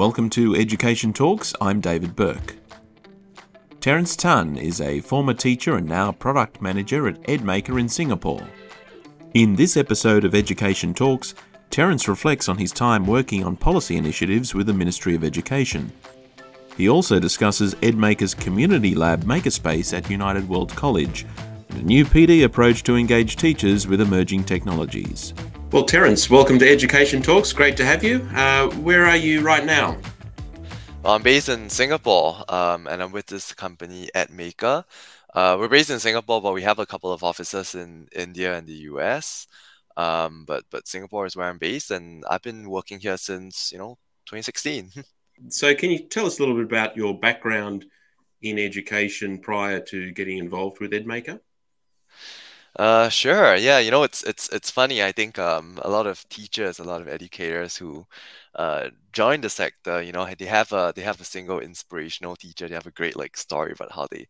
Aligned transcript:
Welcome 0.00 0.30
to 0.30 0.56
Education 0.56 1.12
Talks. 1.12 1.52
I'm 1.60 1.82
David 1.82 2.16
Burke. 2.16 2.56
Terence 3.80 4.16
Tan 4.16 4.56
is 4.56 4.80
a 4.80 5.00
former 5.00 5.34
teacher 5.34 5.76
and 5.76 5.86
now 5.86 6.10
product 6.10 6.62
manager 6.62 7.06
at 7.06 7.20
edm8ker 7.24 7.78
in 7.78 7.86
Singapore. 7.86 8.48
In 9.34 9.56
this 9.56 9.76
episode 9.76 10.24
of 10.24 10.34
Education 10.34 10.94
Talks, 10.94 11.34
Terence 11.68 12.08
reflects 12.08 12.48
on 12.48 12.56
his 12.56 12.72
time 12.72 13.06
working 13.06 13.44
on 13.44 13.56
policy 13.56 13.98
initiatives 13.98 14.54
with 14.54 14.68
the 14.68 14.72
Ministry 14.72 15.14
of 15.14 15.22
Education. 15.22 15.92
He 16.78 16.88
also 16.88 17.20
discusses 17.20 17.74
edm8ker's 17.74 18.32
Community 18.32 18.94
Lab 18.94 19.24
Makerspace 19.24 19.94
at 19.94 20.08
United 20.08 20.48
World 20.48 20.74
College 20.74 21.26
and 21.68 21.82
a 21.82 21.84
new 21.84 22.06
PD 22.06 22.44
approach 22.44 22.84
to 22.84 22.96
engage 22.96 23.36
teachers 23.36 23.86
with 23.86 24.00
emerging 24.00 24.44
technologies. 24.44 25.34
Well, 25.72 25.84
Terence, 25.84 26.28
welcome 26.28 26.58
to 26.58 26.68
Education 26.68 27.22
Talks. 27.22 27.52
Great 27.52 27.76
to 27.76 27.84
have 27.84 28.02
you. 28.02 28.28
Uh, 28.34 28.68
where 28.78 29.06
are 29.06 29.16
you 29.16 29.40
right 29.40 29.64
now? 29.64 29.96
Well, 31.04 31.14
I'm 31.14 31.22
based 31.22 31.48
in 31.48 31.70
Singapore, 31.70 32.42
um, 32.48 32.88
and 32.88 33.00
I'm 33.00 33.12
with 33.12 33.26
this 33.26 33.54
company 33.54 34.10
edm8ker. 34.12 34.82
Uh, 35.32 35.56
we're 35.60 35.68
based 35.68 35.90
in 35.90 36.00
Singapore, 36.00 36.42
but 36.42 36.54
we 36.54 36.62
have 36.62 36.80
a 36.80 36.86
couple 36.86 37.12
of 37.12 37.22
offices 37.22 37.76
in 37.76 38.08
India 38.10 38.58
and 38.58 38.66
the 38.66 38.90
US. 38.90 39.46
Um, 39.96 40.44
but 40.44 40.64
but 40.72 40.88
Singapore 40.88 41.24
is 41.24 41.36
where 41.36 41.48
I'm 41.48 41.58
based, 41.58 41.92
and 41.92 42.24
I've 42.28 42.42
been 42.42 42.68
working 42.68 42.98
here 42.98 43.16
since 43.16 43.70
you 43.70 43.78
know 43.78 43.96
2016. 44.26 44.90
so, 45.50 45.72
can 45.76 45.90
you 45.92 46.00
tell 46.00 46.26
us 46.26 46.40
a 46.40 46.42
little 46.42 46.56
bit 46.56 46.64
about 46.64 46.96
your 46.96 47.16
background 47.16 47.84
in 48.42 48.58
education 48.58 49.38
prior 49.38 49.78
to 49.82 50.10
getting 50.10 50.38
involved 50.38 50.80
with 50.80 50.90
edm8ker? 50.90 51.38
Uh, 52.78 53.08
sure. 53.08 53.56
Yeah, 53.56 53.78
you 53.80 53.90
know, 53.90 54.04
it's 54.04 54.22
it's 54.22 54.48
it's 54.50 54.70
funny. 54.70 55.02
I 55.02 55.12
think 55.12 55.38
um, 55.38 55.78
a 55.82 55.90
lot 55.90 56.06
of 56.06 56.26
teachers, 56.28 56.78
a 56.78 56.84
lot 56.84 57.02
of 57.02 57.08
educators 57.08 57.76
who 57.76 58.06
uh, 58.54 58.90
join 59.12 59.40
the 59.40 59.50
sector, 59.50 60.00
you 60.02 60.12
know, 60.12 60.24
they 60.38 60.44
have 60.46 60.72
a 60.72 60.92
they 60.94 61.02
have 61.02 61.20
a 61.20 61.24
single 61.24 61.58
inspirational 61.60 62.36
teacher. 62.36 62.68
They 62.68 62.74
have 62.74 62.86
a 62.86 62.92
great 62.92 63.16
like 63.16 63.36
story 63.36 63.72
about 63.72 63.92
how 63.92 64.06
they 64.10 64.26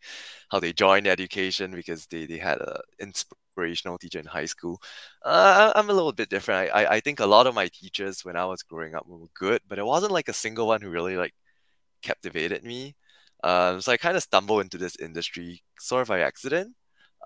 how 0.50 0.58
they 0.60 0.72
joined 0.72 1.06
education 1.06 1.72
because 1.72 2.06
they 2.06 2.24
they 2.26 2.38
had 2.38 2.58
a 2.60 2.80
inspirational 2.98 3.98
teacher 3.98 4.18
in 4.18 4.26
high 4.26 4.46
school. 4.46 4.80
Uh, 5.22 5.72
I'm 5.76 5.90
a 5.90 5.92
little 5.92 6.12
bit 6.12 6.30
different. 6.30 6.72
I, 6.74 6.82
I 6.84 6.94
I 6.96 7.00
think 7.00 7.20
a 7.20 7.26
lot 7.26 7.46
of 7.46 7.54
my 7.54 7.68
teachers 7.68 8.24
when 8.24 8.36
I 8.36 8.46
was 8.46 8.62
growing 8.62 8.94
up 8.94 9.06
were 9.06 9.26
good, 9.34 9.60
but 9.68 9.78
it 9.78 9.84
wasn't 9.86 10.12
like 10.12 10.28
a 10.28 10.32
single 10.32 10.66
one 10.66 10.80
who 10.80 10.88
really 10.90 11.16
like 11.16 11.34
captivated 12.02 12.64
me. 12.64 12.96
Um, 13.44 13.80
so 13.80 13.92
I 13.92 13.96
kind 13.98 14.16
of 14.16 14.22
stumbled 14.22 14.62
into 14.62 14.78
this 14.78 14.96
industry 14.96 15.62
sort 15.78 16.02
of 16.02 16.08
by 16.08 16.20
accident 16.20 16.74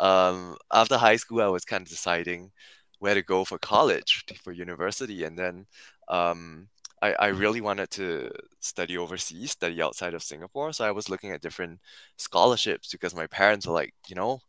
um, 0.01 0.57
after 0.73 0.97
high 0.97 1.17
school, 1.17 1.41
I 1.43 1.49
was 1.49 1.65
kind 1.65 1.83
of 1.83 1.89
deciding 1.89 2.53
where 2.99 3.15
to 3.15 3.23
go 3.23 3.45
for 3.45 3.59
college, 3.59 4.25
for 4.43 4.53
university, 4.53 5.25
and 5.25 5.39
then 5.39 5.67
um, 6.09 6.69
I, 7.03 7.13
I 7.15 7.27
really 7.29 7.61
wanted 7.61 7.91
to 7.93 8.31
study 8.61 8.97
overseas, 8.99 9.53
study 9.53 9.83
outside 9.83 10.15
of 10.15 10.23
Singapore. 10.23 10.73
So 10.73 10.85
I 10.85 10.91
was 10.93 11.09
looking 11.11 11.33
at 11.33 11.43
different 11.43 11.81
scholarships 12.17 12.91
because 12.93 13.15
my 13.15 13.27
parents 13.27 13.67
were 13.67 13.75
like, 13.75 13.95
you 14.09 14.17
know, 14.17 14.41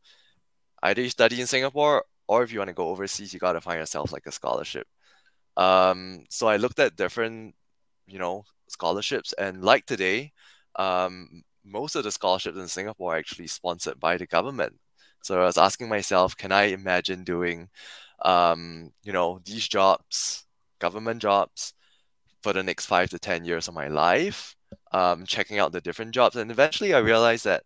either 0.83 1.01
you 1.01 1.09
study 1.09 1.41
in 1.41 1.47
Singapore 1.47 2.05
or 2.27 2.43
if 2.43 2.51
you 2.51 2.59
want 2.59 2.69
to 2.69 2.73
go 2.73 2.89
overseas, 2.89 3.33
you 3.33 3.39
got 3.39 3.53
to 3.53 3.61
find 3.61 3.79
yourself 3.79 4.11
like 4.11 4.25
a 4.25 4.31
scholarship. 4.31 4.87
Um, 5.57 6.25
so 6.29 6.47
I 6.47 6.57
looked 6.57 6.79
at 6.79 6.95
different, 6.95 7.55
you 8.07 8.19
know, 8.19 8.45
scholarships, 8.67 9.33
and 9.33 9.63
like 9.63 9.85
today, 9.85 10.33
um, 10.77 11.43
most 11.65 11.95
of 11.95 12.03
the 12.03 12.11
scholarships 12.11 12.57
in 12.57 12.67
Singapore 12.67 13.15
are 13.15 13.17
actually 13.17 13.47
sponsored 13.47 13.99
by 13.99 14.17
the 14.17 14.27
government. 14.27 14.77
So 15.25 15.41
I 15.41 15.45
was 15.45 15.57
asking 15.57 15.89
myself, 15.89 16.37
can 16.37 16.51
I 16.51 16.65
imagine 16.65 17.23
doing, 17.23 17.69
um, 18.23 18.91
you 19.03 19.11
know, 19.13 19.39
these 19.45 19.67
jobs, 19.67 20.45
government 20.79 21.21
jobs, 21.21 21.73
for 22.43 22.53
the 22.53 22.63
next 22.63 22.85
five 22.85 23.09
to 23.09 23.19
ten 23.19 23.43
years 23.45 23.67
of 23.67 23.73
my 23.73 23.87
life, 23.87 24.55
um, 24.91 25.25
checking 25.25 25.57
out 25.59 25.71
the 25.71 25.81
different 25.81 26.11
jobs, 26.13 26.35
and 26.35 26.51
eventually 26.51 26.93
I 26.93 26.99
realized 26.99 27.45
that 27.45 27.63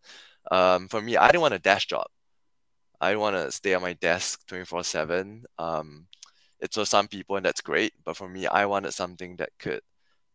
um, 0.51 0.87
for 0.87 1.01
me, 1.01 1.17
I 1.17 1.27
didn't 1.27 1.41
want 1.41 1.53
a 1.53 1.59
desk 1.59 1.89
job. 1.89 2.07
I 3.01 3.15
want 3.17 3.35
to 3.35 3.51
stay 3.51 3.73
at 3.75 3.81
my 3.81 3.93
desk 3.93 4.45
twenty 4.47 4.65
four 4.65 4.83
seven. 4.83 5.45
Um, 5.57 6.07
it's 6.59 6.77
for 6.77 6.85
some 6.85 7.07
people, 7.07 7.35
and 7.37 7.45
that's 7.45 7.61
great. 7.61 7.93
But 8.05 8.17
for 8.17 8.29
me, 8.29 8.47
I 8.47 8.65
wanted 8.65 8.93
something 8.93 9.37
that 9.37 9.51
could 9.59 9.81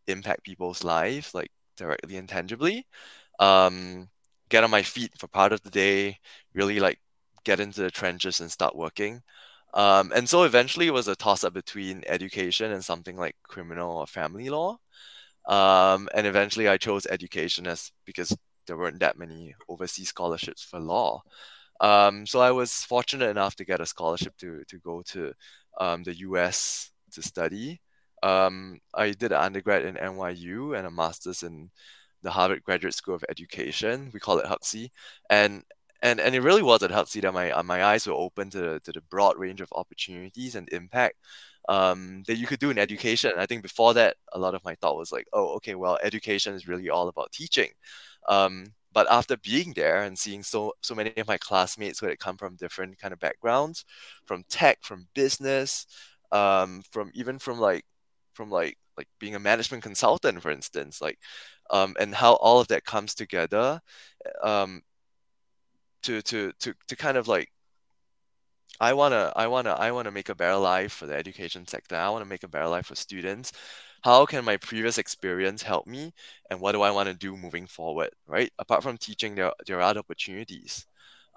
impact 0.07 0.43
people's 0.43 0.83
lives, 0.83 1.33
like 1.33 1.51
directly 1.77 2.17
and 2.17 2.29
tangibly. 2.29 2.85
Um, 3.39 4.09
get 4.49 4.63
on 4.63 4.71
my 4.71 4.83
feet 4.83 5.13
for 5.17 5.27
part 5.27 5.53
of 5.53 5.61
the 5.61 5.71
day, 5.71 6.19
really 6.53 6.79
like 6.79 6.99
get 7.45 7.59
into 7.59 7.81
the 7.81 7.91
trenches 7.91 8.41
and 8.41 8.51
start 8.51 8.75
working. 8.75 9.21
Um, 9.73 10.11
and 10.15 10.27
so 10.27 10.43
eventually 10.43 10.87
it 10.87 10.93
was 10.93 11.07
a 11.07 11.15
toss 11.15 11.43
up 11.43 11.53
between 11.53 12.03
education 12.07 12.71
and 12.71 12.83
something 12.83 13.17
like 13.17 13.35
criminal 13.43 13.97
or 13.97 14.07
family 14.07 14.49
law. 14.49 14.77
Um, 15.47 16.09
and 16.13 16.25
eventually 16.25 16.67
I 16.67 16.77
chose 16.77 17.05
education 17.05 17.67
as 17.67 17.91
because 18.05 18.35
there 18.67 18.77
weren't 18.77 18.99
that 18.99 19.17
many 19.17 19.53
overseas 19.69 20.09
scholarships 20.09 20.63
for 20.63 20.79
law. 20.79 21.21
Um, 21.81 22.25
so 22.25 22.39
I 22.39 22.51
was 22.51 22.71
fortunate 22.73 23.29
enough 23.29 23.55
to 23.57 23.65
get 23.65 23.81
a 23.81 23.85
scholarship 23.85 24.35
to, 24.37 24.63
to 24.67 24.79
go 24.79 25.03
to 25.07 25.33
um, 25.79 26.03
the 26.03 26.15
US 26.19 26.91
to 27.11 27.21
study. 27.21 27.81
Um, 28.23 28.79
I 28.93 29.11
did 29.11 29.33
an 29.33 29.41
undergrad 29.41 29.85
in 29.85 29.95
NYU 29.95 30.77
and 30.77 30.87
a 30.87 30.91
master's 30.91 31.43
in 31.43 31.69
the 32.23 32.31
Harvard 32.31 32.63
Graduate 32.63 32.93
School 32.93 33.15
of 33.15 33.25
Education. 33.29 34.09
We 34.13 34.19
call 34.19 34.39
it 34.39 34.45
HGSE. 34.45 34.89
And 35.29 35.63
and 36.01 36.19
and 36.19 36.35
it 36.35 36.41
really 36.41 36.61
was 36.63 36.83
at 36.83 36.91
Huxley 36.91 37.21
that 37.21 37.33
my 37.33 37.51
uh, 37.51 37.63
my 37.63 37.83
eyes 37.83 38.07
were 38.07 38.13
open 38.13 38.49
to 38.51 38.59
the, 38.59 38.79
to 38.81 38.91
the 38.91 39.01
broad 39.01 39.37
range 39.37 39.61
of 39.61 39.69
opportunities 39.73 40.55
and 40.55 40.69
impact 40.71 41.15
um, 41.69 42.23
that 42.27 42.37
you 42.37 42.47
could 42.47 42.59
do 42.59 42.69
in 42.69 42.77
education. 42.77 43.31
I 43.37 43.45
think 43.45 43.63
before 43.63 43.93
that, 43.95 44.17
a 44.33 44.39
lot 44.39 44.55
of 44.55 44.63
my 44.63 44.75
thought 44.75 44.97
was 44.97 45.11
like, 45.11 45.27
oh, 45.33 45.55
okay, 45.55 45.75
well, 45.75 45.97
education 46.03 46.53
is 46.53 46.67
really 46.67 46.89
all 46.89 47.07
about 47.07 47.31
teaching. 47.31 47.69
Um, 48.27 48.73
but 48.93 49.07
after 49.11 49.37
being 49.37 49.73
there 49.73 50.03
and 50.03 50.17
seeing 50.17 50.43
so 50.43 50.73
so 50.81 50.95
many 50.95 51.13
of 51.17 51.27
my 51.27 51.37
classmates 51.37 51.99
who 51.99 52.07
had 52.07 52.19
come 52.19 52.37
from 52.37 52.55
different 52.55 52.99
kind 52.99 53.13
of 53.13 53.19
backgrounds, 53.19 53.85
from 54.25 54.43
tech, 54.49 54.79
from 54.83 55.07
business, 55.13 55.85
um, 56.31 56.81
from 56.91 57.11
even 57.13 57.39
from 57.39 57.59
like 57.59 57.85
from 58.33 58.49
like 58.49 58.77
like 58.97 59.07
being 59.19 59.35
a 59.35 59.39
management 59.39 59.83
consultant, 59.83 60.41
for 60.41 60.51
instance, 60.51 61.01
like 61.01 61.19
um, 61.71 61.95
and 61.99 62.15
how 62.15 62.33
all 62.35 62.59
of 62.59 62.67
that 62.69 62.85
comes 62.85 63.15
together 63.15 63.81
um, 64.43 64.81
to 66.05 66.21
to 66.23 66.51
to 66.59 66.73
to 66.87 66.95
kind 66.95 67.17
of 67.17 67.27
like 67.27 67.51
I 68.79 68.93
wanna 68.93 69.31
I 69.35 69.47
wanna 69.47 69.71
I 69.71 69.91
wanna 69.91 70.11
make 70.11 70.29
a 70.29 70.35
better 70.35 70.57
life 70.57 70.93
for 70.93 71.05
the 71.05 71.15
education 71.15 71.65
sector. 71.67 71.95
I 71.95 72.09
wanna 72.09 72.25
make 72.25 72.43
a 72.43 72.47
better 72.47 72.67
life 72.67 72.87
for 72.87 72.95
students. 72.95 73.51
How 74.03 74.25
can 74.25 74.45
my 74.45 74.57
previous 74.57 74.97
experience 74.97 75.63
help 75.63 75.87
me, 75.87 76.13
and 76.49 76.59
what 76.61 76.73
do 76.73 76.81
I 76.81 76.91
want 76.91 77.09
to 77.09 77.15
do 77.15 77.35
moving 77.37 77.65
forward? 77.67 78.11
Right. 78.27 78.51
Apart 78.59 78.83
from 78.83 78.97
teaching, 78.97 79.35
there 79.35 79.51
there 79.65 79.77
are 79.79 79.81
other 79.81 79.99
opportunities, 80.01 80.85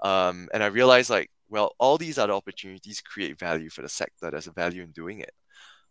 um, 0.03 0.49
and 0.53 0.63
I 0.63 0.67
realized 0.67 1.11
like 1.11 1.31
well, 1.51 1.75
all 1.79 1.97
these 1.99 2.19
other 2.19 2.35
opportunities 2.35 3.01
create 3.01 3.39
value 3.39 3.71
for 3.71 3.83
the 3.83 3.89
sector. 3.89 4.31
There's 4.31 4.47
a 4.49 4.53
value 4.53 4.83
in 4.83 4.93
doing 4.93 5.21
it. 5.21 5.33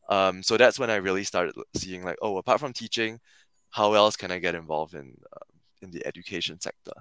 Um, 0.09 0.43
so 0.43 0.57
that's 0.57 0.79
when 0.79 0.89
I 0.91 0.97
really 0.97 1.23
started 1.25 1.55
seeing 1.75 2.03
like, 2.03 2.17
oh, 2.21 2.37
apart 2.37 2.59
from 2.59 2.73
teaching, 2.73 3.19
how 3.71 3.93
else 3.93 4.15
can 4.17 4.31
I 4.31 4.39
get 4.39 4.55
involved 4.55 4.95
in 4.95 5.15
uh, 5.33 5.45
in 5.81 5.91
the 5.91 6.05
education 6.07 6.59
sector? 6.61 6.93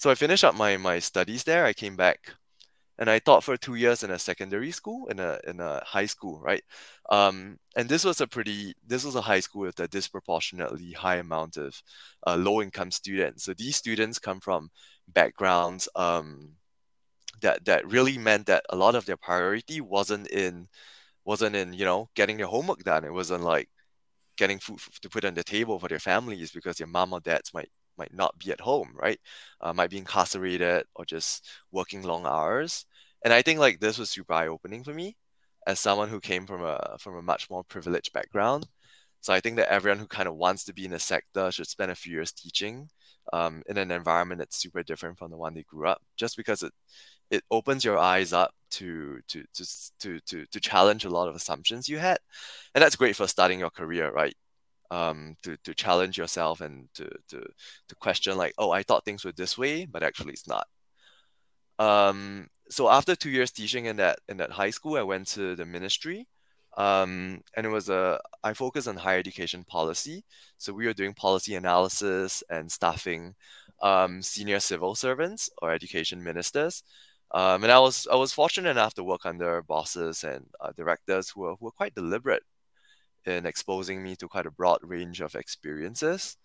So 0.00 0.10
I 0.10 0.14
finished 0.14 0.44
up 0.44 0.54
my 0.54 0.78
my 0.78 0.98
studies 0.98 1.44
there. 1.44 1.66
I 1.66 1.74
came 1.74 1.94
back, 1.94 2.32
and 2.98 3.10
I 3.10 3.18
taught 3.20 3.44
for 3.44 3.56
two 3.58 3.74
years 3.76 4.02
in 4.02 4.10
a 4.10 4.18
secondary 4.18 4.70
school, 4.72 5.08
in 5.08 5.20
a 5.20 5.38
in 5.46 5.60
a 5.60 5.82
high 5.84 6.06
school, 6.06 6.40
right? 6.40 6.64
Um, 7.10 7.58
and 7.76 7.88
this 7.88 8.04
was 8.04 8.20
a 8.22 8.26
pretty 8.26 8.74
this 8.86 9.04
was 9.04 9.14
a 9.16 9.20
high 9.20 9.40
school 9.40 9.62
with 9.62 9.78
a 9.80 9.88
disproportionately 9.88 10.92
high 10.92 11.16
amount 11.16 11.58
of 11.58 11.82
uh, 12.26 12.36
low 12.36 12.62
income 12.62 12.90
students. 12.92 13.44
So 13.44 13.54
these 13.54 13.76
students 13.76 14.18
come 14.18 14.40
from 14.40 14.70
backgrounds 15.08 15.86
um, 15.96 16.56
that 17.42 17.64
that 17.66 17.86
really 17.90 18.18
meant 18.18 18.46
that 18.46 18.64
a 18.70 18.76
lot 18.76 18.94
of 18.94 19.06
their 19.06 19.18
priority 19.18 19.80
wasn't 19.80 20.28
in 20.30 20.68
wasn't 21.24 21.56
in 21.56 21.74
you 21.74 21.84
know 21.84 22.10
getting 22.16 22.38
their 22.38 22.46
homework 22.48 22.80
done. 22.84 23.04
It 23.04 23.12
wasn't 23.12 23.44
like 23.44 23.68
getting 24.38 24.60
food 24.60 24.80
to 25.02 25.10
put 25.10 25.24
on 25.26 25.34
the 25.34 25.44
table 25.44 25.78
for 25.78 25.88
their 25.88 26.00
families 26.00 26.52
because 26.52 26.76
their 26.78 26.86
mom 26.88 27.12
or 27.14 27.20
dads 27.20 27.54
might 27.54 27.70
might 28.00 28.14
not 28.14 28.38
be 28.38 28.50
at 28.52 28.60
home, 28.70 28.90
right? 28.94 29.20
Uh, 29.60 29.72
might 29.72 29.90
be 29.90 29.98
incarcerated 29.98 30.84
or 30.96 31.04
just 31.04 31.48
working 31.70 32.02
long 32.02 32.24
hours. 32.26 32.86
And 33.24 33.32
I 33.34 33.42
think 33.42 33.58
like 33.60 33.80
this 33.80 33.98
was 33.98 34.10
super 34.10 34.32
eye 34.34 34.48
opening 34.48 34.84
for 34.84 34.94
me 34.94 35.16
as 35.66 35.78
someone 35.80 36.08
who 36.08 36.20
came 36.20 36.46
from 36.46 36.62
a 36.64 36.96
from 36.98 37.16
a 37.16 37.22
much 37.22 37.50
more 37.50 37.64
privileged 37.64 38.12
background. 38.12 38.66
So 39.20 39.32
I 39.34 39.40
think 39.40 39.56
that 39.56 39.72
everyone 39.72 39.98
who 40.00 40.06
kind 40.06 40.28
of 40.28 40.36
wants 40.36 40.64
to 40.64 40.72
be 40.72 40.84
in 40.86 40.94
a 40.94 40.98
sector 40.98 41.50
should 41.52 41.68
spend 41.68 41.90
a 41.92 41.94
few 41.94 42.12
years 42.14 42.32
teaching 42.32 42.88
um, 43.32 43.62
in 43.68 43.76
an 43.78 43.90
environment 43.90 44.38
that's 44.40 44.56
super 44.56 44.82
different 44.82 45.18
from 45.18 45.30
the 45.30 45.36
one 45.36 45.54
they 45.54 45.64
grew 45.64 45.86
up, 45.88 46.00
just 46.16 46.36
because 46.36 46.62
it 46.62 46.72
it 47.30 47.44
opens 47.50 47.84
your 47.84 47.98
eyes 47.98 48.32
up 48.32 48.52
to 48.70 49.20
to 49.28 49.44
to 49.54 49.64
to 50.00 50.20
to, 50.20 50.46
to 50.46 50.60
challenge 50.60 51.04
a 51.04 51.10
lot 51.10 51.28
of 51.28 51.36
assumptions 51.36 51.88
you 51.88 51.98
had, 51.98 52.18
and 52.74 52.82
that's 52.82 52.96
great 52.96 53.16
for 53.16 53.28
starting 53.28 53.60
your 53.60 53.70
career, 53.70 54.10
right? 54.12 54.34
Um, 54.90 55.36
to, 55.42 55.56
to 55.64 55.74
challenge 55.74 56.18
yourself 56.18 56.60
and 56.60 56.88
to, 56.94 57.08
to, 57.28 57.40
to 57.88 57.94
question 57.96 58.36
like, 58.36 58.54
oh, 58.58 58.70
I 58.70 58.82
thought 58.82 59.04
things 59.04 59.24
were 59.24 59.32
this 59.32 59.58
way, 59.58 59.86
but 59.86 60.02
actually 60.02 60.32
it's 60.34 60.48
not. 60.48 60.66
Um, 61.78 62.48
so 62.68 62.88
after 62.90 63.16
two 63.16 63.30
years 63.30 63.50
teaching 63.50 63.86
in 63.86 63.96
that 63.96 64.18
in 64.28 64.36
that 64.38 64.50
high 64.52 64.70
school, 64.70 64.96
I 64.96 65.02
went 65.02 65.26
to 65.28 65.56
the 65.56 65.64
ministry 65.66 66.26
Um, 66.78 67.42
and 67.56 67.66
it 67.66 67.70
was 67.70 67.90
a 67.90 68.20
I 68.44 68.54
focused 68.54 68.88
on 68.88 68.96
higher 68.98 69.18
education 69.20 69.64
policy. 69.64 70.24
So 70.58 70.72
we 70.74 70.86
were 70.86 70.94
doing 70.94 71.14
policy 71.14 71.56
analysis 71.56 72.44
and 72.50 72.72
staffing 72.72 73.34
um, 73.82 74.22
senior 74.22 74.60
civil 74.60 74.94
servants 74.96 75.50
or 75.62 75.72
education 75.72 76.22
ministers. 76.24 76.84
Um, 77.32 77.62
and 77.64 77.72
I 77.72 77.78
was 77.80 78.06
I 78.12 78.16
was 78.16 78.32
fortunate 78.32 78.70
enough 78.70 78.94
to 78.94 79.04
work 79.04 79.26
under 79.26 79.62
bosses 79.62 80.24
and 80.24 80.46
uh, 80.60 80.72
directors 80.76 81.30
who 81.30 81.42
were, 81.42 81.54
who 81.56 81.66
were 81.66 81.72
quite 81.72 81.94
deliberate 81.94 82.44
in 83.26 83.46
exposing 83.46 84.02
me 84.02 84.16
to 84.16 84.28
quite 84.28 84.46
a 84.46 84.50
broad 84.50 84.78
range 84.82 85.20
of 85.20 85.34
experiences. 85.34 86.36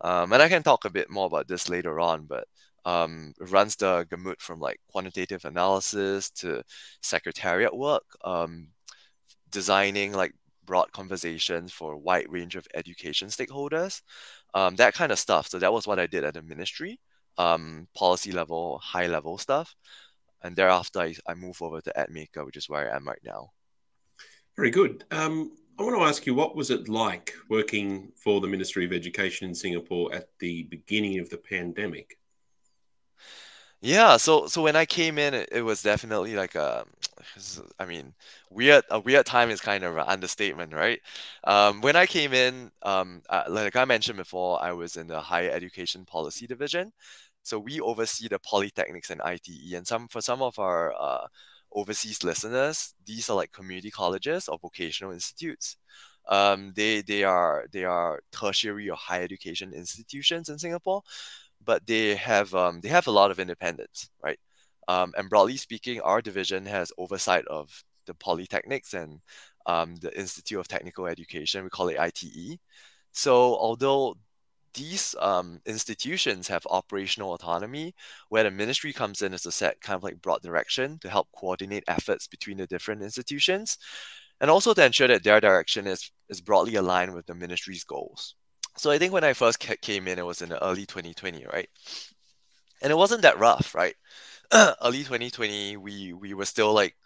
Um, 0.00 0.32
and 0.32 0.42
I 0.42 0.48
can 0.48 0.62
talk 0.62 0.84
a 0.84 0.90
bit 0.90 1.10
more 1.10 1.26
about 1.26 1.48
this 1.48 1.68
later 1.68 2.00
on, 2.00 2.26
but 2.26 2.46
um, 2.84 3.34
runs 3.38 3.76
the 3.76 4.06
gamut 4.10 4.40
from 4.40 4.60
like 4.60 4.80
quantitative 4.90 5.44
analysis 5.44 6.30
to 6.30 6.62
secretariat 7.02 7.76
work, 7.76 8.04
um, 8.24 8.68
designing 9.50 10.12
like 10.12 10.32
broad 10.64 10.92
conversations 10.92 11.72
for 11.72 11.92
a 11.92 11.98
wide 11.98 12.26
range 12.28 12.56
of 12.56 12.66
education 12.74 13.28
stakeholders, 13.28 14.02
um, 14.54 14.76
that 14.76 14.94
kind 14.94 15.12
of 15.12 15.18
stuff. 15.18 15.48
So 15.48 15.58
that 15.58 15.72
was 15.72 15.86
what 15.86 15.98
I 15.98 16.06
did 16.06 16.24
at 16.24 16.34
the 16.34 16.42
ministry, 16.42 17.00
um, 17.38 17.88
policy 17.94 18.32
level, 18.32 18.78
high 18.78 19.06
level 19.06 19.38
stuff. 19.38 19.74
And 20.42 20.56
thereafter, 20.56 21.00
I, 21.00 21.14
I 21.26 21.34
moved 21.34 21.60
over 21.60 21.80
to 21.80 21.92
edm8ker, 21.96 22.46
which 22.46 22.56
is 22.56 22.68
where 22.68 22.90
I 22.90 22.96
am 22.96 23.06
right 23.06 23.20
now. 23.24 23.50
Very 24.56 24.70
good. 24.70 25.04
Um, 25.10 25.52
I 25.80 25.82
want 25.82 25.96
to 25.96 26.02
ask 26.02 26.26
you, 26.26 26.34
what 26.34 26.54
was 26.54 26.70
it 26.70 26.90
like 26.90 27.32
working 27.48 28.12
for 28.14 28.42
the 28.42 28.46
Ministry 28.46 28.84
of 28.84 28.92
Education 28.92 29.48
in 29.48 29.54
Singapore 29.54 30.14
at 30.14 30.28
the 30.38 30.64
beginning 30.64 31.18
of 31.20 31.30
the 31.30 31.38
pandemic? 31.38 32.18
Yeah, 33.80 34.18
so 34.18 34.46
so 34.46 34.60
when 34.62 34.76
I 34.76 34.84
came 34.84 35.16
in, 35.16 35.32
it, 35.32 35.48
it 35.50 35.62
was 35.62 35.80
definitely 35.82 36.34
like 36.34 36.54
a, 36.54 36.84
I 37.78 37.86
mean, 37.86 38.12
weird. 38.50 38.84
A 38.90 39.00
weird 39.00 39.24
time 39.24 39.48
is 39.48 39.62
kind 39.62 39.82
of 39.82 39.96
an 39.96 40.04
understatement, 40.06 40.74
right? 40.74 41.00
Um, 41.44 41.80
when 41.80 41.96
I 41.96 42.04
came 42.04 42.34
in, 42.34 42.70
um, 42.82 43.22
like 43.48 43.74
I 43.74 43.86
mentioned 43.86 44.18
before, 44.18 44.62
I 44.62 44.72
was 44.72 44.98
in 44.98 45.06
the 45.06 45.20
higher 45.20 45.50
education 45.50 46.04
policy 46.04 46.46
division, 46.46 46.92
so 47.42 47.58
we 47.58 47.80
oversee 47.80 48.28
the 48.28 48.38
polytechnics 48.38 49.08
and 49.08 49.22
ITE. 49.22 49.72
And 49.74 49.86
some 49.86 50.08
for 50.08 50.20
some 50.20 50.42
of 50.42 50.58
our 50.58 50.92
uh, 51.00 51.26
overseas 51.72 52.24
listeners, 52.24 52.94
these 53.06 53.30
are 53.30 53.36
like 53.36 53.52
community 53.52 53.90
colleges 53.90 54.48
or 54.48 54.58
vocational 54.58 55.12
institutes. 55.12 55.76
Um, 56.28 56.72
they 56.76 57.00
they 57.02 57.24
are 57.24 57.66
they 57.72 57.84
are 57.84 58.20
tertiary 58.32 58.90
or 58.90 58.96
higher 58.96 59.22
education 59.24 59.72
institutions 59.72 60.48
in 60.48 60.58
Singapore 60.58 61.02
but 61.64 61.86
they 61.86 62.14
have 62.14 62.54
um, 62.54 62.80
they 62.80 62.88
have 62.88 63.06
a 63.06 63.10
lot 63.10 63.30
of 63.30 63.38
independence, 63.38 64.10
right? 64.22 64.38
Um, 64.88 65.12
and 65.16 65.28
broadly 65.30 65.56
speaking, 65.56 66.00
our 66.00 66.20
division 66.22 66.66
has 66.66 66.92
oversight 66.98 67.46
of 67.46 67.84
the 68.06 68.14
polytechnics 68.14 68.94
and 68.94 69.20
um, 69.66 69.96
the 69.96 70.16
Institute 70.18 70.58
of 70.58 70.68
Technical 70.68 71.06
Education. 71.06 71.64
We 71.64 71.70
call 71.70 71.88
it 71.88 71.98
ITE. 71.98 72.58
So 73.12 73.32
although 73.56 74.16
these 74.74 75.14
um, 75.20 75.60
institutions 75.66 76.48
have 76.48 76.66
operational 76.70 77.34
autonomy, 77.34 77.94
where 78.28 78.44
the 78.44 78.50
ministry 78.50 78.92
comes 78.92 79.22
in 79.22 79.34
as 79.34 79.46
a 79.46 79.52
set 79.52 79.80
kind 79.80 79.96
of 79.96 80.02
like 80.02 80.20
broad 80.22 80.42
direction 80.42 80.98
to 81.00 81.10
help 81.10 81.28
coordinate 81.36 81.84
efforts 81.88 82.26
between 82.26 82.58
the 82.58 82.66
different 82.66 83.02
institutions, 83.02 83.78
and 84.40 84.50
also 84.50 84.74
to 84.74 84.84
ensure 84.84 85.08
that 85.08 85.24
their 85.24 85.40
direction 85.40 85.86
is 85.86 86.10
is 86.28 86.40
broadly 86.40 86.76
aligned 86.76 87.14
with 87.14 87.26
the 87.26 87.34
ministry's 87.34 87.84
goals. 87.84 88.34
So 88.76 88.90
I 88.90 88.98
think 88.98 89.12
when 89.12 89.24
I 89.24 89.32
first 89.34 89.58
came 89.58 90.08
in, 90.08 90.18
it 90.18 90.26
was 90.26 90.42
in 90.42 90.48
the 90.50 90.64
early 90.64 90.86
2020, 90.86 91.44
right? 91.52 91.68
And 92.82 92.90
it 92.90 92.96
wasn't 92.96 93.22
that 93.22 93.38
rough, 93.38 93.74
right? 93.74 93.94
early 94.52 95.04
2020, 95.04 95.76
we 95.76 96.12
we 96.12 96.34
were 96.34 96.44
still 96.46 96.72
like 96.72 96.96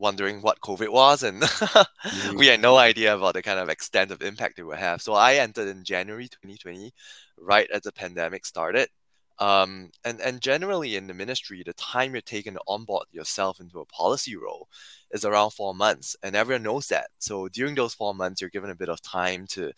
wondering 0.00 0.40
what 0.42 0.60
COVID 0.60 0.88
was, 0.88 1.22
and 1.22 1.42
mm. 1.42 2.34
we 2.36 2.46
had 2.46 2.60
no 2.60 2.76
idea 2.76 3.14
about 3.14 3.34
the 3.34 3.42
kind 3.42 3.60
of 3.60 3.68
extent 3.68 4.10
of 4.10 4.22
impact 4.22 4.58
it 4.58 4.64
would 4.64 4.78
have. 4.78 5.02
So 5.02 5.12
I 5.12 5.34
entered 5.34 5.68
in 5.68 5.84
January 5.84 6.28
2020, 6.28 6.92
right 7.38 7.70
as 7.70 7.82
the 7.82 7.92
pandemic 7.92 8.44
started. 8.46 8.88
Um, 9.38 9.90
and 10.04 10.20
and 10.20 10.40
generally 10.40 10.96
in 10.96 11.06
the 11.06 11.14
ministry, 11.14 11.62
the 11.64 11.72
time 11.74 12.12
you're 12.12 12.20
taking 12.20 12.54
to 12.54 12.60
onboard 12.68 13.06
yourself 13.10 13.58
into 13.58 13.80
a 13.80 13.86
policy 13.86 14.36
role 14.36 14.68
is 15.12 15.24
around 15.24 15.52
four 15.52 15.74
months, 15.74 16.16
and 16.22 16.36
everyone 16.36 16.62
knows 16.62 16.88
that. 16.88 17.08
So 17.18 17.48
during 17.48 17.74
those 17.74 17.94
four 17.94 18.14
months, 18.14 18.40
you're 18.40 18.50
given 18.50 18.70
a 18.70 18.74
bit 18.74 18.90
of 18.90 19.00
time 19.00 19.46
to 19.48 19.72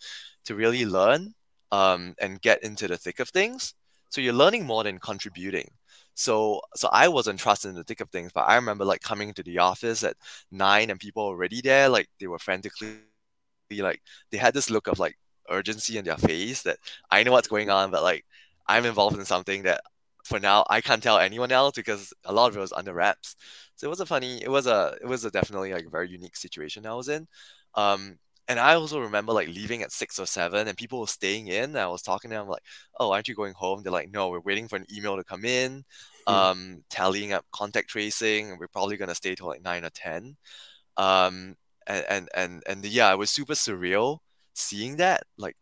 to 0.45 0.55
really 0.55 0.85
learn 0.85 1.33
um, 1.71 2.15
and 2.19 2.41
get 2.41 2.63
into 2.63 2.87
the 2.87 2.97
thick 2.97 3.19
of 3.19 3.29
things. 3.29 3.73
So 4.09 4.21
you're 4.21 4.33
learning 4.33 4.65
more 4.65 4.83
than 4.83 4.99
contributing. 4.99 5.71
So 6.15 6.61
so 6.75 6.89
I 6.91 7.07
wasn't 7.09 7.39
trusted 7.39 7.69
in 7.69 7.75
the 7.75 7.83
thick 7.83 8.01
of 8.01 8.09
things, 8.09 8.31
but 8.33 8.41
I 8.47 8.55
remember 8.55 8.85
like 8.85 9.01
coming 9.01 9.33
to 9.33 9.43
the 9.43 9.59
office 9.59 10.03
at 10.03 10.15
nine 10.51 10.89
and 10.89 10.99
people 10.99 11.23
already 11.23 11.61
there, 11.61 11.89
like 11.89 12.09
they 12.19 12.27
were 12.27 12.39
frantically 12.39 12.99
like 13.79 14.01
they 14.31 14.37
had 14.37 14.53
this 14.53 14.69
look 14.69 14.87
of 14.87 14.99
like 14.99 15.17
urgency 15.49 15.97
in 15.97 16.05
their 16.05 16.17
face 16.17 16.63
that 16.63 16.77
I 17.11 17.23
know 17.23 17.31
what's 17.31 17.47
going 17.47 17.69
on, 17.69 17.91
but 17.91 18.03
like 18.03 18.25
I'm 18.67 18.85
involved 18.85 19.17
in 19.17 19.25
something 19.25 19.63
that 19.63 19.81
for 20.23 20.39
now 20.39 20.65
I 20.69 20.81
can't 20.81 21.03
tell 21.03 21.17
anyone 21.19 21.51
else 21.51 21.73
because 21.75 22.13
a 22.25 22.33
lot 22.33 22.49
of 22.49 22.57
it 22.57 22.61
was 22.61 22.73
under 22.73 22.93
wraps. 22.93 23.35
So 23.75 23.87
it 23.87 23.89
was 23.89 23.99
a 23.99 24.05
funny, 24.05 24.41
it 24.43 24.49
was 24.49 24.67
a, 24.67 24.97
it 25.01 25.07
was 25.07 25.25
a 25.25 25.31
definitely 25.31 25.73
like 25.73 25.85
a 25.85 25.89
very 25.89 26.09
unique 26.09 26.35
situation 26.37 26.85
I 26.85 26.93
was 26.93 27.09
in. 27.09 27.27
Um, 27.75 28.19
and 28.47 28.59
I 28.59 28.73
also 28.75 28.99
remember 28.99 29.33
like 29.33 29.47
leaving 29.47 29.83
at 29.83 29.91
six 29.91 30.19
or 30.19 30.25
seven 30.25 30.67
and 30.67 30.77
people 30.77 30.99
were 30.99 31.07
staying 31.07 31.47
in. 31.47 31.75
I 31.75 31.87
was 31.87 32.01
talking 32.01 32.29
to 32.31 32.37
them 32.37 32.47
like, 32.47 32.63
oh, 32.99 33.11
aren't 33.11 33.27
you 33.27 33.35
going 33.35 33.53
home? 33.53 33.83
They're 33.83 33.91
like, 33.91 34.11
no, 34.11 34.29
we're 34.29 34.41
waiting 34.41 34.67
for 34.67 34.75
an 34.75 34.85
email 34.93 35.15
to 35.15 35.23
come 35.23 35.45
in, 35.45 35.83
hmm. 36.27 36.33
um, 36.33 36.83
tallying 36.89 37.33
up 37.33 37.45
contact 37.51 37.89
tracing. 37.89 38.57
We're 38.59 38.67
probably 38.67 38.97
gonna 38.97 39.15
stay 39.15 39.35
till 39.35 39.47
like 39.47 39.63
nine 39.63 39.85
or 39.85 39.89
ten. 39.91 40.35
Um, 40.97 41.55
and 41.87 42.05
and 42.09 42.29
and, 42.35 42.63
and 42.67 42.85
yeah, 42.85 43.11
it 43.11 43.17
was 43.17 43.29
super 43.31 43.53
surreal 43.53 44.19
seeing 44.53 44.97
that 44.97 45.23
like 45.37 45.55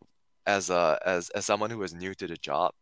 as 0.46 0.70
a 0.70 0.98
as 1.04 1.30
as 1.30 1.46
someone 1.46 1.70
who 1.70 1.78
was 1.78 1.94
new 1.94 2.14
to 2.14 2.26
the 2.26 2.36
job 2.36 2.72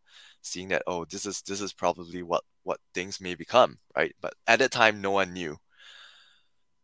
seeing 0.42 0.68
that 0.68 0.82
oh 0.86 1.04
this 1.04 1.26
is 1.26 1.42
this 1.42 1.60
is 1.60 1.72
probably 1.72 2.22
what 2.22 2.42
what 2.62 2.80
things 2.94 3.20
may 3.20 3.34
become 3.34 3.78
right 3.96 4.14
but 4.20 4.32
at 4.46 4.58
that 4.58 4.70
time 4.70 5.00
no 5.00 5.10
one 5.10 5.32
knew 5.32 5.56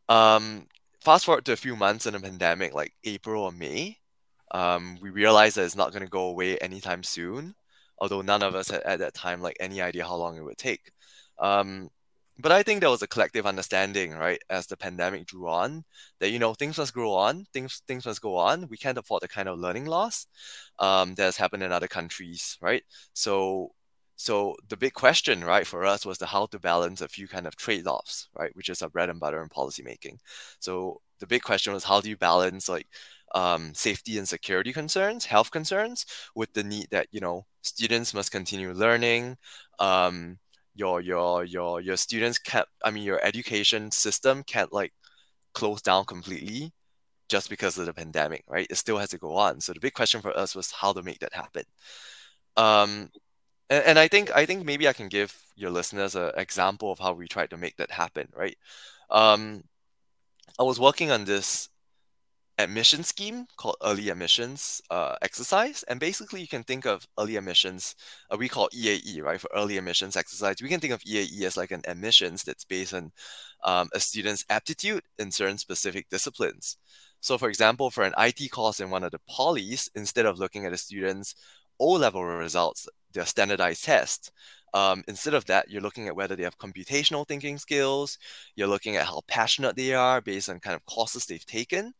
um 0.08 0.66
fast 1.06 1.24
forward 1.24 1.44
to 1.44 1.52
a 1.52 1.56
few 1.64 1.76
months 1.76 2.06
in 2.06 2.16
a 2.16 2.20
pandemic 2.20 2.74
like 2.74 2.92
april 3.04 3.44
or 3.44 3.52
may 3.52 3.96
um 4.50 4.98
we 5.00 5.08
realized 5.10 5.56
that 5.56 5.64
it's 5.64 5.76
not 5.76 5.92
going 5.92 6.02
to 6.02 6.08
go 6.18 6.24
away 6.32 6.58
anytime 6.58 7.02
soon 7.04 7.54
although 7.98 8.22
none 8.22 8.42
of 8.42 8.56
us 8.56 8.70
had 8.70 8.82
at 8.82 8.98
that 8.98 9.14
time 9.14 9.40
like 9.40 9.56
any 9.60 9.80
idea 9.80 10.04
how 10.04 10.16
long 10.16 10.36
it 10.36 10.42
would 10.42 10.58
take 10.58 10.90
um 11.38 11.88
but 12.38 12.52
I 12.52 12.62
think 12.62 12.80
there 12.80 12.90
was 12.90 13.00
a 13.02 13.06
collective 13.06 13.46
understanding, 13.46 14.12
right, 14.12 14.38
as 14.50 14.66
the 14.66 14.76
pandemic 14.76 15.24
drew 15.26 15.48
on, 15.48 15.84
that 16.20 16.30
you 16.30 16.38
know 16.38 16.52
things 16.52 16.76
must 16.76 16.92
grow 16.92 17.12
on, 17.12 17.46
things 17.52 17.82
things 17.88 18.04
must 18.04 18.20
go 18.20 18.36
on. 18.36 18.68
We 18.68 18.76
can't 18.76 18.98
afford 18.98 19.22
the 19.22 19.28
kind 19.28 19.48
of 19.48 19.58
learning 19.58 19.86
loss 19.86 20.26
um, 20.78 21.14
that 21.14 21.24
has 21.24 21.38
happened 21.38 21.62
in 21.62 21.72
other 21.72 21.88
countries, 21.88 22.58
right? 22.60 22.82
So, 23.14 23.72
so 24.16 24.56
the 24.68 24.76
big 24.76 24.94
question, 24.94 25.44
right, 25.44 25.66
for 25.66 25.84
us 25.84 26.06
was 26.06 26.18
the 26.18 26.26
how 26.26 26.46
to 26.46 26.58
balance 26.58 27.00
a 27.00 27.08
few 27.08 27.28
kind 27.28 27.46
of 27.46 27.56
trade-offs, 27.56 28.28
right, 28.38 28.54
which 28.56 28.68
is 28.68 28.82
our 28.82 28.88
bread 28.88 29.10
and 29.10 29.20
butter 29.20 29.42
in 29.42 29.48
policymaking. 29.48 30.18
So 30.58 31.00
the 31.20 31.26
big 31.26 31.42
question 31.42 31.72
was 31.72 31.84
how 31.84 32.00
do 32.00 32.08
you 32.08 32.16
balance 32.16 32.68
like 32.68 32.88
um, 33.34 33.74
safety 33.74 34.18
and 34.18 34.28
security 34.28 34.72
concerns, 34.72 35.26
health 35.26 35.50
concerns, 35.50 36.06
with 36.34 36.52
the 36.54 36.64
need 36.64 36.88
that 36.90 37.08
you 37.12 37.20
know 37.20 37.46
students 37.62 38.14
must 38.14 38.32
continue 38.32 38.72
learning. 38.72 39.36
Um, 39.78 40.38
your 40.76 41.00
your 41.00 41.44
your 41.44 41.80
your 41.80 41.96
students 41.96 42.38
can't 42.38 42.68
i 42.84 42.90
mean 42.90 43.02
your 43.02 43.22
education 43.24 43.90
system 43.90 44.42
can't 44.44 44.72
like 44.72 44.92
close 45.54 45.82
down 45.82 46.04
completely 46.04 46.72
just 47.28 47.48
because 47.50 47.78
of 47.78 47.86
the 47.86 47.94
pandemic 47.94 48.44
right 48.46 48.66
it 48.70 48.76
still 48.76 48.98
has 48.98 49.08
to 49.08 49.18
go 49.18 49.34
on 49.34 49.60
so 49.60 49.72
the 49.72 49.80
big 49.80 49.94
question 49.94 50.20
for 50.20 50.36
us 50.36 50.54
was 50.54 50.70
how 50.70 50.92
to 50.92 51.02
make 51.02 51.18
that 51.18 51.32
happen 51.32 51.64
um 52.56 53.08
and, 53.70 53.84
and 53.84 53.98
i 53.98 54.08
think 54.08 54.30
i 54.34 54.46
think 54.46 54.64
maybe 54.64 54.88
i 54.88 54.92
can 54.92 55.08
give 55.08 55.36
your 55.56 55.70
listeners 55.70 56.14
an 56.14 56.30
example 56.36 56.92
of 56.92 56.98
how 56.98 57.12
we 57.12 57.28
tried 57.28 57.50
to 57.50 57.56
make 57.56 57.76
that 57.76 57.90
happen 57.90 58.28
right 58.36 58.58
um 59.10 59.62
i 60.58 60.62
was 60.62 60.80
working 60.80 61.10
on 61.10 61.24
this 61.24 61.68
admission 62.58 63.02
scheme 63.02 63.46
called 63.56 63.76
early 63.82 64.08
admissions 64.08 64.80
uh, 64.90 65.16
exercise. 65.22 65.82
And 65.84 66.00
basically, 66.00 66.40
you 66.40 66.48
can 66.48 66.62
think 66.62 66.86
of 66.86 67.06
early 67.18 67.36
admissions, 67.36 67.94
uh, 68.30 68.36
we 68.38 68.48
call 68.48 68.68
EAE, 68.72 69.22
right, 69.22 69.40
for 69.40 69.50
early 69.54 69.76
admissions 69.76 70.16
exercise. 70.16 70.56
We 70.62 70.68
can 70.68 70.80
think 70.80 70.92
of 70.92 71.02
EAE 71.02 71.42
as 71.42 71.56
like 71.56 71.70
an 71.70 71.82
admissions 71.86 72.44
that's 72.44 72.64
based 72.64 72.94
on 72.94 73.12
um, 73.64 73.88
a 73.94 74.00
student's 74.00 74.44
aptitude 74.48 75.02
in 75.18 75.30
certain 75.30 75.58
specific 75.58 76.08
disciplines. 76.08 76.76
So, 77.20 77.38
for 77.38 77.48
example, 77.48 77.90
for 77.90 78.04
an 78.04 78.14
IT 78.18 78.50
course 78.50 78.80
in 78.80 78.90
one 78.90 79.04
of 79.04 79.10
the 79.10 79.20
polys, 79.28 79.88
instead 79.94 80.26
of 80.26 80.38
looking 80.38 80.64
at 80.64 80.72
a 80.72 80.78
student's 80.78 81.34
O 81.78 81.92
level 81.92 82.24
results, 82.24 82.88
their 83.16 83.26
standardized 83.26 83.84
test, 83.84 84.32
um, 84.74 85.04
instead 85.08 85.34
of 85.34 85.46
that, 85.46 85.70
you're 85.70 85.82
looking 85.82 86.08
at 86.08 86.16
whether 86.16 86.36
they 86.36 86.44
have 86.44 86.58
computational 86.58 87.26
thinking 87.28 87.58
skills. 87.58 88.18
You're 88.56 88.68
looking 88.68 88.96
at 88.96 89.06
how 89.06 89.22
passionate 89.28 89.76
they 89.76 89.94
are 89.94 90.22
based 90.22 90.50
on 90.50 90.60
kind 90.60 90.76
of 90.76 90.86
courses 90.86 91.26
they've 91.26 91.46
taken 91.46 91.94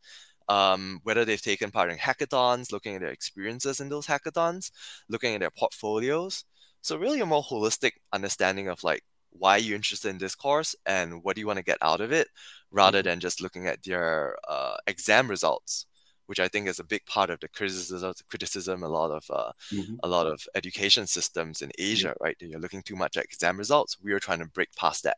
um, 0.49 0.99
whether 1.03 1.25
they've 1.25 1.41
taken 1.41 1.71
part 1.71 1.91
in 1.91 1.97
hackathons, 1.97 2.71
looking 2.71 2.95
at 2.95 3.01
their 3.01 3.11
experiences 3.11 3.79
in 3.81 3.89
those 3.89 4.07
hackathons, 4.07 4.71
looking 5.09 5.33
at 5.35 5.41
their 5.41 5.51
portfolios. 5.51 6.45
So 6.81 6.97
really 6.97 7.21
a 7.21 7.25
more 7.25 7.43
holistic 7.43 7.93
understanding 8.13 8.69
of 8.69 8.83
like 8.83 9.03
why 9.31 9.57
you're 9.57 9.75
interested 9.75 10.09
in 10.09 10.17
this 10.19 10.35
course 10.35 10.75
and 10.85 11.23
what 11.23 11.35
do 11.35 11.41
you 11.41 11.47
want 11.47 11.57
to 11.59 11.63
get 11.65 11.77
out 11.81 12.01
of 12.01 12.11
it 12.11 12.29
rather 12.71 13.03
Mm-hmm. 13.03 13.03
than 13.03 13.19
just 13.19 13.41
looking 13.41 13.67
at 13.67 13.83
their 13.83 14.37
uh, 14.49 14.77
exam 14.87 15.29
results 15.29 15.85
which 16.27 16.39
i 16.39 16.47
think 16.47 16.67
is 16.67 16.79
a 16.79 16.83
big 16.83 17.05
part 17.05 17.29
of 17.29 17.39
the 17.39 17.47
criticism 17.49 18.13
criticism 18.29 18.83
a 18.83 18.87
lot 18.87 19.11
of 19.11 19.25
uh, 19.31 19.51
Mhm. 19.71 19.97
a 20.03 20.07
lot 20.07 20.27
of 20.27 20.47
education 20.55 21.07
systems 21.07 21.61
in 21.61 21.71
asia 21.79 22.13
right 22.21 22.37
you're 22.39 22.59
looking 22.59 22.83
too 22.83 22.95
much 22.95 23.17
at 23.17 23.25
exam 23.25 23.57
results 23.57 23.97
we 24.01 24.13
are 24.13 24.19
trying 24.19 24.39
to 24.39 24.47
break 24.47 24.73
past 24.75 25.03
that 25.03 25.17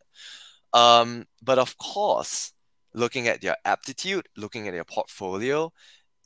um, 0.73 1.25
but 1.41 1.57
of 1.59 1.77
course 1.77 2.53
looking 2.93 3.27
at 3.27 3.41
their 3.41 3.55
aptitude 3.65 4.27
looking 4.37 4.67
at 4.67 4.73
their 4.73 4.83
portfolio 4.83 5.71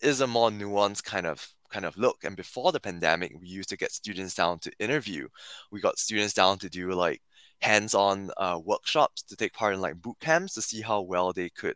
is 0.02 0.22
a 0.22 0.28
more 0.28 0.50
nuanced 0.52 1.04
kind 1.04 1.25
of 1.28 1.48
kind 1.70 1.86
of 1.86 1.98
look. 1.98 2.24
And 2.24 2.36
before 2.36 2.72
the 2.72 2.80
pandemic, 2.80 3.34
we 3.40 3.48
used 3.48 3.70
to 3.70 3.78
get 3.78 3.92
students 3.92 4.36
down 4.36 4.60
to 4.60 4.72
interview. 4.80 5.28
We 5.72 5.82
got 5.82 5.98
students 6.00 6.34
down 6.34 6.60
to 6.60 6.70
do 6.70 6.92
like 6.94 7.22
hands-on 7.62 8.32
uh, 8.38 8.60
workshops 8.63 9.24
to 9.24 9.36
take 9.36 9.54
part 9.54 9.74
in 9.74 9.82
like 9.82 10.02
boot 10.02 10.18
camps 10.20 10.54
to 10.54 10.62
see 10.62 10.82
how 10.82 11.02
well 11.02 11.34
they 11.34 11.50
could 11.50 11.75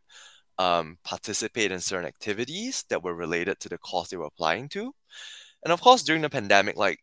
um, 0.59 0.97
participate 1.03 1.71
in 1.71 1.79
certain 1.79 2.07
activities 2.07 2.83
that 2.89 3.03
were 3.03 3.15
related 3.15 3.59
to 3.59 3.69
the 3.69 3.77
course 3.77 4.09
they 4.09 4.17
were 4.17 4.25
applying 4.25 4.69
to. 4.69 4.93
And 5.63 5.73
of 5.73 5.81
course, 5.81 6.03
during 6.03 6.21
the 6.21 6.29
pandemic, 6.29 6.77
like 6.77 6.99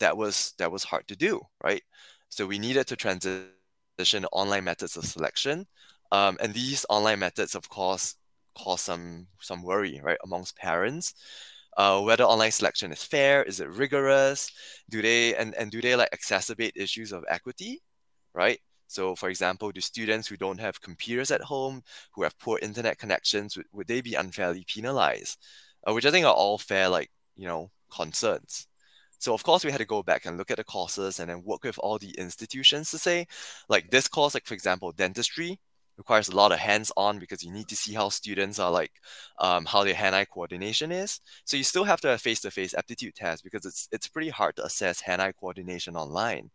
that 0.00 0.16
was 0.16 0.54
that 0.58 0.72
was 0.72 0.84
hard 0.84 1.06
to 1.08 1.16
do, 1.16 1.40
right? 1.62 1.82
So 2.28 2.46
we 2.46 2.58
needed 2.58 2.86
to 2.88 2.96
transition 2.96 4.26
online 4.32 4.64
methods 4.64 4.96
of 4.96 5.04
selection. 5.04 5.66
Um, 6.12 6.36
and 6.40 6.54
these 6.54 6.86
online 6.90 7.20
methods, 7.20 7.54
of 7.54 7.68
course, 7.68 8.16
cause 8.56 8.82
some 8.82 9.28
some 9.40 9.62
worry, 9.62 10.00
right, 10.02 10.18
amongst 10.24 10.56
parents. 10.56 11.14
Uh, 11.76 12.00
whether 12.02 12.24
online 12.24 12.52
selection 12.52 12.92
is 12.92 13.02
fair, 13.02 13.42
is 13.42 13.60
it 13.60 13.68
rigorous? 13.68 14.50
Do 14.90 15.02
they 15.02 15.34
and, 15.34 15.54
and 15.54 15.70
do 15.70 15.80
they 15.82 15.96
like 15.96 16.10
exacerbate 16.12 16.72
issues 16.76 17.12
of 17.12 17.24
equity, 17.28 17.82
right? 18.34 18.60
So, 18.94 19.14
for 19.16 19.28
example, 19.28 19.72
do 19.72 19.80
students 19.80 20.28
who 20.28 20.36
don't 20.36 20.60
have 20.60 20.80
computers 20.80 21.30
at 21.30 21.42
home, 21.42 21.82
who 22.12 22.22
have 22.22 22.38
poor 22.38 22.58
internet 22.62 22.98
connections, 22.98 23.56
would, 23.56 23.66
would 23.72 23.88
they 23.88 24.00
be 24.00 24.14
unfairly 24.14 24.64
penalized? 24.66 25.38
Uh, 25.86 25.92
which 25.92 26.06
I 26.06 26.10
think 26.10 26.26
are 26.26 26.32
all 26.34 26.58
fair, 26.58 26.88
like 26.88 27.10
you 27.36 27.46
know, 27.48 27.70
concerns. 27.90 28.66
So 29.18 29.34
of 29.34 29.42
course 29.42 29.64
we 29.64 29.70
had 29.72 29.78
to 29.80 29.86
go 29.86 30.02
back 30.02 30.26
and 30.26 30.36
look 30.36 30.50
at 30.50 30.58
the 30.58 30.64
courses 30.64 31.18
and 31.18 31.30
then 31.30 31.42
work 31.44 31.64
with 31.64 31.78
all 31.78 31.98
the 31.98 32.10
institutions 32.18 32.90
to 32.90 32.98
say, 32.98 33.26
like 33.68 33.90
this 33.90 34.08
course, 34.08 34.34
like 34.34 34.46
for 34.46 34.54
example, 34.54 34.92
dentistry, 34.92 35.60
requires 35.96 36.28
a 36.28 36.36
lot 36.36 36.52
of 36.52 36.58
hands-on 36.58 37.18
because 37.18 37.42
you 37.42 37.52
need 37.52 37.68
to 37.68 37.76
see 37.76 37.94
how 37.94 38.08
students 38.08 38.58
are 38.58 38.70
like 38.70 38.92
um, 39.38 39.64
how 39.64 39.84
their 39.84 39.94
hand-eye 39.94 40.24
coordination 40.24 40.90
is 40.92 41.20
so 41.44 41.56
you 41.56 41.64
still 41.64 41.84
have 41.84 42.00
to 42.00 42.08
have 42.08 42.20
face-to-face 42.20 42.74
aptitude 42.74 43.14
tests 43.14 43.42
because 43.42 43.64
it's 43.64 43.88
it's 43.92 44.08
pretty 44.08 44.28
hard 44.30 44.56
to 44.56 44.64
assess 44.64 45.00
hand-eye 45.00 45.32
coordination 45.32 45.96
online 45.96 46.50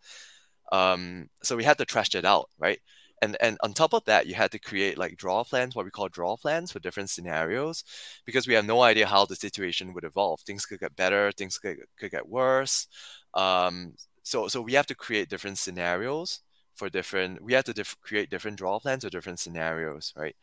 um, 0.71 1.27
so 1.43 1.55
we 1.55 1.63
had 1.63 1.77
to 1.77 1.85
trash 1.85 2.15
it 2.15 2.25
out 2.25 2.49
right? 2.59 2.79
And 3.21 3.35
and 3.41 3.57
on 3.63 3.73
top 3.73 3.93
of 3.93 4.05
that 4.05 4.27
you 4.27 4.35
had 4.35 4.51
to 4.51 4.59
create 4.59 4.97
like 4.97 5.17
drawer 5.17 5.43
plans 5.45 5.75
what 5.75 5.85
we 5.85 5.91
call 5.91 6.07
drawer 6.09 6.37
plans 6.37 6.71
for 6.71 6.79
different 6.79 7.09
scenarios 7.09 7.83
because 8.25 8.47
we 8.47 8.53
have 8.53 8.65
no 8.65 8.81
idea 8.81 9.07
how 9.07 9.25
the 9.25 9.35
situation 9.35 9.93
would 9.93 10.05
evolve. 10.05 10.41
Things 10.41 10.65
could 10.65 10.79
get 10.79 10.95
better 10.95 11.31
things 11.33 11.57
could, 11.57 11.77
could 11.97 12.11
get 12.11 12.27
worse. 12.27 12.87
Um, 13.33 13.93
so 14.23 14.47
so 14.47 14.61
we 14.61 14.73
have 14.73 14.85
to 14.87 14.95
create 14.95 15.29
different 15.29 15.57
scenarios 15.57 16.41
for 16.75 16.89
different 16.89 17.41
we 17.43 17.53
have 17.53 17.65
to 17.65 17.73
diff- 17.73 17.97
create 18.01 18.29
different 18.29 18.57
drawer 18.57 18.79
plans 18.79 19.03
for 19.03 19.09
different 19.09 19.39
scenarios 19.39 20.13
right? 20.15 20.35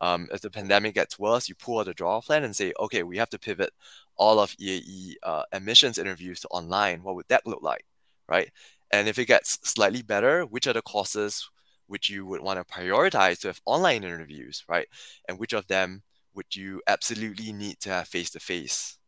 Um, 0.00 0.28
if 0.32 0.40
the 0.40 0.50
pandemic 0.50 0.94
gets 0.94 1.18
worse 1.18 1.48
you 1.48 1.54
pull 1.54 1.80
out 1.80 1.86
the 1.86 1.94
drawer 1.94 2.22
plan 2.22 2.44
and 2.44 2.54
say 2.54 2.72
okay 2.80 3.02
we 3.02 3.16
have 3.18 3.30
to 3.30 3.38
pivot 3.38 3.70
all 4.16 4.38
of 4.40 4.54
eae 4.58 5.14
uh, 5.22 5.44
admissions 5.52 5.98
interviews 5.98 6.40
to 6.40 6.48
online. 6.48 7.02
What 7.02 7.14
would 7.16 7.28
that 7.28 7.46
look 7.46 7.62
like? 7.62 7.84
Right 8.28 8.50
and 8.92 9.08
if 9.08 9.18
it 9.18 9.26
gets 9.26 9.58
slightly 9.62 10.02
better 10.02 10.42
which 10.42 10.66
are 10.66 10.72
the 10.72 10.82
courses 10.82 11.48
which 11.86 12.10
you 12.10 12.26
would 12.26 12.40
want 12.42 12.58
to 12.58 12.74
prioritize 12.74 13.40
to 13.40 13.48
have 13.48 13.60
online 13.66 14.04
interviews 14.04 14.64
right? 14.68 14.88
And 15.28 15.38
which 15.38 15.52
of 15.52 15.66
them 15.66 16.02
would 16.34 16.54
you 16.54 16.82
absolutely 16.86 17.52
need 17.52 17.80
to 17.80 17.90
have 17.90 18.08
face 18.08 18.30
to 18.30 18.40
face 18.40 18.98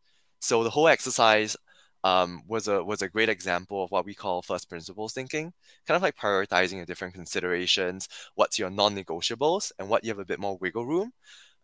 so 0.41 0.65
the 0.65 0.71
whole 0.71 0.89
exercise 0.89 1.57
um, 2.05 2.43
was 2.49 2.69
a 2.69 2.83
was 2.83 3.03
a 3.03 3.09
great 3.09 3.29
example 3.29 3.85
of 3.85 3.91
what 3.91 4.07
we 4.07 4.15
call 4.15 4.43
first 4.43 4.69
principles 4.69 5.13
thinking, 5.13 5.53
kind 5.87 5.97
of 5.97 6.03
like 6.03 6.17
prioritizing 6.17 6.81
the 6.81 6.87
different 6.87 7.15
considerations, 7.15 8.09
what's 8.37 8.59
your 8.59 8.71
non-negotiables, 8.71 9.73
and 9.79 9.89
what 9.89 10.05
you 10.05 10.11
have 10.11 10.19
a 10.19 10.25
bit 10.25 10.41
more 10.41 10.57
wiggle 10.59 10.87
room, 10.87 11.13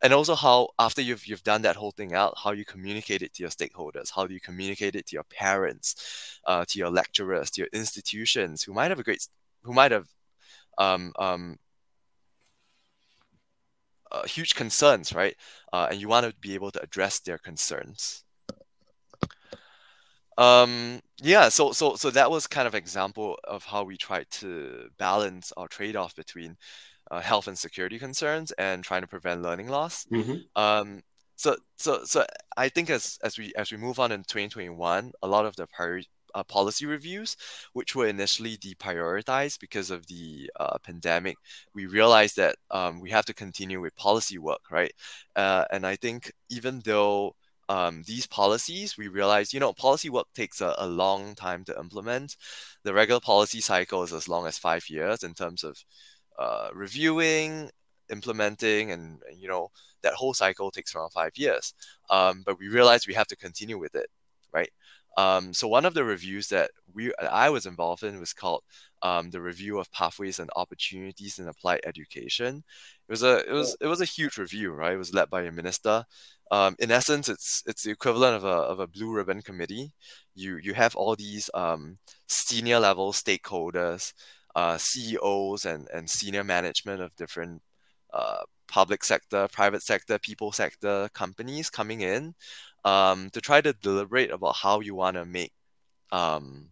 and 0.03 0.13
also 0.13 0.35
how 0.35 0.69
after 0.79 1.01
you've 1.03 1.27
you've 1.27 1.43
done 1.43 1.63
that 1.63 1.77
whole 1.77 1.91
thing 1.91 2.15
out, 2.15 2.35
how 2.43 2.53
you 2.53 2.65
communicate 2.65 3.23
it 3.23 3.35
to 3.35 3.43
your 3.43 3.51
stakeholders, 3.51 4.11
how 4.15 4.27
do 4.27 4.35
you 4.35 4.41
communicate 4.41 4.95
it 4.95 5.07
to 5.07 5.17
your 5.17 5.25
parents, 5.25 6.41
uh, 6.47 6.65
to 6.69 6.79
your 6.79 6.91
lecturers, 6.91 7.51
to 7.53 7.63
your 7.63 7.71
institutions 7.73 8.63
who 8.63 8.73
might 8.73 8.91
have 8.91 8.99
a 8.99 9.03
great 9.03 9.27
who 9.63 9.73
might 9.73 9.93
have 9.93 10.09
um, 10.79 11.13
um, 11.19 11.59
uh, 14.13 14.27
huge 14.27 14.55
concerns, 14.55 15.13
right? 15.15 15.35
Uh, 15.73 15.89
and 15.91 16.01
you 16.01 16.09
want 16.09 16.27
to 16.27 16.35
be 16.41 16.55
able 16.55 16.71
to 16.71 16.83
address 16.83 17.21
their 17.21 17.39
concerns. 17.39 18.25
Um, 20.39 21.01
yeah, 21.23 21.49
so 21.49 21.73
so 21.73 21.97
so 21.97 22.11
that 22.11 22.31
was 22.31 22.47
kind 22.47 22.69
of 22.69 22.75
example 22.75 23.39
of 23.45 23.65
how 23.65 23.85
we 23.85 23.97
tried 23.97 24.31
to 24.33 24.91
balance 24.99 25.53
our 25.57 25.67
trade-off 25.69 26.15
between 26.15 26.57
uh, 27.11 27.21
health 27.21 27.49
and 27.49 27.59
security 27.59 27.99
concerns 27.99 28.53
and 28.53 28.85
trying 28.85 29.03
to 29.03 29.07
prevent 29.07 29.43
learning 29.43 29.69
loss. 29.69 30.07
Mhm. 30.13 30.45
Um, 30.57 31.03
so 31.37 31.57
so 31.77 32.05
so 32.05 32.25
I 32.57 32.69
think 32.69 32.91
as 32.91 33.19
as 33.23 33.39
we 33.39 33.53
as 33.57 33.71
we 33.71 33.79
move 33.79 33.99
on 34.01 34.13
in 34.13 34.25
2021, 34.25 35.13
a 35.23 35.29
lot 35.29 35.45
of 35.47 35.57
the 35.57 35.67
priority 35.67 36.09
uh, 36.35 36.45
policy 36.45 36.87
reviews, 36.87 37.37
which 37.73 37.95
were 37.95 38.07
initially 38.07 38.57
deprioritized 38.59 39.59
because 39.61 39.91
of 39.91 40.07
the 40.07 40.51
uh, 40.61 40.79
pandemic, 40.83 41.37
we 41.75 41.87
realized 41.87 42.37
that 42.37 42.57
um, 42.71 43.01
we 43.01 43.11
have 43.11 43.25
to 43.27 43.35
continue 43.35 43.81
with 43.81 43.97
policy 43.97 44.39
work, 44.39 44.71
right? 44.71 44.93
Uh, 45.35 45.65
and 45.71 45.87
I 45.87 45.97
think 45.97 46.33
even 46.51 46.83
though 46.85 47.35
um, 47.69 48.03
these 48.07 48.27
policies, 48.27 48.97
we 48.97 49.09
realize, 49.09 49.53
you 49.53 49.61
know, 49.61 49.73
policy 49.73 50.11
work 50.11 50.27
takes 50.35 50.61
a, 50.61 50.75
a 50.79 50.87
long 50.87 51.35
time 51.35 51.65
to 51.65 51.79
implement. 51.79 52.37
The 52.85 52.95
regular 52.95 53.21
policy 53.21 53.61
cycle 53.61 54.03
is 54.03 54.13
as 54.13 54.29
long 54.29 54.47
as 54.47 54.59
five 54.59 54.89
years 54.89 55.25
in 55.25 55.35
terms 55.35 55.65
of 55.65 55.77
uh, 56.39 56.69
reviewing, 56.75 57.71
implementing, 58.11 58.93
and 58.93 59.21
you 59.37 59.49
know 59.49 59.71
that 60.03 60.15
whole 60.15 60.35
cycle 60.35 60.71
takes 60.71 60.95
around 60.95 61.11
five 61.11 61.33
years. 61.37 61.75
Um, 62.11 62.43
but 62.47 62.59
we 62.59 62.69
realized 62.69 63.07
we 63.07 63.15
have 63.15 63.27
to 63.29 63.37
continue 63.37 63.79
with 63.79 63.95
it, 63.95 64.09
right? 64.53 64.71
Um, 65.17 65.55
so 65.55 65.67
one 65.67 65.87
of 65.87 65.95
the 65.95 66.05
reviews 66.05 66.49
that 66.49 66.71
we 66.93 67.13
I 67.19 67.49
was 67.49 67.67
involved 67.67 68.03
in 68.03 68.21
was 68.21 68.35
called 68.35 68.63
um, 69.03 69.31
the 69.31 69.41
review 69.41 69.79
of 69.79 69.91
pathways 69.93 70.39
and 70.41 70.51
opportunities 70.57 71.39
in 71.39 71.49
applied 71.49 71.81
education. 71.87 72.65
It 73.09 73.13
was 73.13 73.23
a 73.23 73.39
it 73.49 73.53
was 73.53 73.77
it 73.81 73.87
was 73.87 74.01
a 74.01 74.05
huge 74.05 74.37
review, 74.39 74.73
right? 74.73 74.95
It 74.95 74.99
was 74.99 75.15
led 75.15 75.31
by 75.31 75.43
a 75.43 75.53
minister. 75.53 76.05
Um, 76.51 76.77
in 76.79 76.91
essence, 76.91 77.29
it's 77.29 77.63
it's 77.67 77.83
the 77.85 77.91
equivalent 77.93 78.37
of 78.37 78.45
a, 78.45 78.49
of 78.49 78.79
a 78.81 78.87
blue 78.87 79.13
ribbon 79.13 79.43
committee. 79.43 79.93
You 80.35 80.59
you 80.59 80.75
have 80.75 80.95
all 80.97 81.17
these 81.17 81.51
um, 81.55 81.99
senior 82.29 82.79
level 82.79 83.13
stakeholders, 83.13 84.13
uh, 84.57 84.79
CEOs, 84.79 85.67
and 85.67 85.89
and 85.95 86.11
senior 86.11 86.45
management 86.45 87.01
of 87.03 87.15
different 87.17 87.63
uh, 88.13 88.43
public 88.67 89.05
sector, 89.05 89.49
private 89.53 89.83
sector, 89.83 90.19
people 90.19 90.53
sector 90.53 91.09
companies 91.15 91.71
coming 91.71 92.01
in 92.01 92.35
um, 92.85 93.31
to 93.31 93.41
try 93.41 93.61
to 93.61 93.73
deliberate 93.75 94.31
about 94.33 94.57
how 94.57 94.81
you 94.81 94.95
want 94.95 95.17
to 95.17 95.25
make 95.25 95.53
um, 96.13 96.71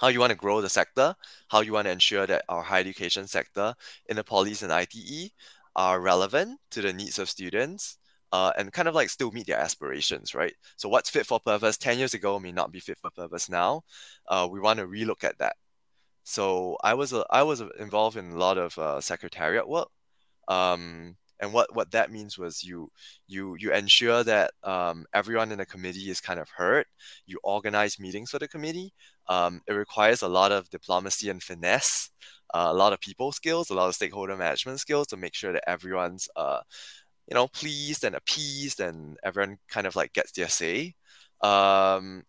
how 0.00 0.08
you 0.08 0.20
want 0.20 0.30
to 0.30 0.36
grow 0.36 0.60
the 0.60 0.68
sector, 0.68 1.14
how 1.48 1.60
you 1.60 1.72
want 1.72 1.86
to 1.86 1.92
ensure 1.92 2.26
that 2.26 2.44
our 2.48 2.62
higher 2.62 2.80
education 2.80 3.26
sector 3.26 3.74
in 4.06 4.16
the 4.16 4.24
polys 4.24 4.62
and 4.62 4.72
ITE 4.72 5.32
are 5.76 6.00
relevant 6.00 6.60
to 6.70 6.82
the 6.82 6.92
needs 6.92 7.18
of 7.18 7.28
students 7.28 7.98
uh, 8.32 8.52
and 8.58 8.72
kind 8.72 8.88
of 8.88 8.94
like 8.94 9.10
still 9.10 9.30
meet 9.30 9.46
their 9.46 9.58
aspirations, 9.58 10.34
right? 10.34 10.54
So 10.76 10.88
what's 10.88 11.10
fit 11.10 11.26
for 11.26 11.40
purpose 11.40 11.78
10 11.78 11.98
years 11.98 12.14
ago 12.14 12.38
may 12.38 12.52
not 12.52 12.72
be 12.72 12.80
fit 12.80 12.98
for 13.00 13.10
purpose 13.10 13.48
now. 13.48 13.82
Uh, 14.28 14.48
we 14.50 14.60
want 14.60 14.78
to 14.78 14.86
relook 14.86 15.24
at 15.24 15.38
that. 15.38 15.56
So 16.28 16.76
I 16.84 16.92
was 16.94 17.12
uh, 17.14 17.24
I 17.30 17.42
was 17.42 17.62
involved 17.78 18.16
in 18.18 18.32
a 18.32 18.36
lot 18.36 18.58
of 18.58 18.78
uh, 18.78 19.00
secretariat 19.00 19.66
work. 19.66 19.88
Um, 20.48 21.16
and 21.40 21.52
what, 21.54 21.74
what 21.74 21.92
that 21.92 22.10
means 22.12 22.36
was 22.38 22.62
you 22.64 22.90
you 23.28 23.56
you 23.58 23.72
ensure 23.72 24.24
that 24.24 24.52
um, 24.64 25.06
everyone 25.14 25.52
in 25.52 25.58
the 25.58 25.66
committee 25.66 26.10
is 26.10 26.20
kind 26.20 26.38
of 26.40 26.48
heard. 26.50 26.86
You 27.26 27.38
organize 27.44 27.98
meetings 28.00 28.30
for 28.30 28.38
the 28.38 28.48
committee. 28.48 28.92
Um, 29.28 29.62
it 29.66 29.72
requires 29.72 30.22
a 30.22 30.28
lot 30.28 30.52
of 30.52 30.68
diplomacy 30.70 31.30
and 31.30 31.42
finesse, 31.42 32.10
uh, 32.54 32.68
a 32.70 32.74
lot 32.74 32.92
of 32.92 33.00
people 33.00 33.32
skills, 33.32 33.70
a 33.70 33.74
lot 33.74 33.88
of 33.88 33.94
stakeholder 33.94 34.36
management 34.36 34.80
skills 34.80 35.06
to 35.08 35.16
make 35.16 35.34
sure 35.34 35.52
that 35.54 35.68
everyone's 35.68 36.28
uh, 36.36 36.60
you 37.28 37.34
know 37.34 37.48
pleased 37.48 38.04
and 38.04 38.14
appeased 38.16 38.80
and 38.80 39.18
everyone 39.24 39.58
kind 39.68 39.86
of 39.86 39.96
like 39.96 40.12
gets 40.12 40.32
their 40.32 40.48
say. 40.48 40.94
Um, 41.42 42.24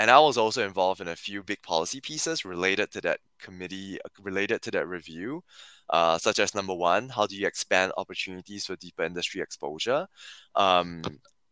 and 0.00 0.10
I 0.10 0.18
was 0.18 0.38
also 0.38 0.64
involved 0.64 1.02
in 1.02 1.08
a 1.08 1.14
few 1.14 1.42
big 1.42 1.62
policy 1.62 2.00
pieces 2.00 2.46
related 2.46 2.90
to 2.92 3.02
that 3.02 3.20
committee, 3.38 3.98
related 4.22 4.62
to 4.62 4.70
that 4.70 4.88
review, 4.88 5.44
uh, 5.90 6.16
such 6.16 6.38
as 6.38 6.54
number 6.54 6.74
one, 6.74 7.10
how 7.10 7.26
do 7.26 7.36
you 7.36 7.46
expand 7.46 7.92
opportunities 7.98 8.64
for 8.64 8.76
deeper 8.76 9.02
industry 9.02 9.42
exposure, 9.42 10.06
um, 10.54 11.02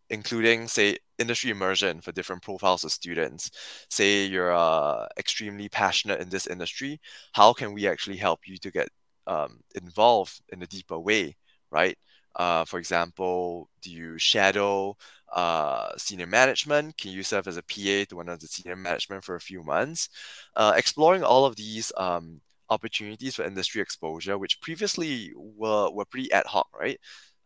including, 0.09 0.67
say, 0.67 0.97
industry 1.19 1.50
immersion 1.50 2.00
for 2.00 2.11
different 2.12 2.40
profiles 2.43 2.85
of 2.85 2.90
students. 2.90 3.50
Say 3.90 4.25
you're 4.25 4.55
uh, 4.55 5.07
extremely 5.19 5.69
passionate 5.69 6.21
in 6.21 6.31
this 6.31 6.47
industry, 6.47 7.02
how 7.35 7.52
can 7.52 7.75
we 7.75 7.87
actually 7.87 8.17
help 8.17 8.40
you 8.47 8.57
to 8.57 8.71
get 8.71 8.88
um, 9.26 9.61
involved 9.75 10.40
in 10.49 10.62
a 10.62 10.67
deeper 10.67 10.99
way, 10.99 11.37
right? 11.71 11.99
Uh, 12.37 12.64
for 12.64 12.78
example, 12.78 13.68
do 13.82 13.90
you 13.90 14.18
shadow 14.18 14.97
uh, 15.32 15.90
senior 15.97 16.26
management? 16.26 16.97
Can 16.97 17.11
you 17.12 17.23
serve 17.23 17.49
as 17.49 17.56
a 17.56 17.62
PA 17.62 18.04
to 18.08 18.16
one 18.16 18.28
of 18.28 18.40
the 18.40 18.47
senior 18.47 18.76
management 18.76 19.25
for 19.25 19.35
a 19.35 19.40
few 19.40 19.62
months? 19.62 20.08
Uh, 20.56 20.73
exploring 20.76 21.23
all 21.25 21.44
of 21.44 21.56
these 21.56 21.92
um, 21.97 22.40
opportunities 22.70 23.35
for 23.35 23.44
industry 23.44 23.80
exposure, 23.80 24.38
which 24.38 24.61
previously 24.61 25.32
were, 25.37 25.90
were 25.90 26.04
pretty 26.04 26.30
ad 26.32 26.47
hoc, 26.47 26.68
right? 26.78 26.99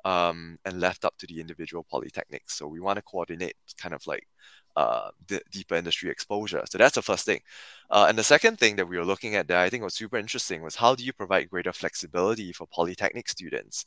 Um, 0.05 0.59
and 0.65 0.81
left 0.81 1.05
up 1.05 1.17
to 1.19 1.27
the 1.27 1.41
individual 1.41 1.87
polytechnics. 1.93 2.51
So 2.51 2.67
we 2.67 2.81
want 2.81 2.97
to 2.97 3.03
coordinate 3.03 3.55
kind 3.81 3.95
of 3.95 4.07
like 4.07 4.27
uh, 4.77 5.11
the 5.27 5.41
deeper 5.51 5.75
industry 5.75 6.11
exposure. 6.11 6.63
So 6.69 6.79
that's 6.79 6.95
the 6.95 7.03
first 7.03 7.27
thing. 7.27 7.41
Uh, 7.91 8.07
and 8.09 8.19
the 8.19 8.25
second 8.25 8.59
thing 8.59 8.77
that 8.77 8.89
we 8.89 8.97
were 8.97 9.05
looking 9.05 9.35
at 9.37 9.49
that 9.49 9.59
I 9.59 9.69
think 9.69 9.83
was 9.83 9.95
super 9.95 10.17
interesting 10.17 10.63
was 10.63 10.77
how 10.77 10.95
do 10.95 11.05
you 11.05 11.13
provide 11.13 11.51
greater 11.51 11.73
flexibility 11.73 12.53
for 12.53 12.67
polytechnic 12.67 13.29
students? 13.29 13.85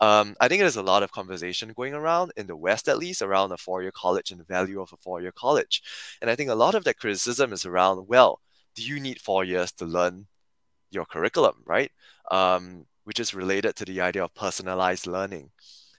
Um, 0.00 0.34
I 0.40 0.48
think 0.48 0.60
there's 0.60 0.76
a 0.76 0.82
lot 0.82 1.02
of 1.02 1.12
conversation 1.12 1.72
going 1.74 1.94
around 1.94 2.32
in 2.36 2.46
the 2.46 2.56
West, 2.56 2.88
at 2.88 2.98
least, 2.98 3.22
around 3.22 3.52
a 3.52 3.56
four-year 3.56 3.92
college 3.92 4.30
and 4.30 4.40
the 4.40 4.44
value 4.44 4.80
of 4.80 4.92
a 4.92 4.96
four-year 4.96 5.32
college. 5.32 5.82
And 6.20 6.30
I 6.30 6.34
think 6.34 6.50
a 6.50 6.54
lot 6.54 6.74
of 6.74 6.84
that 6.84 6.98
criticism 6.98 7.52
is 7.52 7.66
around, 7.66 8.08
well, 8.08 8.40
do 8.74 8.82
you 8.82 8.98
need 8.98 9.20
four 9.20 9.44
years 9.44 9.70
to 9.72 9.84
learn 9.84 10.26
your 10.90 11.04
curriculum, 11.04 11.62
right? 11.66 11.92
Um, 12.30 12.86
which 13.04 13.20
is 13.20 13.34
related 13.34 13.76
to 13.76 13.84
the 13.84 14.00
idea 14.00 14.24
of 14.24 14.34
personalized 14.34 15.06
learning. 15.06 15.50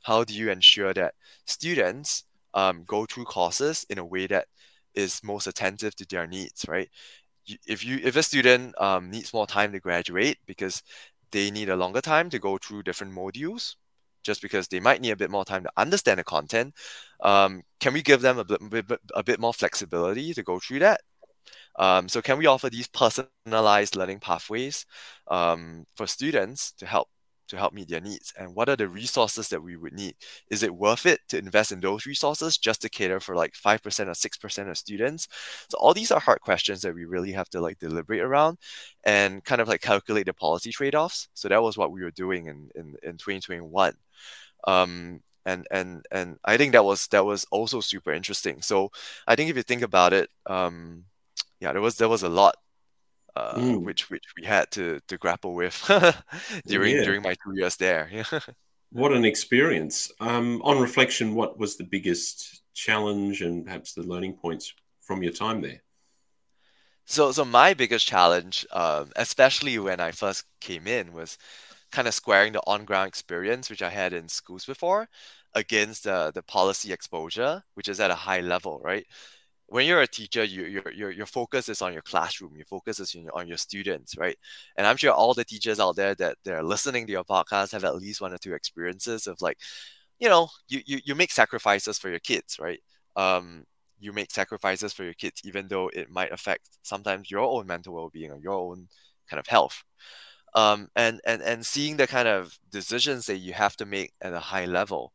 How 0.04 0.24
do 0.24 0.34
you 0.34 0.50
ensure 0.50 0.94
that 0.94 1.14
students 1.46 2.26
um, 2.54 2.84
go 2.86 3.06
through 3.06 3.26
courses 3.26 3.86
in 3.90 3.98
a 3.98 4.06
way 4.06 4.28
that 4.28 4.48
is 4.96 5.22
most 5.24 5.48
attentive 5.48 5.96
to 5.96 6.06
their 6.06 6.28
needs, 6.28 6.66
right? 6.68 6.90
If 7.68 7.84
you 7.86 8.00
if 8.04 8.16
a 8.16 8.24
student 8.24 8.80
um, 8.82 9.10
needs 9.12 9.34
more 9.34 9.48
time 9.48 9.72
to 9.74 9.80
graduate 9.80 10.38
because 10.46 10.82
they 11.32 11.52
need 11.52 11.70
a 11.70 11.76
longer 11.76 12.02
time 12.02 12.30
to 12.30 12.40
go 12.40 12.58
through 12.58 12.84
different 12.84 13.14
modules, 13.14 13.76
just 14.24 14.42
because 14.42 14.68
they 14.68 14.80
might 14.80 15.02
need 15.02 15.12
a 15.12 15.18
bit 15.18 15.32
more 15.32 15.46
time 15.46 15.64
to 15.64 15.72
understand 15.78 16.20
the 16.20 16.24
content, 16.24 16.74
um, 17.22 17.64
can 17.80 17.94
we 17.94 18.02
give 18.02 18.22
them 18.22 18.40
a 18.40 18.46
bit, 18.46 18.86
a 19.16 19.24
bit 19.24 19.40
more 19.40 19.54
flexibility 19.54 20.34
to 20.34 20.44
go 20.44 20.60
through 20.60 20.80
that? 20.80 21.02
Um, 21.78 22.08
so 22.08 22.22
can 22.22 22.38
we 22.38 22.46
offer 22.46 22.70
these 22.70 22.88
personalized 22.88 23.96
learning 23.96 24.20
pathways 24.20 24.86
um, 25.28 25.86
for 25.96 26.08
students 26.08 26.72
to 26.74 26.86
help 26.86 27.10
to 27.54 27.60
help 27.60 27.74
meet 27.74 27.90
their 27.90 28.02
needs 28.02 28.34
and 28.38 28.56
what 28.56 28.70
are 28.70 28.76
the 28.76 28.88
resources 28.88 29.50
that 29.50 29.64
we 29.64 29.78
would 29.78 29.94
need? 29.94 30.16
Is 30.50 30.64
it 30.64 30.76
worth 30.76 31.06
it 31.06 31.22
to 31.30 31.38
invest 31.38 31.72
in 31.72 31.80
those 31.80 32.06
resources 32.06 32.58
just 32.58 32.82
to 32.82 32.90
cater 32.90 33.20
for 33.20 33.36
like 33.36 33.54
5% 33.54 33.86
or 34.08 34.12
6% 34.12 34.70
of 34.70 34.78
students? 34.78 35.28
So 35.70 35.78
all 35.78 35.94
these 35.94 36.12
are 36.12 36.20
hard 36.20 36.42
questions 36.42 36.82
that 36.82 36.96
we 36.96 37.06
really 37.06 37.32
have 37.32 37.50
to 37.50 37.62
like 37.62 37.80
deliberate 37.80 38.22
around 38.22 38.58
and 39.04 39.44
kind 39.44 39.62
of 39.62 39.68
like 39.68 39.82
calculate 39.82 40.26
the 40.26 40.34
policy 40.34 40.72
trade-offs. 40.72 41.30
So 41.34 41.48
that 41.50 41.64
was 41.64 41.78
what 41.78 41.92
we 41.92 42.04
were 42.04 42.12
doing 42.12 42.48
in 42.48 42.70
in, 42.76 42.96
in 43.04 43.18
2021 43.18 43.94
um, 44.66 45.22
and 45.46 45.68
and 45.72 46.06
and 46.12 46.38
I 46.46 46.58
think 46.58 46.74
that 46.74 46.86
was 46.86 47.08
that 47.08 47.26
was 47.26 47.46
also 47.52 47.82
super 47.82 48.14
interesting. 48.14 48.62
So 48.62 48.92
I 49.28 49.36
think 49.36 49.50
if 49.50 49.58
you 49.58 49.64
think 49.64 49.82
about 49.82 50.14
it, 50.14 50.30
um, 50.46 51.06
yeah, 51.60 51.74
there 51.74 51.82
was 51.82 51.98
there 51.98 52.10
was 52.10 52.24
a 52.24 52.30
lot 52.30 52.56
uh, 53.36 53.56
mm. 53.56 53.84
which 53.84 54.10
which 54.10 54.26
we 54.38 54.46
had 54.46 54.70
to 54.72 55.00
to 55.08 55.18
grapple 55.18 55.54
with 55.54 55.76
during 56.66 56.96
yeah. 56.96 57.04
during 57.04 57.22
my 57.22 57.36
two 57.44 57.54
years 57.56 57.76
there. 57.78 58.10
what 58.92 59.12
an 59.12 59.26
experience! 59.26 60.12
Um, 60.20 60.62
on 60.64 60.80
reflection, 60.80 61.36
what 61.36 61.58
was 61.58 61.78
the 61.78 61.84
biggest 61.84 62.62
challenge 62.74 63.42
and 63.42 63.66
perhaps 63.66 63.94
the 63.94 64.04
learning 64.04 64.34
points 64.34 64.74
from 65.02 65.24
your 65.24 65.34
time 65.34 65.62
there? 65.62 65.82
So 67.06 67.32
so 67.32 67.44
my 67.44 67.74
biggest 67.74 68.08
challenge, 68.08 68.66
um, 68.72 69.12
especially 69.16 69.78
when 69.80 70.00
I 70.00 70.12
first 70.12 70.46
came 70.62 70.88
in, 70.88 71.14
was 71.14 71.38
kind 71.92 72.08
of 72.08 72.14
squaring 72.14 72.54
the 72.54 72.62
on 72.66 72.86
ground 72.86 73.08
experience 73.08 73.70
which 73.70 73.84
I 73.84 73.90
had 73.90 74.14
in 74.14 74.28
schools 74.28 74.66
before 74.66 75.08
against 75.54 76.06
the 76.06 76.32
the 76.34 76.44
policy 76.44 76.94
exposure, 76.94 77.64
which 77.74 77.88
is 77.88 78.00
at 78.00 78.12
a 78.12 78.16
high 78.16 78.42
level, 78.42 78.80
right? 78.84 79.06
When 79.74 79.88
you're 79.88 80.04
a 80.04 80.08
teacher, 80.08 80.44
you, 80.44 80.66
your, 80.66 80.84
your, 80.94 81.10
your 81.10 81.26
focus 81.26 81.68
is 81.68 81.82
on 81.82 81.94
your 81.94 82.04
classroom. 82.04 82.56
Your 82.56 82.68
focus 82.68 83.00
is 83.00 83.16
on 83.16 83.24
your, 83.24 83.36
on 83.36 83.48
your 83.48 83.58
students, 83.58 84.16
right? 84.16 84.38
And 84.78 84.86
I'm 84.86 84.98
sure 84.98 85.12
all 85.12 85.34
the 85.34 85.44
teachers 85.44 85.80
out 85.80 85.96
there 85.96 86.14
that 86.14 86.38
they're 86.44 86.62
listening 86.62 87.08
to 87.08 87.12
your 87.12 87.24
podcast 87.24 87.72
have 87.72 87.84
at 87.84 87.96
least 87.96 88.22
one 88.22 88.32
or 88.32 88.38
two 88.38 88.54
experiences 88.54 89.26
of 89.26 89.42
like, 89.42 89.58
you 90.20 90.30
know, 90.30 90.48
you, 90.68 90.82
you, 90.86 91.00
you 91.06 91.16
make 91.16 91.32
sacrifices 91.32 91.98
for 91.98 92.12
your 92.12 92.20
kids, 92.20 92.60
right? 92.60 92.82
Um, 93.16 93.66
you 94.00 94.14
make 94.14 94.30
sacrifices 94.30 94.94
for 94.94 95.06
your 95.06 95.16
kids, 95.16 95.42
even 95.44 95.68
though 95.68 95.90
it 95.92 96.08
might 96.08 96.32
affect 96.32 96.70
sometimes 96.84 97.32
your 97.32 97.42
own 97.42 97.66
mental 97.66 97.96
well-being 97.96 98.30
or 98.30 98.38
your 98.38 98.54
own 98.54 98.88
kind 99.28 99.40
of 99.40 99.48
health. 99.48 99.84
Um, 100.54 100.90
and, 100.96 101.20
and, 101.26 101.42
and 101.42 101.66
seeing 101.66 101.98
the 101.98 102.06
kind 102.06 102.28
of 102.28 102.60
decisions 102.72 103.26
that 103.26 103.38
you 103.38 103.54
have 103.54 103.76
to 103.78 103.88
make 103.88 104.14
at 104.22 104.34
a 104.34 104.40
high 104.40 104.66
level 104.66 105.14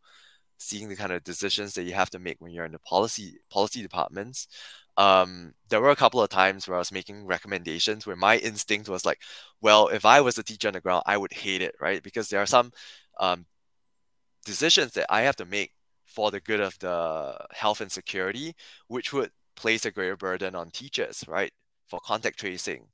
seeing 0.59 0.88
the 0.88 0.97
kind 0.97 1.12
of 1.12 1.25
decisions 1.25 1.75
that 1.75 1.85
you 1.85 1.94
have 1.94 2.11
to 2.11 2.18
make 2.18 2.40
when 2.40 2.53
you're 2.53 2.64
in 2.64 2.73
the 2.73 2.79
policy 2.81 3.38
policy 3.51 3.83
departments. 3.83 4.49
Um, 4.97 5.55
there 5.68 5.81
were 5.81 5.90
a 5.90 5.97
couple 5.97 6.21
of 6.21 6.29
times 6.29 6.66
where 6.66 6.77
I 6.77 6.81
was 6.81 6.92
making 6.92 7.27
recommendations 7.27 8.07
where 8.07 8.16
my 8.16 8.38
instinct 8.38 8.88
was 8.88 9.07
like, 9.07 9.21
well, 9.61 9.88
if 9.88 10.05
I 10.05 10.21
was 10.21 10.38
a 10.38 10.42
teacher 10.42 10.68
on 10.68 10.75
the 10.75 10.81
ground, 10.81 11.05
I 11.07 11.16
would 11.16 11.33
hate 11.33 11.62
it, 11.62 11.75
right? 11.81 12.03
Because 12.03 12.29
there 12.29 12.40
are 12.42 12.47
some 12.47 12.73
um, 13.21 13.47
decisions 14.44 14.92
that 14.94 15.07
I 15.09 15.23
have 15.23 15.37
to 15.37 15.44
make 15.44 15.73
for 16.07 16.31
the 16.33 16.40
good 16.40 16.61
of 16.61 16.79
the 16.81 17.37
health 17.53 17.81
and 17.81 17.92
security, 17.92 18.57
which 18.88 19.12
would 19.12 19.31
place 19.55 19.85
a 19.85 19.90
greater 19.90 20.16
burden 20.16 20.55
on 20.55 20.71
teachers, 20.71 21.25
right? 21.29 21.53
For 21.87 22.01
contact 22.01 22.40
tracing, 22.40 22.87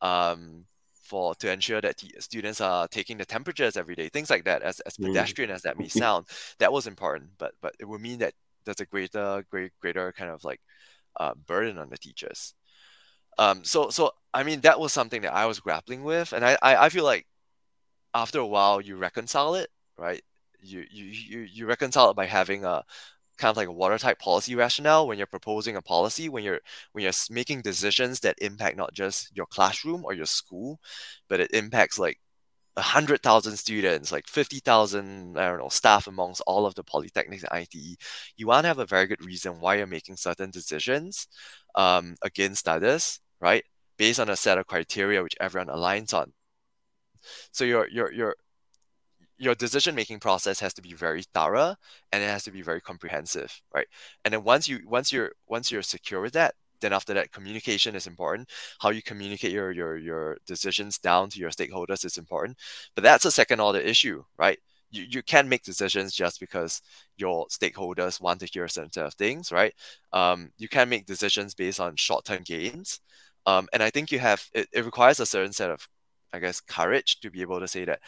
um, 0.00 0.64
for 1.10 1.34
to 1.34 1.52
ensure 1.52 1.80
that 1.80 2.00
students 2.20 2.60
are 2.60 2.86
taking 2.86 3.18
the 3.18 3.24
temperatures 3.24 3.76
every 3.76 3.96
day, 3.96 4.08
things 4.08 4.30
like 4.30 4.44
that. 4.44 4.62
As, 4.62 4.78
as 4.80 4.96
mm. 4.96 5.06
pedestrian 5.06 5.50
as 5.50 5.62
that 5.62 5.78
may 5.78 5.88
sound, 6.02 6.26
that 6.60 6.72
was 6.72 6.86
important, 6.86 7.30
but 7.38 7.52
but 7.60 7.74
it 7.80 7.86
would 7.86 8.00
mean 8.00 8.20
that 8.20 8.34
there's 8.64 8.80
a 8.80 8.86
greater 8.86 9.44
great 9.50 9.72
greater 9.80 10.12
kind 10.12 10.30
of 10.30 10.44
like 10.44 10.60
uh, 11.18 11.34
burden 11.46 11.78
on 11.78 11.90
the 11.90 11.98
teachers. 11.98 12.54
Um, 13.38 13.64
so 13.64 13.90
so 13.90 14.12
I 14.32 14.44
mean 14.44 14.60
that 14.60 14.78
was 14.78 14.92
something 14.92 15.22
that 15.22 15.34
I 15.34 15.46
was 15.46 15.60
grappling 15.60 16.04
with, 16.04 16.32
and 16.32 16.44
I, 16.44 16.56
I, 16.62 16.86
I 16.86 16.88
feel 16.88 17.04
like 17.04 17.26
after 18.14 18.38
a 18.38 18.46
while 18.46 18.80
you 18.80 18.96
reconcile 18.96 19.54
it, 19.56 19.68
right? 19.98 20.22
You 20.60 20.84
you 20.90 21.04
you 21.06 21.40
you 21.40 21.66
reconcile 21.66 22.10
it 22.10 22.16
by 22.16 22.26
having 22.26 22.64
a 22.64 22.84
kind 23.40 23.50
of 23.50 23.56
like 23.56 23.68
a 23.68 23.72
watertight 23.72 24.18
policy 24.18 24.54
rationale 24.54 25.06
when 25.06 25.18
you're 25.18 25.26
proposing 25.26 25.76
a 25.76 25.82
policy 25.82 26.28
when 26.28 26.44
you're 26.44 26.60
when 26.92 27.02
you're 27.02 27.12
making 27.30 27.62
decisions 27.62 28.20
that 28.20 28.36
impact 28.40 28.76
not 28.76 28.92
just 28.94 29.30
your 29.36 29.46
classroom 29.46 30.04
or 30.04 30.12
your 30.14 30.26
school 30.26 30.80
but 31.28 31.40
it 31.40 31.50
impacts 31.52 31.98
like 31.98 32.18
a 32.76 32.82
hundred 32.82 33.22
thousand 33.22 33.56
students 33.56 34.12
like 34.12 34.28
50,000 34.28 35.38
I 35.38 35.48
don't 35.48 35.58
know 35.58 35.68
staff 35.68 36.06
amongst 36.06 36.42
all 36.46 36.66
of 36.66 36.74
the 36.74 36.84
polytechnics 36.84 37.44
and 37.44 37.52
ITE 37.52 37.98
you 38.36 38.46
want 38.46 38.64
to 38.64 38.68
have 38.68 38.78
a 38.78 38.86
very 38.86 39.06
good 39.06 39.24
reason 39.24 39.60
why 39.60 39.76
you're 39.76 39.86
making 39.86 40.16
certain 40.16 40.50
decisions 40.50 41.26
um, 41.74 42.16
against 42.22 42.68
others 42.68 43.20
right 43.40 43.64
based 44.00 44.18
on 44.20 44.30
a 44.30 44.36
set 44.36 44.56
of 44.58 44.66
criteria 44.66 45.22
which 45.22 45.36
everyone 45.40 45.68
aligns 45.68 46.14
on. 46.14 46.32
So 47.52 47.64
your 47.64 47.88
your 47.88 48.12
your 48.12 48.36
your 49.40 49.54
decision 49.56 49.94
making 49.96 50.20
process 50.20 50.60
has 50.60 50.74
to 50.74 50.82
be 50.82 50.94
very 50.94 51.22
thorough 51.34 51.74
and 52.12 52.22
it 52.22 52.28
has 52.28 52.44
to 52.44 52.52
be 52.52 52.62
very 52.62 52.80
comprehensive 52.80 53.60
right? 53.74 53.88
And 54.24 54.34
then 54.34 54.44
once 54.44 54.68
you 54.68 54.80
once 54.86 55.12
you're 55.12 55.32
once 55.48 55.72
you're 55.72 55.82
secure 55.82 56.20
with 56.22 56.34
that 56.34 56.54
then 56.80 56.92
after 56.94 57.14
that 57.14 57.32
communication 57.32 57.94
is 57.94 58.06
important. 58.06 58.48
How 58.80 58.90
you 58.90 59.02
communicate 59.02 59.52
your 59.52 59.70
your 59.72 59.96
your 59.98 60.38
decisions 60.46 60.98
down 60.98 61.30
to 61.30 61.38
your 61.40 61.50
stakeholders 61.50 62.04
is 62.04 62.18
important. 62.18 62.58
But 62.94 63.04
that's 63.04 63.24
a 63.26 63.32
second 63.32 63.60
order 63.60 63.78
issue 63.80 64.24
right? 64.38 64.58
You, 64.92 65.04
you 65.08 65.22
can't 65.22 65.48
make 65.48 65.62
decisions 65.62 66.14
just 66.14 66.40
because 66.40 66.82
your 67.16 67.46
stakeholders 67.48 68.20
want 68.20 68.40
to 68.40 68.46
hear 68.46 68.64
a 68.64 68.70
certain 68.70 68.92
set 68.92 69.06
of 69.06 69.14
things 69.14 69.52
right? 69.52 69.74
Um, 70.12 70.50
you 70.58 70.68
can 70.68 70.88
make 70.88 71.06
decisions 71.06 71.54
based 71.54 71.80
on 71.80 71.96
short-term 71.96 72.42
gains. 72.44 73.00
Um, 73.46 73.68
and 73.72 73.82
i 73.82 73.90
think 73.90 74.12
you 74.12 74.18
have 74.18 74.44
it, 74.54 74.68
it 74.72 74.84
requires 74.84 75.18
a 75.20 75.26
certain 75.26 75.52
set 75.52 75.70
of 75.70 75.88
i 76.32 76.38
guess 76.38 76.60
courage 76.60 77.20
to 77.20 77.30
be 77.30 77.40
able 77.42 77.60
to 77.60 77.68
say 77.68 77.84
that 77.86 78.00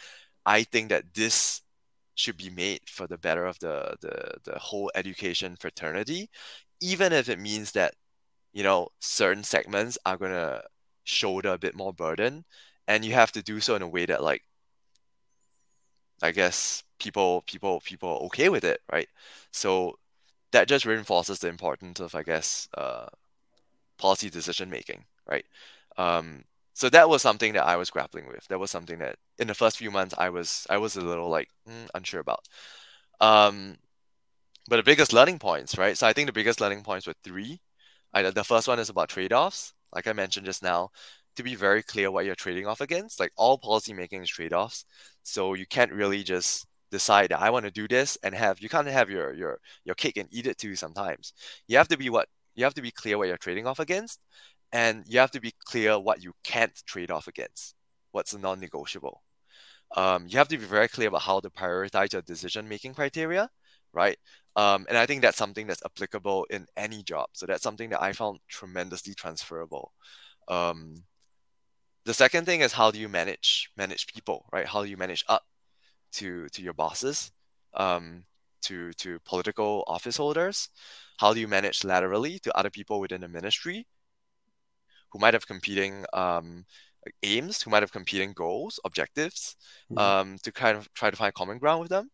I 0.45 0.63
think 0.63 0.89
that 0.89 1.13
this 1.13 1.61
should 2.15 2.37
be 2.37 2.49
made 2.49 2.81
for 2.89 3.07
the 3.07 3.17
better 3.17 3.45
of 3.45 3.59
the 3.59 3.97
the, 4.01 4.35
the 4.53 4.59
whole 4.59 4.91
education 4.95 5.55
fraternity, 5.57 6.29
even 6.81 7.13
if 7.13 7.29
it 7.29 7.39
means 7.39 7.71
that 7.73 7.95
you 8.53 8.63
know 8.63 8.89
certain 8.99 9.43
segments 9.43 9.97
are 10.05 10.17
gonna 10.17 10.63
shoulder 11.05 11.53
a 11.53 11.57
bit 11.59 11.75
more 11.75 11.93
burden, 11.93 12.45
and 12.87 13.05
you 13.05 13.13
have 13.13 13.31
to 13.33 13.43
do 13.43 13.59
so 13.61 13.75
in 13.75 13.81
a 13.83 13.87
way 13.89 14.05
that 14.05 14.23
like 14.23 14.43
I 16.21 16.31
guess 16.31 16.83
people 16.99 17.41
people 17.47 17.81
people 17.81 18.09
are 18.09 18.21
okay 18.27 18.49
with 18.49 18.63
it, 18.63 18.81
right? 18.91 19.09
So 19.51 19.99
that 20.51 20.67
just 20.67 20.85
reinforces 20.85 21.39
the 21.39 21.49
importance 21.49 21.99
of 21.99 22.15
I 22.15 22.23
guess 22.23 22.69
uh, 22.77 23.07
policy 23.97 24.29
decision 24.29 24.69
making, 24.69 25.05
right? 25.27 25.45
Um, 25.97 26.45
so 26.73 26.89
that 26.89 27.09
was 27.09 27.21
something 27.21 27.53
that 27.53 27.65
I 27.65 27.77
was 27.77 27.89
grappling 27.89 28.27
with. 28.27 28.47
That 28.47 28.59
was 28.59 28.71
something 28.71 28.99
that 28.99 29.15
in 29.39 29.47
the 29.47 29.53
first 29.53 29.77
few 29.77 29.91
months 29.91 30.15
I 30.17 30.29
was 30.29 30.65
I 30.69 30.77
was 30.77 30.95
a 30.95 31.01
little 31.01 31.29
like 31.29 31.49
mm, 31.69 31.89
unsure 31.95 32.21
about. 32.21 32.47
Um, 33.21 33.77
but 34.67 34.77
the 34.77 34.83
biggest 34.83 35.13
learning 35.13 35.39
points, 35.39 35.77
right? 35.77 35.97
So 35.97 36.07
I 36.07 36.13
think 36.13 36.27
the 36.27 36.33
biggest 36.33 36.61
learning 36.61 36.83
points 36.83 37.07
were 37.07 37.15
three. 37.23 37.61
I, 38.13 38.29
the 38.29 38.43
first 38.43 38.67
one 38.67 38.79
is 38.79 38.89
about 38.89 39.09
trade-offs. 39.09 39.73
Like 39.93 40.07
I 40.07 40.13
mentioned 40.13 40.45
just 40.45 40.63
now, 40.63 40.89
to 41.35 41.43
be 41.43 41.55
very 41.55 41.83
clear 41.83 42.11
what 42.11 42.25
you're 42.25 42.35
trading 42.35 42.67
off 42.67 42.81
against. 42.81 43.19
Like 43.19 43.31
all 43.35 43.57
policy 43.57 43.93
making 43.93 44.23
is 44.23 44.29
trade-offs. 44.29 44.85
So 45.23 45.53
you 45.55 45.65
can't 45.67 45.91
really 45.91 46.23
just 46.23 46.65
decide 46.91 47.31
that 47.31 47.41
I 47.41 47.49
want 47.49 47.65
to 47.65 47.71
do 47.71 47.87
this 47.87 48.17
and 48.23 48.35
have 48.35 48.59
you 48.59 48.69
can't 48.69 48.87
have 48.87 49.09
your 49.09 49.33
your 49.33 49.59
your 49.83 49.95
cake 49.95 50.17
and 50.17 50.29
eat 50.31 50.47
it 50.47 50.57
too 50.59 50.75
sometimes. 50.75 51.33
You 51.67 51.77
have 51.77 51.87
to 51.89 51.97
be 51.97 52.09
what 52.09 52.27
you 52.55 52.63
have 52.65 52.75
to 52.75 52.81
be 52.81 52.91
clear 52.91 53.17
what 53.17 53.27
you're 53.27 53.37
trading 53.37 53.67
off 53.67 53.79
against 53.79 54.19
and 54.73 55.05
you 55.07 55.19
have 55.19 55.31
to 55.31 55.39
be 55.39 55.53
clear 55.65 55.99
what 55.99 56.23
you 56.23 56.33
can't 56.43 56.73
trade 56.87 57.11
off 57.11 57.27
against. 57.27 57.75
What's 58.11 58.35
non-negotiable. 58.35 59.21
Um, 59.95 60.25
you 60.27 60.39
have 60.39 60.47
to 60.47 60.57
be 60.57 60.65
very 60.65 60.87
clear 60.87 61.09
about 61.09 61.21
how 61.21 61.39
to 61.39 61.49
prioritize 61.51 62.13
your 62.13 62.23
decision 62.23 62.67
making 62.67 62.95
criteria, 62.95 63.49
right? 63.93 64.17
Um, 64.55 64.85
and 64.89 64.97
I 64.97 65.05
think 65.05 65.21
that's 65.21 65.37
something 65.37 65.67
that's 65.67 65.83
applicable 65.85 66.47
in 66.49 66.65
any 66.75 67.03
job. 67.03 67.27
So 67.33 67.45
that's 67.45 67.61
something 67.63 67.91
that 67.91 68.01
I 68.01 68.13
found 68.13 68.39
tremendously 68.49 69.13
transferable. 69.13 69.93
Um, 70.47 70.95
the 72.05 72.13
second 72.13 72.45
thing 72.45 72.61
is 72.61 72.73
how 72.73 72.91
do 72.91 72.99
you 72.99 73.07
manage 73.07 73.69
manage 73.77 74.07
people, 74.07 74.45
right? 74.51 74.67
How 74.67 74.83
do 74.83 74.89
you 74.89 74.97
manage 74.97 75.23
up 75.29 75.43
to 76.13 76.49
to 76.49 76.61
your 76.61 76.73
bosses, 76.73 77.31
um, 77.75 78.25
to 78.63 78.91
to 78.93 79.19
political 79.25 79.83
office 79.87 80.17
holders? 80.17 80.69
How 81.19 81.33
do 81.33 81.39
you 81.39 81.47
manage 81.47 81.83
laterally 81.83 82.39
to 82.39 82.57
other 82.57 82.69
people 82.69 82.99
within 82.99 83.21
the 83.21 83.29
ministry 83.29 83.87
who 85.13 85.19
might 85.19 85.33
have 85.33 85.47
competing 85.47 86.05
um, 86.11 86.65
aims, 87.21 87.61
who 87.61 87.69
might 87.71 87.83
have 87.83 87.93
competing 87.93 88.33
goals, 88.33 88.79
objectives, 88.83 89.55
mm-hmm. 89.91 89.97
um, 89.97 90.37
to 90.43 90.51
kind 90.51 90.77
of 90.77 90.93
try 90.93 91.09
to 91.09 91.15
find 91.15 91.33
common 91.33 91.59
ground 91.59 91.79
with 91.79 91.89
them? 91.89 92.09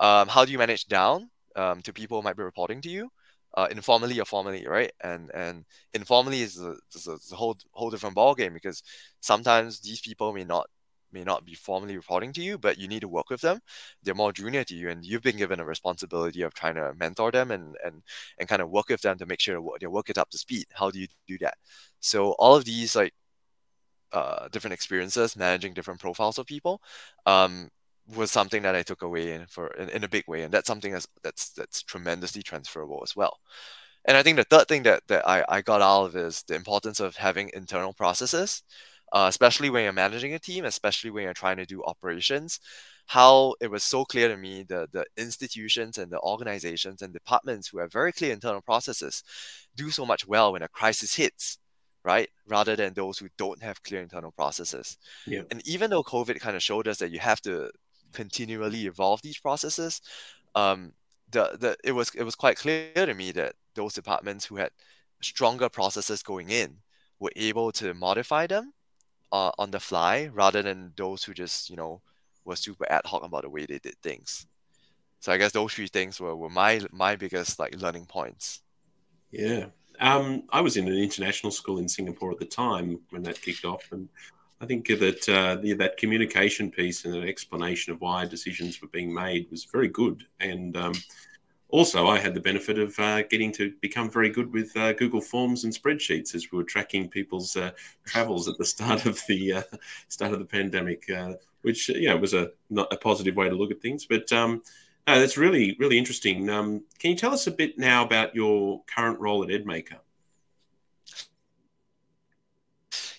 Um, 0.00 0.28
how 0.28 0.44
do 0.44 0.52
you 0.52 0.58
manage 0.58 0.86
down 0.86 1.28
um, 1.56 1.82
to 1.82 1.92
people 1.92 2.18
who 2.18 2.24
might 2.24 2.36
be 2.36 2.42
reporting 2.42 2.80
to 2.82 2.88
you? 2.88 3.10
uh, 3.54 3.68
informally 3.70 4.18
or 4.20 4.24
formally, 4.24 4.66
right? 4.66 4.92
And 5.02 5.30
and 5.34 5.64
informally 5.94 6.40
is 6.40 6.58
a, 6.60 6.74
is 6.94 7.06
a, 7.06 7.12
is 7.12 7.32
a 7.32 7.36
whole 7.36 7.56
whole 7.72 7.90
different 7.90 8.14
ball 8.14 8.34
game 8.34 8.54
because 8.54 8.82
sometimes 9.20 9.80
these 9.80 10.00
people 10.00 10.32
may 10.32 10.44
not 10.44 10.66
may 11.12 11.24
not 11.24 11.44
be 11.44 11.54
formally 11.54 11.96
reporting 11.96 12.32
to 12.34 12.42
you, 12.42 12.58
but 12.58 12.78
you 12.78 12.88
need 12.88 13.00
to 13.00 13.08
work 13.08 13.30
with 13.30 13.40
them. 13.40 13.60
They're 14.02 14.14
more 14.14 14.32
junior 14.32 14.64
to 14.64 14.74
you, 14.74 14.90
and 14.90 15.04
you've 15.04 15.22
been 15.22 15.36
given 15.36 15.60
a 15.60 15.64
responsibility 15.64 16.42
of 16.42 16.54
trying 16.54 16.74
to 16.76 16.94
mentor 16.94 17.30
them 17.30 17.50
and 17.50 17.76
and 17.84 18.02
and 18.38 18.48
kind 18.48 18.62
of 18.62 18.70
work 18.70 18.88
with 18.88 19.02
them 19.02 19.18
to 19.18 19.26
make 19.26 19.40
sure 19.40 19.60
their 19.80 19.90
work 19.90 20.10
is 20.10 20.18
up 20.18 20.30
to 20.30 20.38
speed. 20.38 20.66
How 20.72 20.90
do 20.90 20.98
you 21.00 21.08
do 21.26 21.38
that? 21.38 21.54
So 22.00 22.32
all 22.32 22.54
of 22.56 22.64
these 22.64 22.96
like 22.96 23.14
uh, 24.12 24.48
different 24.48 24.74
experiences, 24.74 25.36
managing 25.36 25.74
different 25.74 26.00
profiles 26.00 26.38
of 26.38 26.46
people, 26.46 26.82
um, 27.26 27.68
was 28.16 28.30
something 28.30 28.62
that 28.62 28.74
I 28.74 28.82
took 28.82 29.02
away 29.02 29.32
in 29.32 29.46
for 29.46 29.68
in, 29.74 29.88
in 29.90 30.04
a 30.04 30.08
big 30.08 30.24
way, 30.28 30.42
and 30.42 30.52
that's 30.52 30.66
something 30.66 30.92
that's 30.92 31.06
that's 31.22 31.50
that's 31.50 31.82
tremendously 31.82 32.42
transferable 32.42 33.00
as 33.02 33.16
well. 33.16 33.38
And 34.04 34.16
I 34.16 34.22
think 34.22 34.36
the 34.36 34.44
third 34.44 34.68
thing 34.68 34.82
that 34.84 35.02
that 35.08 35.26
I, 35.28 35.44
I 35.48 35.62
got 35.62 35.82
out 35.82 36.06
of 36.06 36.16
is 36.16 36.42
the 36.42 36.54
importance 36.56 37.00
of 37.00 37.16
having 37.16 37.50
internal 37.54 37.92
processes, 37.92 38.62
uh, 39.12 39.26
especially 39.28 39.70
when 39.70 39.84
you're 39.84 39.92
managing 39.92 40.34
a 40.34 40.38
team, 40.38 40.64
especially 40.64 41.10
when 41.10 41.24
you're 41.24 41.34
trying 41.34 41.58
to 41.58 41.66
do 41.66 41.82
operations. 41.84 42.58
How 43.06 43.54
it 43.60 43.70
was 43.70 43.82
so 43.82 44.04
clear 44.04 44.28
to 44.28 44.36
me 44.36 44.62
the 44.62 44.88
the 44.90 45.04
institutions 45.16 45.98
and 45.98 46.10
the 46.10 46.20
organizations 46.20 47.02
and 47.02 47.12
departments 47.12 47.68
who 47.68 47.78
have 47.78 47.92
very 47.92 48.12
clear 48.12 48.32
internal 48.32 48.62
processes 48.62 49.22
do 49.76 49.90
so 49.90 50.06
much 50.06 50.26
well 50.26 50.52
when 50.52 50.62
a 50.62 50.68
crisis 50.68 51.14
hits 51.14 51.58
right? 52.04 52.30
Rather 52.48 52.74
than 52.74 52.94
those 52.94 53.18
who 53.18 53.28
don't 53.38 53.62
have 53.62 53.82
clear 53.82 54.02
internal 54.02 54.32
processes. 54.32 54.98
Yeah. 55.26 55.42
And 55.50 55.66
even 55.66 55.90
though 55.90 56.02
COVID 56.02 56.40
kind 56.40 56.56
of 56.56 56.62
showed 56.62 56.88
us 56.88 56.98
that 56.98 57.12
you 57.12 57.20
have 57.20 57.40
to 57.42 57.70
continually 58.12 58.86
evolve 58.86 59.22
these 59.22 59.38
processes, 59.38 60.00
um, 60.54 60.92
the, 61.30 61.56
the 61.58 61.76
it 61.84 61.92
was 61.92 62.14
it 62.14 62.24
was 62.24 62.34
quite 62.34 62.58
clear 62.58 62.92
to 62.94 63.14
me 63.14 63.32
that 63.32 63.54
those 63.74 63.94
departments 63.94 64.44
who 64.46 64.56
had 64.56 64.70
stronger 65.20 65.68
processes 65.68 66.22
going 66.22 66.50
in 66.50 66.78
were 67.18 67.32
able 67.36 67.72
to 67.72 67.94
modify 67.94 68.46
them 68.46 68.72
uh, 69.32 69.50
on 69.58 69.70
the 69.70 69.80
fly 69.80 70.30
rather 70.32 70.62
than 70.62 70.92
those 70.96 71.24
who 71.24 71.34
just 71.34 71.70
you 71.70 71.76
know 71.76 72.00
were 72.44 72.56
super 72.56 72.90
ad 72.90 73.02
hoc 73.06 73.24
about 73.24 73.42
the 73.42 73.50
way 73.50 73.66
they 73.66 73.78
did 73.78 73.96
things. 74.02 74.46
So 75.20 75.32
I 75.32 75.38
guess 75.38 75.52
those 75.52 75.72
three 75.72 75.86
things 75.86 76.20
were, 76.20 76.36
were 76.36 76.50
my 76.50 76.80
my 76.92 77.16
biggest 77.16 77.58
like 77.58 77.80
learning 77.80 78.06
points. 78.06 78.60
Yeah. 79.30 79.66
Um, 80.00 80.44
I 80.50 80.60
was 80.60 80.76
in 80.76 80.88
an 80.88 80.96
international 80.96 81.52
school 81.52 81.78
in 81.78 81.88
Singapore 81.88 82.32
at 82.32 82.38
the 82.38 82.44
time 82.44 82.98
when 83.10 83.22
that 83.22 83.40
kicked 83.40 83.64
off, 83.64 83.92
and 83.92 84.08
I 84.60 84.66
think 84.66 84.86
that 84.88 85.28
uh, 85.28 85.56
the, 85.56 85.74
that 85.74 85.96
communication 85.96 86.70
piece 86.70 87.04
and 87.04 87.14
an 87.14 87.28
explanation 87.28 87.92
of 87.92 88.00
why 88.00 88.26
decisions 88.26 88.80
were 88.80 88.88
being 88.88 89.12
made 89.12 89.48
was 89.50 89.64
very 89.64 89.88
good. 89.88 90.24
And 90.40 90.76
um, 90.76 90.94
also, 91.72 92.06
I 92.06 92.18
had 92.18 92.34
the 92.34 92.40
benefit 92.40 92.78
of 92.78 92.96
uh, 92.98 93.22
getting 93.22 93.50
to 93.52 93.72
become 93.80 94.10
very 94.10 94.28
good 94.28 94.52
with 94.52 94.76
uh, 94.76 94.92
Google 94.92 95.22
Forms 95.22 95.64
and 95.64 95.72
spreadsheets 95.72 96.34
as 96.34 96.52
we 96.52 96.58
were 96.58 96.64
tracking 96.64 97.08
people's 97.08 97.56
uh, 97.56 97.70
travels 98.04 98.46
at 98.46 98.58
the 98.58 98.64
start 98.64 99.06
of 99.06 99.18
the 99.26 99.54
uh, 99.54 99.62
start 100.08 100.34
of 100.34 100.38
the 100.38 100.44
pandemic, 100.44 101.08
uh, 101.10 101.32
which 101.62 101.88
know 101.88 102.18
was 102.18 102.34
a 102.34 102.50
not 102.68 102.92
a 102.92 102.96
positive 102.98 103.36
way 103.36 103.48
to 103.48 103.54
look 103.54 103.70
at 103.70 103.80
things. 103.80 104.04
But 104.04 104.30
um, 104.32 104.62
that's 105.06 105.38
really 105.38 105.74
really 105.80 105.96
interesting. 105.96 106.50
Um, 106.50 106.82
can 106.98 107.10
you 107.10 107.16
tell 107.16 107.32
us 107.32 107.46
a 107.46 107.50
bit 107.50 107.78
now 107.78 108.04
about 108.04 108.34
your 108.34 108.82
current 108.84 109.18
role 109.18 109.42
at 109.42 109.48
edm8ker? 109.48 109.98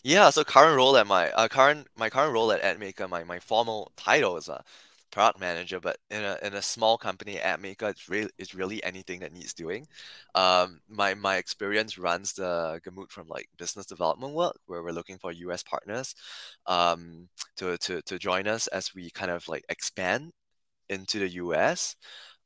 Yeah, 0.03 0.29
so 0.29 0.43
current 0.43 0.77
role 0.77 0.95
at 0.95 1.07
my 1.07 1.31
uh, 1.31 1.47
current 1.47 1.87
my 1.97 2.11
current 2.11 2.33
role 2.33 2.51
at 2.51 2.61
edm8ker, 2.61 3.09
my, 3.09 3.23
my 3.23 3.39
formal 3.39 3.91
title 3.97 4.37
is 4.37 4.47
a 4.47 4.63
product 5.13 5.39
manager, 5.39 5.79
but 5.79 5.97
in 6.09 6.23
a 6.23 6.37
in 6.43 6.53
a 6.55 6.61
small 6.61 6.97
company, 6.97 7.35
edm8ker, 7.35 7.89
it's 7.91 8.09
really 8.09 8.29
it's 8.37 8.55
really 8.55 8.83
anything 8.83 9.19
that 9.21 9.31
needs 9.33 9.53
doing. 9.53 9.87
Um, 10.35 10.81
my 10.89 11.13
my 11.13 11.37
experience 11.37 11.97
runs 11.97 12.33
the 12.33 12.81
gamut 12.83 13.11
from 13.11 13.27
like 13.27 13.47
business 13.57 13.85
development 13.85 14.33
work, 14.33 14.57
where 14.65 14.83
we're 14.83 14.91
looking 14.91 15.19
for 15.19 15.31
U.S. 15.31 15.63
partners, 15.63 16.15
um, 16.65 17.29
to 17.57 17.77
to 17.77 18.01
to 18.03 18.19
join 18.19 18.47
us 18.47 18.67
as 18.67 18.93
we 18.95 19.09
kind 19.11 19.31
of 19.31 19.47
like 19.47 19.63
expand 19.69 20.31
into 20.89 21.19
the 21.19 21.29
U.S. 21.29 21.95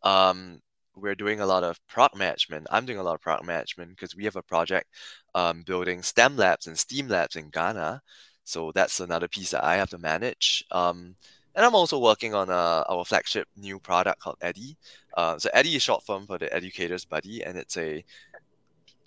Um, 0.04 0.60
we're 0.96 1.16
doing 1.16 1.40
a 1.40 1.46
lot 1.46 1.64
of 1.64 1.80
product 1.88 2.18
management. 2.18 2.68
I'm 2.72 2.86
doing 2.86 3.00
a 3.00 3.04
lot 3.04 3.16
of 3.16 3.22
product 3.22 3.46
management 3.46 3.92
because 3.92 4.16
we 4.16 4.26
have 4.26 4.36
a 4.36 4.42
project 4.44 4.88
um, 5.36 5.64
building 5.64 6.02
STEM 6.04 6.38
labs 6.38 6.68
and 6.68 6.78
STEAM 6.78 7.08
labs 7.08 7.36
in 7.36 7.50
Ghana. 7.50 8.02
So 8.44 8.72
that's 8.74 9.00
another 9.00 9.28
piece 9.28 9.52
that 9.52 9.64
I 9.64 9.76
have 9.76 9.90
to 9.92 9.98
manage. 9.98 10.64
Um, 10.72 11.16
and 11.58 11.66
I'm 11.66 11.74
also 11.74 11.98
working 11.98 12.36
on 12.36 12.52
uh, 12.52 12.84
our 12.88 13.04
flagship 13.04 13.48
new 13.58 13.80
product 13.80 14.22
called 14.22 14.38
Eddy. 14.42 14.78
Uh, 15.16 15.40
so 15.40 15.50
Eddy 15.54 15.76
is 15.76 15.82
short 15.82 16.04
form 16.04 16.28
for 16.28 16.38
the 16.38 16.54
Educator's 16.54 17.04
Buddy, 17.04 17.44
and 17.44 17.58
it's 17.58 17.76
a 17.78 18.06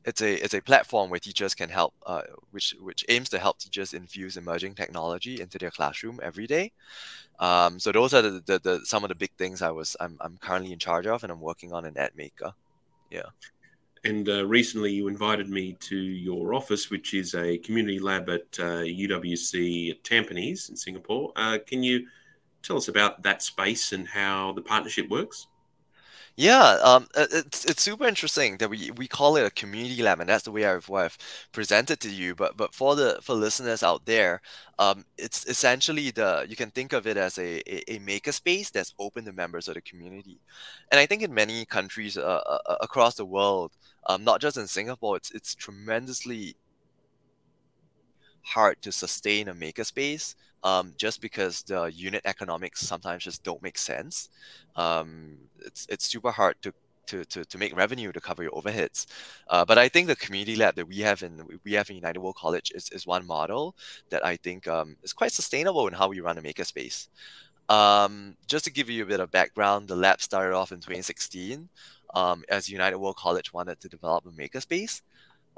it's 0.04 0.20
a 0.20 0.44
it's 0.44 0.54
a 0.54 0.60
platform 0.60 1.10
where 1.10 1.20
teachers 1.20 1.54
can 1.54 1.68
help, 1.68 1.94
uh, 2.06 2.22
which 2.50 2.74
which 2.80 3.04
aims 3.08 3.28
to 3.28 3.38
help 3.38 3.58
teachers 3.58 3.94
infuse 3.94 4.36
emerging 4.36 4.74
technology 4.74 5.40
into 5.40 5.58
their 5.58 5.70
classroom 5.70 6.18
every 6.24 6.48
day. 6.48 6.72
Um, 7.38 7.78
so 7.78 7.92
those 7.92 8.12
are 8.12 8.22
the, 8.22 8.42
the, 8.44 8.58
the, 8.58 8.80
some 8.84 9.04
of 9.04 9.08
the 9.10 9.14
big 9.14 9.30
things 9.38 9.62
I 9.62 9.70
was 9.70 9.96
I'm, 10.00 10.18
I'm 10.20 10.36
currently 10.38 10.72
in 10.72 10.80
charge 10.80 11.06
of, 11.06 11.22
and 11.22 11.30
I'm 11.30 11.40
working 11.40 11.72
on 11.72 11.84
in 11.84 11.94
edm8ker. 11.94 12.52
Yeah. 13.10 13.30
And 14.02 14.28
uh, 14.28 14.44
recently, 14.46 14.92
you 14.92 15.08
invited 15.08 15.48
me 15.48 15.76
to 15.80 15.96
your 15.96 16.54
office, 16.54 16.90
which 16.90 17.14
is 17.14 17.34
a 17.34 17.58
community 17.58 18.00
lab 18.00 18.28
at 18.28 18.58
uh, 18.58 18.82
UWC 18.82 19.90
at 19.90 20.02
Tampines 20.02 20.70
in 20.70 20.76
Singapore. 20.76 21.32
Uh, 21.36 21.58
can 21.64 21.82
you 21.82 22.06
tell 22.62 22.76
us 22.76 22.88
about 22.88 23.22
that 23.22 23.42
space 23.42 23.92
and 23.92 24.08
how 24.08 24.52
the 24.52 24.62
partnership 24.62 25.08
works? 25.08 25.46
Yeah, 26.36 26.78
um, 26.82 27.06
it's 27.16 27.66
it's 27.66 27.82
super 27.82 28.06
interesting 28.06 28.56
that 28.58 28.70
we 28.70 28.90
we 28.92 29.06
call 29.08 29.36
it 29.36 29.44
a 29.44 29.50
community 29.50 30.02
lab, 30.02 30.20
and 30.20 30.28
that's 30.28 30.44
the 30.44 30.52
way 30.52 30.64
I've, 30.64 30.90
I've 30.90 31.18
presented 31.52 32.00
to 32.00 32.10
you. 32.10 32.34
But 32.34 32.56
but 32.56 32.74
for 32.74 32.96
the 32.96 33.18
for 33.20 33.34
listeners 33.34 33.82
out 33.82 34.06
there, 34.06 34.40
um, 34.78 35.04
it's 35.18 35.44
essentially 35.46 36.10
the 36.10 36.46
you 36.48 36.56
can 36.56 36.70
think 36.70 36.94
of 36.94 37.06
it 37.06 37.16
as 37.18 37.36
a, 37.36 37.60
a, 37.70 37.96
a 37.96 37.98
makerspace 37.98 38.70
that's 38.70 38.94
open 38.98 39.24
to 39.26 39.32
members 39.32 39.68
of 39.68 39.74
the 39.74 39.82
community, 39.82 40.40
and 40.90 40.98
I 40.98 41.04
think 41.06 41.22
in 41.22 41.34
many 41.34 41.66
countries 41.66 42.16
uh, 42.16 42.22
uh, 42.46 42.58
uh 42.66 42.76
across 42.80 43.16
the 43.16 43.26
world, 43.26 43.72
um, 44.06 44.24
not 44.24 44.40
just 44.40 44.56
in 44.56 44.66
Singapore, 44.66 45.16
it's 45.16 45.30
it's 45.32 45.54
tremendously 45.54 46.56
hard 48.42 48.80
to 48.82 48.92
sustain 48.92 49.48
a 49.48 49.54
makerspace 49.54 50.34
um, 50.62 50.94
just 50.96 51.20
because 51.20 51.62
the 51.62 51.84
unit 51.86 52.22
economics 52.24 52.80
sometimes 52.80 53.24
just 53.24 53.42
don't 53.42 53.62
make 53.62 53.78
sense. 53.78 54.28
Um, 54.76 55.38
it's 55.60 55.86
it's 55.88 56.06
super 56.06 56.30
hard 56.30 56.56
to 56.62 56.72
to, 57.10 57.24
to, 57.24 57.44
to 57.44 57.58
make 57.58 57.76
revenue 57.76 58.12
to 58.12 58.20
cover 58.20 58.42
your 58.42 58.52
overheads. 58.52 59.06
Uh, 59.48 59.64
but 59.64 59.78
I 59.78 59.88
think 59.88 60.06
the 60.06 60.16
community 60.16 60.54
lab 60.54 60.76
that 60.76 60.86
we 60.86 60.98
have 61.00 61.22
in 61.22 61.42
we 61.64 61.72
have 61.72 61.90
in 61.90 61.96
United 61.96 62.20
World 62.20 62.36
College 62.36 62.72
is, 62.74 62.88
is 62.90 63.06
one 63.06 63.26
model 63.26 63.74
that 64.10 64.24
I 64.24 64.36
think 64.36 64.68
um, 64.68 64.96
is 65.02 65.12
quite 65.12 65.32
sustainable 65.32 65.88
in 65.88 65.94
how 65.94 66.08
we 66.08 66.20
run 66.20 66.38
a 66.38 66.42
makerspace. 66.42 67.08
Um, 67.68 68.36
just 68.46 68.64
to 68.64 68.72
give 68.72 68.90
you 68.90 69.02
a 69.02 69.06
bit 69.06 69.20
of 69.20 69.30
background, 69.30 69.88
the 69.88 69.96
lab 69.96 70.20
started 70.20 70.54
off 70.54 70.72
in 70.72 70.78
2016 70.78 71.68
um, 72.14 72.44
as 72.48 72.68
United 72.68 72.98
World 72.98 73.16
College 73.16 73.52
wanted 73.52 73.80
to 73.80 73.88
develop 73.88 74.26
a 74.26 74.30
makerspace. 74.30 75.02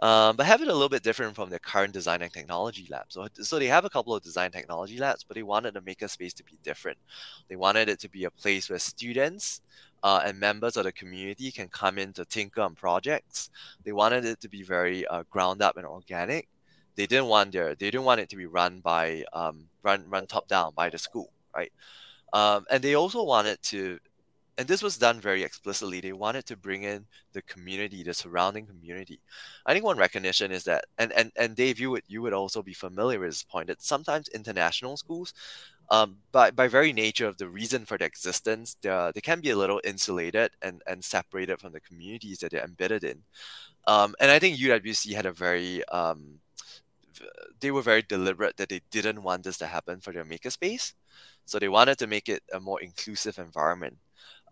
Um, 0.03 0.35
but 0.37 0.47
have 0.47 0.61
it 0.61 0.69
a 0.69 0.73
little 0.73 0.89
bit 0.89 1.05
different 1.05 1.37
from 1.37 1.49
their 1.49 1.61
current 1.61 1.93
design 1.93 2.23
and 2.23 2.33
technology 2.33 2.89
lab. 2.91 3.05
So, 3.09 3.29
so 3.35 3.59
they 3.61 3.69
have 3.69 3.85
a 3.85 3.91
couple 3.91 4.15
of 4.15 4.23
design 4.23 4.51
technology 4.51 4.99
labs, 4.99 5.23
but 5.23 5.37
they 5.37 5.45
wanted 5.45 5.75
the 5.75 5.81
makerspace 5.81 6.35
to 6.35 6.45
be 6.45 6.59
different. 6.65 6.99
They 7.49 7.55
wanted 7.55 7.89
it 7.89 8.01
to 8.01 8.09
be 8.09 8.25
a 8.25 8.31
place 8.31 8.69
where 8.69 8.81
students 8.81 9.61
uh, 10.03 10.21
and 10.25 10.41
members 10.41 10.77
of 10.77 10.85
the 10.85 10.93
community 10.93 11.53
can 11.53 11.69
come 11.69 11.99
in 11.99 12.13
to 12.15 12.25
tinker 12.25 12.63
on 12.63 12.75
projects. 12.75 13.51
They 13.85 13.93
wanted 13.93 14.25
it 14.25 14.41
to 14.41 14.49
be 14.49 14.65
very 14.65 15.07
uh, 15.07 15.23
ground 15.31 15.63
up 15.63 15.77
and 15.77 15.87
organic. 15.87 16.49
They 16.97 17.07
didn't 17.07 17.29
want 17.29 17.53
their 17.53 17.77
they 17.77 17.91
didn't 17.91 18.05
want 18.05 18.21
it 18.21 18.29
to 18.31 18.37
be 18.37 18.47
run 18.47 18.81
by 18.81 19.25
um, 19.33 19.69
run 19.85 20.05
run 20.09 20.27
top 20.27 20.49
down 20.49 20.73
by 20.75 20.91
the 20.91 20.99
school, 20.99 21.33
right? 21.55 21.73
Um, 22.33 22.65
and 22.71 22.83
they 22.83 22.95
also 22.95 23.23
wanted 23.23 23.63
to, 23.65 23.99
and 24.59 24.69
this 24.69 24.83
was 24.83 24.99
done 24.99 25.21
very 25.21 25.43
explicitly. 25.43 26.01
They 26.01 26.13
wanted 26.13 26.47
to 26.47 26.57
bring 26.57 26.83
in 26.83 27.07
the 27.33 27.43
community, 27.43 28.03
the 28.03 28.15
surrounding 28.15 28.67
community. 28.67 29.21
I 29.67 29.73
think 29.73 29.85
one 29.85 29.97
recognition 29.97 30.53
is 30.53 30.65
that, 30.65 30.85
and 30.99 31.13
and 31.13 31.33
and 31.37 31.57
Dave, 31.57 31.81
you 31.81 31.91
would 31.91 32.05
you 32.07 32.23
would 32.23 32.33
also 32.33 32.63
be 32.63 32.75
familiar 32.75 33.19
with 33.19 33.31
this 33.31 33.43
point 33.43 33.69
that 33.69 33.83
sometimes 33.83 34.29
international 34.29 34.97
schools 34.97 35.33
um, 35.93 36.17
but 36.33 36.57
by 36.57 36.69
very 36.69 36.91
nature 36.93 37.27
of 37.27 37.37
the 37.37 37.49
reason 37.49 37.85
for 37.85 37.99
their 37.99 38.09
existence, 38.09 38.77
they 38.81 39.21
can 39.23 39.41
be 39.41 39.51
a 39.51 39.57
little 39.57 39.79
insulated 39.85 40.53
and, 40.63 40.83
and 40.87 41.05
separated 41.05 41.61
from 41.61 41.73
the 41.73 41.81
communities 41.81 42.39
that 42.39 42.51
they're 42.51 42.65
embedded 42.65 43.05
in. 43.05 43.23
Um, 43.87 44.15
and 44.19 44.31
I 44.31 44.39
think 44.39 44.57
UWC 44.59 45.13
had 45.15 45.27
a 45.27 45.33
very, 45.33 45.85
um, 45.89 46.41
they 47.61 47.71
were 47.71 47.83
very 47.83 48.01
deliberate 48.01 48.57
that 48.57 48.71
they 48.71 48.81
didn't 48.91 49.23
want 49.23 49.43
this 49.45 49.59
to 49.59 49.67
happen 49.67 50.01
for 50.01 50.15
their 50.15 50.25
makerspace. 50.25 50.95
So 51.45 51.59
they 51.59 51.69
wanted 51.69 51.99
to 51.99 52.07
make 52.07 52.31
it 52.31 52.43
a 52.55 52.59
more 52.59 52.81
inclusive 52.81 53.39
environment. 53.39 53.99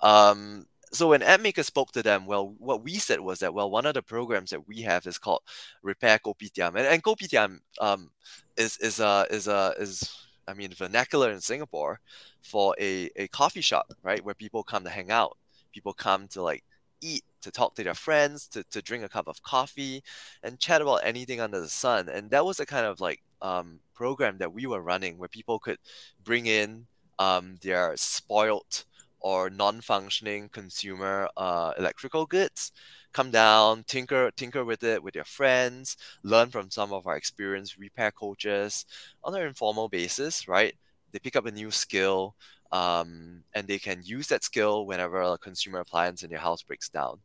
Um, 0.02 0.66
so 0.92 1.08
when 1.08 1.20
edm8ker 1.20 1.64
spoke 1.64 1.92
to 1.92 2.02
them, 2.02 2.26
well, 2.26 2.54
what 2.58 2.82
we 2.82 2.94
said 2.94 3.20
was 3.20 3.38
that 3.40 3.54
well, 3.54 3.70
one 3.70 3.86
of 3.86 3.94
the 3.94 4.02
programs 4.02 4.50
that 4.50 4.66
we 4.66 4.82
have 4.82 5.06
is 5.06 5.18
called 5.18 5.42
Repair 5.82 6.18
Kopitiam, 6.18 6.68
and, 6.76 6.86
and 6.86 7.02
Kopitiam 7.02 7.60
um, 7.80 8.10
is 8.56 8.76
is 8.78 8.98
a 9.00 9.26
is 9.30 9.46
a 9.46 9.74
is 9.78 10.20
I 10.50 10.54
mean, 10.54 10.72
vernacular 10.72 11.30
in 11.30 11.40
Singapore 11.40 12.00
for 12.42 12.74
a, 12.80 13.08
a 13.16 13.28
coffee 13.28 13.60
shop, 13.60 13.92
right? 14.02 14.24
Where 14.24 14.34
people 14.34 14.64
come 14.64 14.84
to 14.84 14.90
hang 14.90 15.10
out. 15.10 15.36
People 15.72 15.92
come 15.92 16.26
to 16.28 16.42
like 16.42 16.64
eat, 17.00 17.24
to 17.42 17.50
talk 17.50 17.74
to 17.76 17.84
their 17.84 17.94
friends, 17.94 18.48
to, 18.48 18.64
to 18.64 18.82
drink 18.82 19.04
a 19.04 19.08
cup 19.08 19.28
of 19.28 19.42
coffee 19.42 20.02
and 20.42 20.58
chat 20.58 20.82
about 20.82 21.02
anything 21.04 21.40
under 21.40 21.60
the 21.60 21.68
sun. 21.68 22.08
And 22.08 22.30
that 22.30 22.44
was 22.44 22.58
a 22.58 22.66
kind 22.66 22.84
of 22.84 23.00
like 23.00 23.22
um, 23.40 23.78
program 23.94 24.38
that 24.38 24.52
we 24.52 24.66
were 24.66 24.82
running 24.82 25.18
where 25.18 25.28
people 25.28 25.58
could 25.60 25.78
bring 26.24 26.46
in 26.46 26.86
um, 27.18 27.56
their 27.62 27.96
spoiled 27.96 28.84
or 29.20 29.50
non-functioning 29.50 30.48
consumer 30.48 31.28
uh, 31.36 31.72
electrical 31.78 32.26
goods 32.26 32.72
come 33.12 33.30
down 33.30 33.84
tinker 33.84 34.30
tinker 34.36 34.64
with 34.64 34.82
it 34.84 35.02
with 35.02 35.14
your 35.14 35.24
friends 35.24 35.96
learn 36.22 36.48
from 36.48 36.70
some 36.70 36.92
of 36.92 37.06
our 37.06 37.16
experienced 37.16 37.76
repair 37.76 38.10
coaches 38.10 38.86
on 39.24 39.34
an 39.34 39.42
informal 39.42 39.88
basis 39.88 40.48
right? 40.48 40.74
They 41.12 41.18
pick 41.18 41.36
up 41.36 41.46
a 41.46 41.50
new 41.50 41.70
skill 41.70 42.36
um, 42.72 43.42
and 43.54 43.66
they 43.66 43.78
can 43.78 44.00
use 44.04 44.28
that 44.28 44.44
skill 44.44 44.86
whenever 44.86 45.20
a 45.20 45.38
consumer 45.38 45.80
appliance 45.80 46.22
in 46.22 46.30
your 46.30 46.40
house 46.40 46.62
breaks 46.62 46.88
down. 46.88 47.18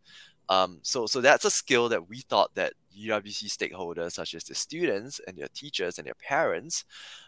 Um, 0.49 0.79
so 0.83 1.07
so 1.07 1.21
that's 1.21 1.45
a 1.45 1.51
skill 1.51 1.89
that 1.89 2.07
we 2.07 2.19
thought 2.19 2.53
that 2.55 2.73
UWC 2.97 3.45
stakeholders 3.45 4.13
such 4.13 4.35
as 4.35 4.43
the 4.43 4.55
students 4.55 5.19
and 5.27 5.37
their 5.37 5.47
teachers 5.53 5.97
and 5.97 6.05
their 6.05 6.15
parents 6.15 6.85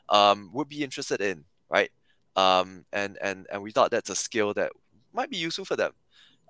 um, 0.10 0.50
would 0.54 0.70
be 0.70 0.84
interested 0.84 1.22
in 1.22 1.44
right 1.70 1.92
um, 2.38 2.86
and 2.94 3.18
and 3.22 3.48
and 3.52 3.62
we 3.62 3.72
thought 3.72 3.92
that's 3.92 4.12
a 4.12 4.16
skill 4.16 4.54
that 4.54 4.72
might 5.14 5.30
be 5.30 5.38
useful 5.38 5.66
for 5.66 5.76
them. 5.76 5.92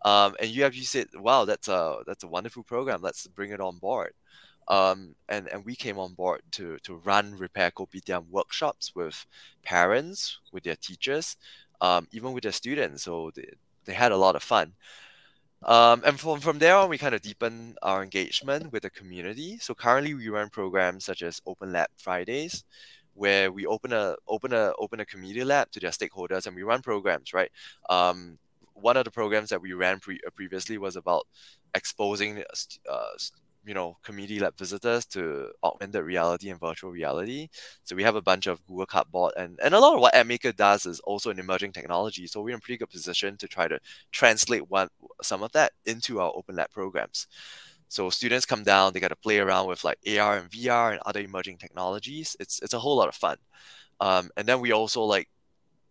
Um, 0.06 0.36
and 0.39 0.52
UFG 0.52 0.84
said, 0.86 1.08
"Wow, 1.15 1.45
that's 1.45 1.67
a 1.69 2.00
that's 2.06 2.23
a 2.23 2.28
wonderful 2.28 2.63
program. 2.63 3.02
Let's 3.02 3.26
bring 3.28 3.52
it 3.52 3.62
on 3.62 3.78
board." 3.80 4.13
Um, 4.67 5.15
and 5.30 5.47
and 5.47 5.65
we 5.65 5.76
came 5.76 5.97
on 5.97 6.13
board 6.13 6.41
to 6.52 6.78
to 6.84 6.95
run 6.97 7.38
repair 7.38 7.71
kopitiam 7.71 8.30
workshops 8.30 8.93
with 8.95 9.26
parents, 9.63 10.39
with 10.52 10.63
their 10.63 10.76
teachers, 10.76 11.38
um, 11.82 12.08
even 12.12 12.34
with 12.34 12.43
their 12.43 12.52
students. 12.52 13.04
So 13.04 13.32
they, 13.34 13.50
they 13.86 13.93
had 13.93 14.12
a 14.12 14.17
lot 14.17 14.36
of 14.36 14.43
fun. 14.43 14.73
Um, 15.63 16.04
and 16.06 16.19
from, 16.19 16.39
from 16.39 16.60
there 16.60 16.76
on, 16.76 16.89
we 16.89 16.97
kind 17.00 17.15
of 17.15 17.21
deepen 17.21 17.76
our 17.82 18.04
engagement 18.04 18.71
with 18.71 18.84
the 18.84 18.89
community. 18.91 19.58
So 19.58 19.73
currently, 19.73 20.13
we 20.13 20.30
run 20.30 20.50
programs 20.50 21.06
such 21.06 21.23
as 21.23 21.41
Open 21.47 21.71
Lab 21.71 21.88
Fridays, 21.97 22.63
where 23.17 23.51
we 23.51 23.65
open 23.65 23.91
a 23.93 24.15
open 24.27 24.53
a 24.53 24.71
open 24.80 24.99
a 24.99 25.06
community 25.06 25.43
lab 25.43 25.71
to 25.71 25.80
their 25.80 25.91
stakeholders 25.91 26.45
and 26.47 26.56
we 26.56 26.63
run 26.63 26.82
programs 26.82 27.34
right? 27.34 27.51
Um, 27.89 28.38
one 28.73 28.95
of 28.95 29.06
the 29.06 29.12
programs 29.12 29.49
that 29.49 29.62
we 29.62 29.73
ran 29.73 29.99
pre- 29.99 30.21
uh, 30.25 30.30
previously 30.30 30.77
was 30.77 30.95
about 30.95 31.25
exposing 31.73 32.43
uh, 32.89 33.17
you 33.65 33.73
know 33.73 33.97
community 34.03 34.39
lab 34.39 34.56
visitors 34.58 35.06
to 35.06 35.49
augmented 35.63 36.03
reality 36.03 36.49
and 36.49 36.60
virtual 36.60 36.91
reality. 36.91 37.49
So 37.84 37.95
we 37.95 38.03
have 38.03 38.15
a 38.15 38.21
bunch 38.21 38.47
of 38.47 38.65
google 38.67 38.86
cardboard 38.86 39.34
and, 39.36 39.60
and 39.63 39.73
a 39.73 39.80
lot 39.80 39.95
of 39.95 39.99
what 39.99 40.13
edm8ker 40.13 40.56
does 40.56 40.86
is 40.86 40.99
also 41.01 41.32
an 41.32 41.39
emerging 41.39 41.73
technology. 41.73 42.27
So 42.27 42.41
we're 42.41 42.51
in 42.51 42.58
a 42.58 42.62
pretty 42.62 42.77
good 42.77 42.89
position 42.89 43.36
to 43.38 43.47
try 43.47 43.67
to 43.67 43.80
translate 44.12 44.69
one 44.69 44.89
some 45.21 45.43
of 45.43 45.51
that 45.53 45.73
into 45.86 46.19
our 46.21 46.32
open 46.36 46.56
lab 46.56 46.69
programs 46.71 47.27
so 47.89 48.10
students 48.10 48.45
come 48.45 48.63
down, 48.63 48.93
they 48.93 49.00
got 49.00 49.10
to 49.10 49.15
play 49.15 49.39
around 49.39 49.67
with 49.67 49.84
like 49.84 50.00
AR 50.08 50.38
and 50.38 50.50
VR 50.50 50.91
and 50.91 51.02
other 51.06 51.21
emerging 51.21 51.58
technologies. 51.58 52.36
It's 52.39 52.60
it's 52.62 52.73
a 52.73 52.80
whole 52.80 52.97
lot 52.97 53.08
of 53.10 53.15
fun. 53.15 53.38
Um, 54.00 54.30
and 54.38 54.47
then 54.47 54.60
we 54.62 54.71
also 54.71 55.04
like 55.04 55.30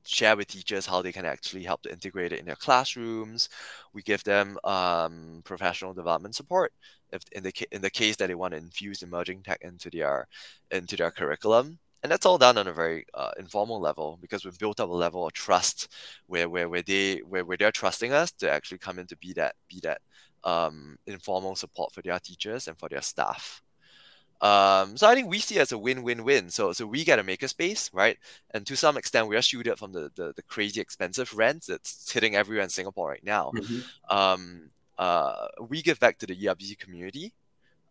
share 0.07 0.37
with 0.37 0.49
teachers 0.49 0.87
how 0.87 1.03
they 1.03 1.13
can 1.13 1.27
actually 1.27 1.65
help 1.65 1.83
to 1.83 1.93
integrate 1.93 2.33
it 2.33 2.39
in 2.41 2.47
their 2.47 2.57
classrooms. 2.57 3.49
We 3.93 4.03
give 4.03 4.23
them 4.25 4.59
um, 4.65 5.43
professional 5.45 5.95
development 5.95 6.35
support 6.37 6.73
if 7.13 7.23
in 7.33 7.43
the 7.43 7.53
in 7.73 7.83
the 7.83 7.91
case 7.91 8.17
that 8.17 8.29
they 8.29 8.35
want 8.35 8.53
to 8.53 8.59
infuse 8.59 9.03
emerging 9.03 9.43
tech 9.43 9.61
into 9.63 9.91
their 9.91 10.29
into 10.71 10.97
their 10.97 11.11
curriculum. 11.11 11.79
And 12.03 12.13
that's 12.13 12.27
all 12.27 12.39
done 12.39 12.59
on 12.59 12.69
a 12.69 12.73
very 12.73 13.05
uh, 13.15 13.33
informal 13.39 13.81
level 13.81 14.19
because 14.21 14.45
we've 14.45 14.59
built 14.59 14.79
up 14.81 14.89
a 14.91 14.93
level 14.93 15.27
of 15.27 15.33
trust 15.33 15.89
where, 16.29 16.49
where, 16.49 16.69
where 16.69 16.83
they 16.83 17.19
where, 17.27 17.45
where 17.45 17.57
they're 17.57 17.73
trusting 17.73 18.13
us 18.13 18.31
to 18.33 18.51
actually 18.51 18.79
come 18.79 18.99
in 18.99 19.07
to 19.09 19.17
be 19.17 19.33
that 19.33 19.57
be 19.69 19.81
that 19.83 20.01
um, 20.47 20.97
informal 21.07 21.57
support 21.57 21.93
for 21.93 22.01
their 22.01 22.19
teachers 22.21 22.69
and 22.69 22.79
for 22.79 22.89
their 22.89 23.03
staff. 23.03 23.63
Um, 24.41 24.97
so 24.97 25.09
I 25.09 25.15
think 25.15 25.29
we 25.29 25.39
see 25.41 25.57
it 25.57 25.63
as 25.63 25.73
a 25.73 25.79
win-win-win. 25.79 26.51
So 26.51 26.73
so 26.73 26.87
we 26.87 27.05
get 27.05 27.19
a 27.19 27.25
makerspace, 27.25 27.91
right? 27.93 28.17
And 28.53 28.67
to 28.67 28.77
some 28.77 28.97
extent, 28.97 29.29
we 29.29 29.37
are 29.37 29.43
shielded 29.43 29.79
from 29.79 29.93
the, 29.93 30.11
the, 30.15 30.33
the 30.37 30.43
crazy 30.43 30.81
expensive 30.81 31.37
rent 31.37 31.67
that's 31.67 32.11
hitting 32.11 32.37
everywhere 32.37 32.63
in 32.63 32.71
Singapore 32.71 33.09
right 33.09 33.25
now. 33.25 33.51
Mm-hmm. 33.57 34.17
Um, 34.17 34.71
uh, 34.99 35.49
we 35.69 35.83
give 35.83 35.99
back 35.99 36.19
to 36.19 36.27
the 36.27 36.37
UWC 36.37 36.79
community 36.79 37.33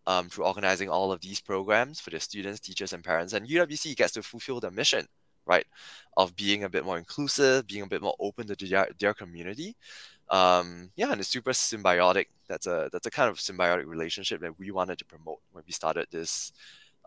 um, 0.07 0.29
through 0.29 0.45
organizing 0.45 0.89
all 0.89 1.11
of 1.11 1.19
these 1.21 1.41
programs 1.41 1.99
for 1.99 2.11
the 2.11 2.19
students, 2.19 2.59
teachers, 2.59 2.93
and 2.93 3.03
parents. 3.03 3.33
And 3.33 3.47
UWC 3.47 3.95
gets 3.95 4.13
to 4.13 4.23
fulfill 4.23 4.59
the 4.59 4.71
mission, 4.71 5.07
right, 5.45 5.65
of 6.15 6.35
being 6.35 6.63
a 6.63 6.69
bit 6.69 6.85
more 6.85 6.97
inclusive, 6.97 7.67
being 7.67 7.83
a 7.83 7.87
bit 7.87 8.01
more 8.01 8.15
open 8.19 8.47
to 8.47 8.55
their, 8.55 8.87
their 8.99 9.13
community 9.13 9.75
um, 10.29 10.91
yeah, 10.95 11.11
and 11.11 11.19
it's 11.19 11.29
super 11.29 11.51
symbiotic. 11.51 12.27
That's 12.47 12.67
a 12.67 12.89
that's 12.91 13.07
a 13.07 13.11
kind 13.11 13.29
of 13.29 13.37
symbiotic 13.37 13.85
relationship 13.85 14.41
that 14.41 14.57
we 14.59 14.71
wanted 14.71 14.97
to 14.99 15.05
promote 15.05 15.39
when 15.51 15.63
we 15.65 15.73
started 15.73 16.07
this 16.11 16.51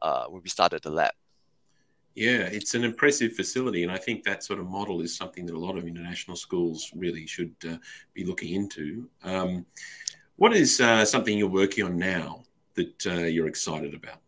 uh, 0.03 0.27
when 0.27 0.43
we 0.43 0.49
started 0.49 0.83
the 0.83 0.91
lab. 0.91 1.13
Yeah, 2.15 2.49
it's 2.51 2.75
an 2.75 2.83
impressive 2.83 3.35
facility, 3.35 3.85
and 3.85 3.93
I 3.93 3.99
think 3.99 4.25
that 4.25 4.43
sort 4.43 4.59
of 4.59 4.67
model 4.67 5.03
is 5.03 5.17
something 5.17 5.47
that 5.47 5.55
a 5.55 5.59
lot 5.59 5.79
of 5.79 5.87
international 5.87 6.37
schools 6.37 6.91
really 6.97 7.27
should 7.27 7.55
uh, 7.69 7.77
be 8.13 8.25
looking 8.25 8.55
into. 8.55 9.09
Um, 9.23 9.67
what 10.37 10.53
is 10.53 10.81
uh, 10.81 11.05
something 11.05 11.39
you're 11.39 11.49
working 11.49 11.85
on 11.85 11.97
now 11.97 12.45
that 12.75 13.07
uh, 13.07 13.25
you're 13.25 13.47
excited 13.47 13.95
about? 13.95 14.21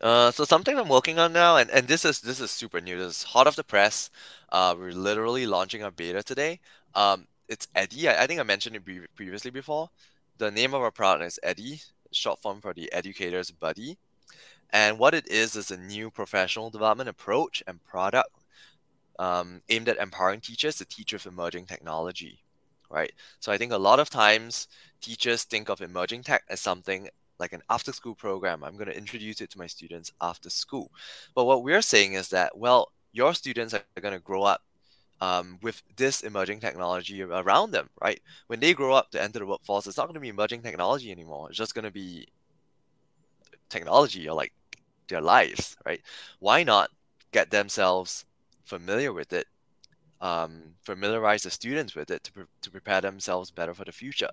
Uh, 0.00 0.30
so 0.30 0.44
something 0.44 0.78
I'm 0.78 0.88
working 0.88 1.18
on 1.18 1.32
now, 1.32 1.56
and, 1.56 1.70
and 1.70 1.88
this 1.88 2.04
is 2.04 2.20
this 2.20 2.40
is 2.40 2.50
super 2.50 2.80
new. 2.80 2.98
This 2.98 3.18
is 3.18 3.22
hot 3.22 3.46
off 3.46 3.56
the 3.56 3.64
press. 3.64 4.10
Uh, 4.50 4.74
we're 4.78 4.92
literally 4.92 5.46
launching 5.46 5.82
our 5.82 5.90
beta 5.90 6.22
today. 6.22 6.60
Um, 6.94 7.26
it's 7.48 7.68
Eddy. 7.74 8.08
I, 8.08 8.24
I 8.24 8.26
think 8.26 8.40
I 8.40 8.44
mentioned 8.44 8.76
it 8.76 8.84
pre- 8.84 9.06
previously 9.14 9.50
before. 9.50 9.90
The 10.38 10.50
name 10.50 10.74
of 10.74 10.82
our 10.82 10.90
product 10.90 11.26
is 11.26 11.40
Eddy, 11.42 11.80
short 12.12 12.40
form 12.40 12.60
for 12.60 12.74
the 12.74 12.92
Educator's 12.92 13.50
Buddy. 13.50 13.98
And 14.70 14.98
what 14.98 15.14
it 15.14 15.28
is 15.28 15.54
is 15.54 15.70
a 15.70 15.76
new 15.76 16.10
professional 16.10 16.70
development 16.70 17.08
approach 17.08 17.62
and 17.66 17.84
product 17.84 18.30
um, 19.18 19.62
aimed 19.68 19.88
at 19.88 19.98
empowering 19.98 20.40
teachers 20.40 20.76
to 20.78 20.84
teach 20.84 21.12
with 21.12 21.26
emerging 21.26 21.66
technology, 21.66 22.40
right? 22.90 23.12
So 23.38 23.52
I 23.52 23.58
think 23.58 23.72
a 23.72 23.78
lot 23.78 24.00
of 24.00 24.10
times 24.10 24.66
teachers 25.00 25.44
think 25.44 25.68
of 25.68 25.80
emerging 25.80 26.24
tech 26.24 26.42
as 26.48 26.60
something 26.60 27.08
like 27.38 27.52
an 27.52 27.62
after 27.70 27.92
school 27.92 28.14
program. 28.14 28.64
I'm 28.64 28.74
going 28.74 28.88
to 28.88 28.96
introduce 28.96 29.40
it 29.40 29.50
to 29.50 29.58
my 29.58 29.66
students 29.66 30.12
after 30.20 30.50
school. 30.50 30.90
But 31.34 31.44
what 31.44 31.62
we're 31.62 31.82
saying 31.82 32.14
is 32.14 32.28
that, 32.30 32.56
well, 32.56 32.90
your 33.12 33.34
students 33.34 33.74
are 33.74 33.82
going 34.00 34.14
to 34.14 34.20
grow 34.20 34.42
up 34.42 34.62
um, 35.20 35.58
with 35.62 35.82
this 35.96 36.22
emerging 36.22 36.60
technology 36.60 37.22
around 37.22 37.70
them, 37.70 37.88
right? 38.00 38.20
When 38.48 38.60
they 38.60 38.74
grow 38.74 38.94
up 38.94 39.10
to 39.12 39.22
enter 39.22 39.38
the 39.38 39.46
workforce, 39.46 39.86
it's 39.86 39.96
not 39.96 40.06
going 40.06 40.14
to 40.14 40.20
be 40.20 40.28
emerging 40.28 40.62
technology 40.62 41.10
anymore. 41.10 41.48
It's 41.48 41.58
just 41.58 41.74
going 41.74 41.84
to 41.84 41.90
be 41.90 42.28
technology 43.68 44.28
or 44.28 44.34
like 44.34 44.52
their 45.08 45.20
lives, 45.20 45.76
right? 45.86 46.00
Why 46.40 46.62
not 46.62 46.90
get 47.32 47.50
themselves 47.50 48.24
familiar 48.64 49.12
with 49.12 49.32
it, 49.32 49.46
um, 50.20 50.74
familiarize 50.82 51.42
the 51.42 51.50
students 51.50 51.94
with 51.94 52.10
it 52.10 52.24
to, 52.24 52.32
pre- 52.32 52.44
to 52.62 52.70
prepare 52.70 53.00
themselves 53.00 53.50
better 53.50 53.74
for 53.74 53.84
the 53.84 53.92
future? 53.92 54.30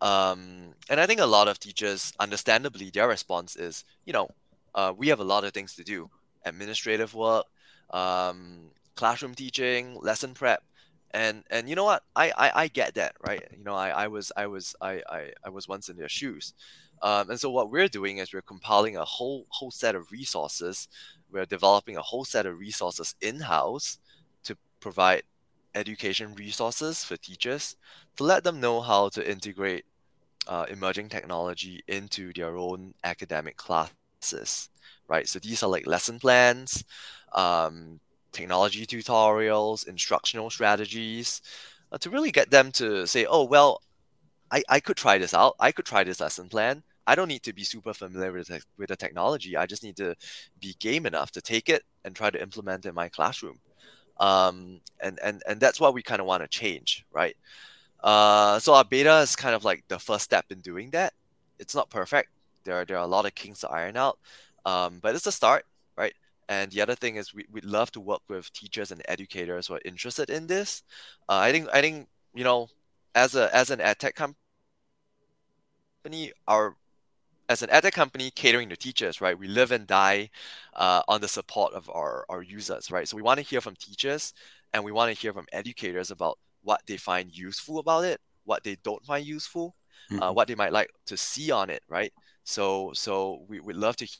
Um, 0.00 0.74
and 0.88 1.00
I 1.00 1.06
think 1.06 1.20
a 1.20 1.26
lot 1.26 1.48
of 1.48 1.58
teachers, 1.58 2.12
understandably, 2.20 2.90
their 2.90 3.08
response 3.08 3.56
is, 3.56 3.84
you 4.04 4.12
know, 4.12 4.28
uh, 4.74 4.92
we 4.96 5.08
have 5.08 5.20
a 5.20 5.24
lot 5.24 5.44
of 5.44 5.52
things 5.52 5.74
to 5.74 5.82
do 5.82 6.08
administrative 6.44 7.14
work, 7.14 7.46
um, 7.90 8.70
classroom 8.98 9.34
teaching, 9.34 9.96
lesson 10.00 10.34
prep. 10.34 10.62
and 11.12 11.44
and 11.50 11.68
you 11.68 11.76
know 11.76 11.84
what? 11.90 12.02
I, 12.16 12.26
I 12.44 12.48
i 12.64 12.68
get 12.80 12.94
that 12.94 13.12
right? 13.28 13.44
You 13.58 13.64
know 13.64 13.76
i 13.86 13.88
i 14.04 14.06
was 14.14 14.26
i 14.36 14.46
was 14.54 14.66
i 14.80 14.92
i, 15.18 15.20
I 15.46 15.50
was 15.56 15.68
once 15.68 15.88
in 15.90 15.96
their 15.96 16.08
shoes. 16.18 16.46
Um, 17.08 17.30
and 17.30 17.38
so 17.40 17.48
what 17.50 17.70
we're 17.70 17.88
doing 17.98 18.18
is 18.18 18.32
we're 18.32 18.52
compiling 18.54 18.96
a 18.96 19.04
whole 19.04 19.46
whole 19.56 19.70
set 19.70 19.94
of 19.94 20.10
resources. 20.12 20.88
We're 21.32 21.46
developing 21.56 21.96
a 21.96 22.02
whole 22.10 22.24
set 22.24 22.46
of 22.46 22.58
resources 22.58 23.14
in-house 23.20 23.98
to 24.46 24.56
provide 24.80 25.22
education 25.74 26.34
resources 26.34 27.04
for 27.04 27.16
teachers 27.16 27.76
to 28.16 28.24
let 28.24 28.42
them 28.44 28.60
know 28.60 28.80
how 28.80 29.10
to 29.10 29.30
integrate 29.34 29.84
uh, 30.48 30.66
emerging 30.70 31.08
technology 31.10 31.82
into 31.86 32.32
their 32.34 32.56
own 32.56 32.94
academic 33.04 33.56
classes 33.56 34.70
right? 35.08 35.26
So 35.28 35.38
these 35.38 35.62
are 35.62 35.70
like 35.70 35.86
lesson 35.86 36.18
plans. 36.18 36.84
Um, 37.32 38.00
technology 38.32 38.86
tutorials, 38.86 39.86
instructional 39.86 40.50
strategies, 40.50 41.42
uh, 41.92 41.98
to 41.98 42.10
really 42.10 42.30
get 42.30 42.50
them 42.50 42.70
to 42.72 43.06
say, 43.06 43.26
oh, 43.26 43.44
well, 43.44 43.82
I, 44.50 44.62
I 44.68 44.80
could 44.80 44.96
try 44.96 45.18
this 45.18 45.34
out. 45.34 45.56
I 45.60 45.72
could 45.72 45.84
try 45.84 46.04
this 46.04 46.20
lesson 46.20 46.48
plan. 46.48 46.82
I 47.06 47.14
don't 47.14 47.28
need 47.28 47.42
to 47.44 47.54
be 47.54 47.64
super 47.64 47.94
familiar 47.94 48.32
with 48.32 48.48
the, 48.48 48.60
with 48.76 48.88
the 48.88 48.96
technology. 48.96 49.56
I 49.56 49.66
just 49.66 49.82
need 49.82 49.96
to 49.96 50.14
be 50.60 50.76
game 50.78 51.06
enough 51.06 51.30
to 51.32 51.40
take 51.40 51.68
it 51.68 51.82
and 52.04 52.14
try 52.14 52.30
to 52.30 52.40
implement 52.40 52.84
it 52.84 52.90
in 52.90 52.94
my 52.94 53.08
classroom. 53.08 53.58
Um, 54.20 54.80
and, 55.00 55.18
and, 55.22 55.42
and 55.48 55.60
that's 55.60 55.80
what 55.80 55.94
we 55.94 56.02
kind 56.02 56.20
of 56.20 56.26
want 56.26 56.42
to 56.42 56.48
change, 56.48 57.06
right? 57.12 57.36
Uh, 58.02 58.58
so 58.58 58.74
our 58.74 58.84
beta 58.84 59.18
is 59.20 59.36
kind 59.36 59.54
of 59.54 59.64
like 59.64 59.84
the 59.88 59.98
first 59.98 60.24
step 60.24 60.46
in 60.50 60.60
doing 60.60 60.90
that. 60.90 61.14
It's 61.58 61.74
not 61.74 61.88
perfect. 61.88 62.30
There, 62.64 62.84
there 62.84 62.98
are 62.98 63.04
a 63.04 63.06
lot 63.06 63.26
of 63.26 63.34
kinks 63.34 63.60
to 63.60 63.70
iron 63.70 63.96
out, 63.96 64.18
um, 64.66 64.98
but 65.00 65.14
it's 65.14 65.26
a 65.26 65.32
start? 65.32 65.64
And 66.48 66.70
the 66.70 66.80
other 66.80 66.94
thing 66.94 67.16
is 67.16 67.34
we, 67.34 67.44
we'd 67.50 67.64
love 67.64 67.90
to 67.92 68.00
work 68.00 68.22
with 68.28 68.52
teachers 68.52 68.90
and 68.90 69.02
educators 69.06 69.66
who 69.66 69.74
are 69.74 69.80
interested 69.84 70.30
in 70.30 70.46
this. 70.46 70.82
Uh, 71.28 71.38
I 71.38 71.52
think 71.52 71.68
I 71.72 71.80
think 71.80 72.08
you 72.34 72.44
know 72.44 72.68
as 73.14 73.34
a 73.34 73.54
as 73.54 73.70
an 73.70 73.80
edtech 73.80 74.14
company, 74.14 74.36
our 76.46 76.76
as 77.48 77.62
an 77.62 77.70
edtech 77.70 77.92
company 77.92 78.30
catering 78.30 78.68
to 78.68 78.76
teachers, 78.76 79.20
right? 79.20 79.38
We 79.38 79.48
live 79.48 79.72
and 79.72 79.86
die 79.86 80.30
uh, 80.74 81.02
on 81.08 81.20
the 81.20 81.28
support 81.28 81.72
of 81.72 81.88
our, 81.90 82.26
our 82.28 82.42
users, 82.42 82.90
right? 82.90 83.08
So 83.08 83.16
we 83.16 83.22
want 83.22 83.38
to 83.38 83.44
hear 83.44 83.60
from 83.60 83.74
teachers 83.76 84.34
and 84.72 84.84
we 84.84 84.92
want 84.92 85.14
to 85.14 85.18
hear 85.18 85.32
from 85.32 85.46
educators 85.52 86.10
about 86.10 86.38
what 86.62 86.82
they 86.86 86.98
find 86.98 87.34
useful 87.34 87.78
about 87.78 88.04
it, 88.04 88.20
what 88.44 88.64
they 88.64 88.76
don't 88.82 89.04
find 89.04 89.24
useful, 89.24 89.74
uh, 90.10 90.14
mm-hmm. 90.14 90.22
uh, 90.22 90.32
what 90.32 90.48
they 90.48 90.54
might 90.54 90.72
like 90.72 90.90
to 91.06 91.16
see 91.16 91.50
on 91.50 91.70
it, 91.70 91.82
right? 91.88 92.12
So 92.44 92.92
so 92.94 93.44
we 93.48 93.60
would 93.60 93.76
love 93.76 93.96
to 93.96 94.18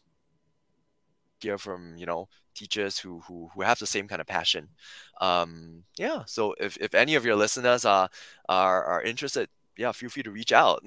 hear 1.40 1.59
from 1.59 1.96
you 1.96 2.07
know 2.07 2.29
teachers 2.55 2.98
who 2.98 3.20
who, 3.20 3.48
who 3.55 3.62
have 3.62 3.79
the 3.79 3.87
same 3.87 4.09
kind 4.09 4.20
of 4.20 4.27
passion. 4.27 4.68
Um, 5.20 5.85
yeah 5.96 6.22
so 6.27 6.55
if, 6.59 6.77
if 6.79 6.94
any 6.94 7.14
of 7.14 7.24
your 7.24 7.37
listeners 7.37 7.85
are, 7.85 8.09
are 8.48 8.85
are 8.85 9.03
interested 9.03 9.48
yeah 9.77 9.92
feel 9.92 10.11
free 10.11 10.22
to 10.22 10.31
reach 10.31 10.53
out. 10.53 10.85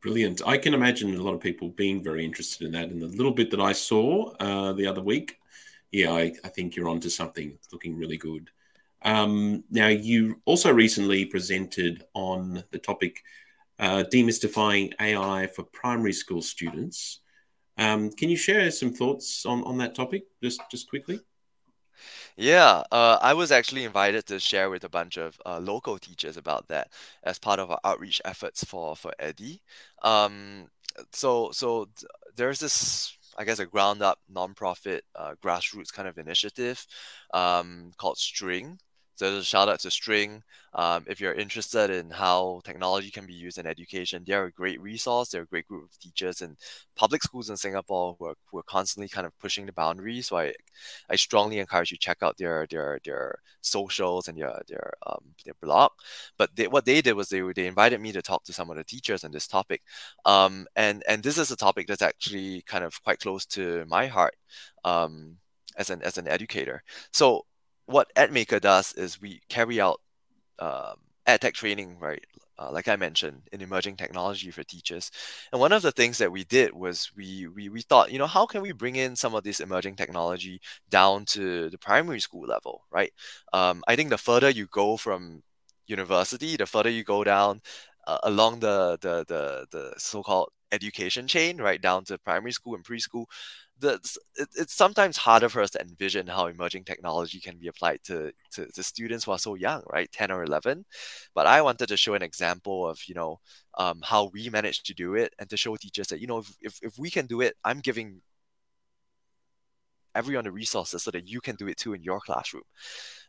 Brilliant. 0.00 0.42
I 0.46 0.58
can 0.58 0.74
imagine 0.74 1.14
a 1.14 1.22
lot 1.22 1.34
of 1.34 1.40
people 1.40 1.70
being 1.70 2.04
very 2.04 2.24
interested 2.24 2.64
in 2.64 2.72
that. 2.72 2.90
And 2.90 3.02
the 3.02 3.06
little 3.06 3.32
bit 3.32 3.50
that 3.50 3.60
i 3.60 3.72
saw 3.72 4.32
uh, 4.38 4.72
the 4.72 4.86
other 4.86 5.02
week 5.02 5.36
yeah 5.92 6.12
I, 6.12 6.32
I 6.44 6.48
think 6.48 6.76
you're 6.76 6.88
onto 6.88 7.08
something. 7.08 7.58
Looking 7.72 7.96
really 7.96 8.18
good. 8.18 8.50
Um, 9.02 9.62
now 9.70 9.88
you 9.88 10.40
also 10.44 10.72
recently 10.72 11.24
presented 11.24 12.04
on 12.14 12.64
the 12.72 12.78
topic 12.78 13.22
uh, 13.78 14.02
demystifying 14.12 14.92
ai 15.00 15.46
for 15.46 15.62
primary 15.62 16.12
school 16.12 16.42
students 16.42 17.20
um, 17.78 18.10
can 18.10 18.28
you 18.28 18.36
share 18.36 18.70
some 18.70 18.92
thoughts 18.92 19.46
on, 19.46 19.62
on 19.64 19.78
that 19.78 19.94
topic 19.94 20.24
just 20.42 20.60
just 20.70 20.88
quickly? 20.88 21.20
Yeah, 22.36 22.84
uh, 22.92 23.18
I 23.20 23.34
was 23.34 23.50
actually 23.50 23.84
invited 23.84 24.26
to 24.26 24.38
share 24.38 24.70
with 24.70 24.84
a 24.84 24.88
bunch 24.88 25.16
of 25.16 25.40
uh, 25.44 25.58
local 25.58 25.98
teachers 25.98 26.36
about 26.36 26.68
that 26.68 26.92
as 27.24 27.38
part 27.38 27.58
of 27.58 27.70
our 27.70 27.80
outreach 27.84 28.20
efforts 28.24 28.64
for 28.64 28.94
for 28.94 29.12
Eddy. 29.18 29.60
Um, 30.02 30.68
so 31.12 31.50
so 31.52 31.88
there's 32.36 32.60
this 32.60 33.16
I 33.36 33.44
guess 33.44 33.60
a 33.60 33.66
ground 33.66 34.02
up 34.02 34.18
nonprofit 34.32 35.00
uh, 35.14 35.34
grassroots 35.42 35.92
kind 35.92 36.08
of 36.08 36.18
initiative 36.18 36.86
um, 37.32 37.92
called 37.96 38.18
String 38.18 38.78
so 39.18 39.42
shout 39.42 39.68
out 39.68 39.80
to 39.80 39.90
String. 39.90 40.44
Um, 40.74 41.04
if 41.08 41.20
you're 41.20 41.32
interested 41.32 41.90
in 41.90 42.10
how 42.10 42.60
technology 42.62 43.10
can 43.10 43.26
be 43.26 43.32
used 43.32 43.58
in 43.58 43.66
education, 43.66 44.22
they're 44.24 44.44
a 44.44 44.52
great 44.52 44.80
resource. 44.80 45.30
They're 45.30 45.42
a 45.42 45.46
great 45.46 45.66
group 45.66 45.84
of 45.86 45.98
teachers 45.98 46.40
in 46.40 46.56
public 46.94 47.24
schools 47.24 47.50
in 47.50 47.56
Singapore 47.56 48.14
who 48.16 48.26
are, 48.26 48.34
who 48.48 48.58
are 48.58 48.62
constantly 48.62 49.08
kind 49.08 49.26
of 49.26 49.36
pushing 49.40 49.66
the 49.66 49.72
boundaries. 49.72 50.28
So 50.28 50.36
I, 50.36 50.52
I 51.10 51.16
strongly 51.16 51.58
encourage 51.58 51.90
you 51.90 51.96
to 51.96 52.00
check 52.00 52.18
out 52.22 52.36
their 52.36 52.68
their 52.70 53.00
their 53.04 53.40
socials 53.60 54.28
and 54.28 54.38
their 54.38 54.62
their 54.68 54.92
um, 55.04 55.24
their 55.44 55.54
blog. 55.60 55.90
But 56.36 56.54
they, 56.54 56.68
what 56.68 56.84
they 56.84 57.00
did 57.00 57.14
was 57.14 57.28
they 57.28 57.40
they 57.56 57.66
invited 57.66 58.00
me 58.00 58.12
to 58.12 58.22
talk 58.22 58.44
to 58.44 58.52
some 58.52 58.70
of 58.70 58.76
the 58.76 58.84
teachers 58.84 59.24
on 59.24 59.32
this 59.32 59.48
topic, 59.48 59.82
um, 60.26 60.68
and 60.76 61.02
and 61.08 61.24
this 61.24 61.38
is 61.38 61.50
a 61.50 61.56
topic 61.56 61.88
that's 61.88 62.02
actually 62.02 62.62
kind 62.66 62.84
of 62.84 63.02
quite 63.02 63.18
close 63.18 63.44
to 63.46 63.84
my 63.86 64.06
heart. 64.06 64.36
Um, 64.84 65.38
as 65.76 65.90
an 65.90 66.02
as 66.02 66.18
an 66.18 66.28
educator. 66.28 66.82
So 67.12 67.46
what 67.88 68.14
edm8ker 68.14 68.60
does 68.60 68.92
is 68.94 69.20
we 69.20 69.40
carry 69.48 69.80
out 69.80 70.00
um, 70.58 70.96
EdTech 71.26 71.54
training, 71.54 71.98
right? 72.00 72.24
Uh, 72.58 72.70
like 72.72 72.88
I 72.88 72.96
mentioned, 72.96 73.42
in 73.52 73.60
emerging 73.60 73.96
technology 73.96 74.50
for 74.50 74.64
teachers. 74.64 75.12
And 75.52 75.60
one 75.60 75.72
of 75.72 75.82
the 75.82 75.92
things 75.92 76.18
that 76.18 76.32
we 76.32 76.42
did 76.44 76.74
was 76.74 77.12
we, 77.16 77.46
we 77.46 77.68
we 77.68 77.82
thought, 77.82 78.10
you 78.10 78.18
know, 78.18 78.26
how 78.26 78.46
can 78.46 78.62
we 78.62 78.72
bring 78.72 78.96
in 78.96 79.14
some 79.14 79.34
of 79.34 79.44
this 79.44 79.60
emerging 79.60 79.94
technology 79.96 80.60
down 80.90 81.24
to 81.26 81.70
the 81.70 81.78
primary 81.78 82.20
school 82.20 82.46
level, 82.46 82.82
right? 82.90 83.12
Um, 83.52 83.84
I 83.86 83.94
think 83.94 84.10
the 84.10 84.18
further 84.18 84.50
you 84.50 84.66
go 84.66 84.96
from 84.96 85.42
university, 85.86 86.56
the 86.56 86.66
further 86.66 86.90
you 86.90 87.04
go 87.04 87.22
down 87.24 87.62
uh, 88.06 88.18
along 88.24 88.60
the 88.60 88.98
the 89.00 89.24
the, 89.28 89.66
the 89.70 89.94
so-called 89.98 90.50
education 90.72 91.28
chain, 91.28 91.58
right 91.58 91.80
down 91.80 92.04
to 92.06 92.18
primary 92.18 92.52
school 92.52 92.74
and 92.74 92.84
preschool, 92.84 93.26
the 93.80 93.94
it, 94.36 94.48
it's 94.56 94.74
sometimes 94.74 95.16
harder 95.16 95.48
for 95.48 95.62
us 95.62 95.70
to 95.70 95.80
envision 95.80 96.26
how 96.26 96.46
emerging 96.46 96.84
technology 96.84 97.40
can 97.40 97.58
be 97.58 97.68
applied 97.68 98.00
to, 98.04 98.32
to, 98.52 98.66
to 98.66 98.82
students 98.82 99.24
who 99.24 99.32
are 99.32 99.38
so 99.38 99.54
young, 99.54 99.82
right, 99.92 100.10
10 100.12 100.30
or 100.30 100.44
11. 100.44 100.84
But 101.34 101.46
I 101.46 101.62
wanted 101.62 101.88
to 101.88 101.96
show 101.96 102.14
an 102.14 102.22
example 102.22 102.88
of, 102.88 103.00
you 103.06 103.14
know, 103.14 103.40
um, 103.78 104.00
how 104.02 104.30
we 104.32 104.50
managed 104.50 104.86
to 104.86 104.94
do 104.94 105.14
it 105.14 105.34
and 105.38 105.48
to 105.50 105.56
show 105.56 105.76
teachers 105.76 106.08
that, 106.08 106.20
you 106.20 106.26
know, 106.26 106.38
if, 106.38 106.56
if, 106.60 106.78
if 106.82 106.98
we 106.98 107.10
can 107.10 107.26
do 107.26 107.40
it, 107.40 107.54
I'm 107.64 107.80
giving 107.80 108.20
everyone 110.14 110.44
the 110.44 110.50
resources 110.50 111.02
so 111.02 111.10
that 111.12 111.28
you 111.28 111.40
can 111.40 111.54
do 111.56 111.68
it 111.68 111.76
too 111.76 111.92
in 111.92 112.02
your 112.02 112.20
classroom. 112.20 112.64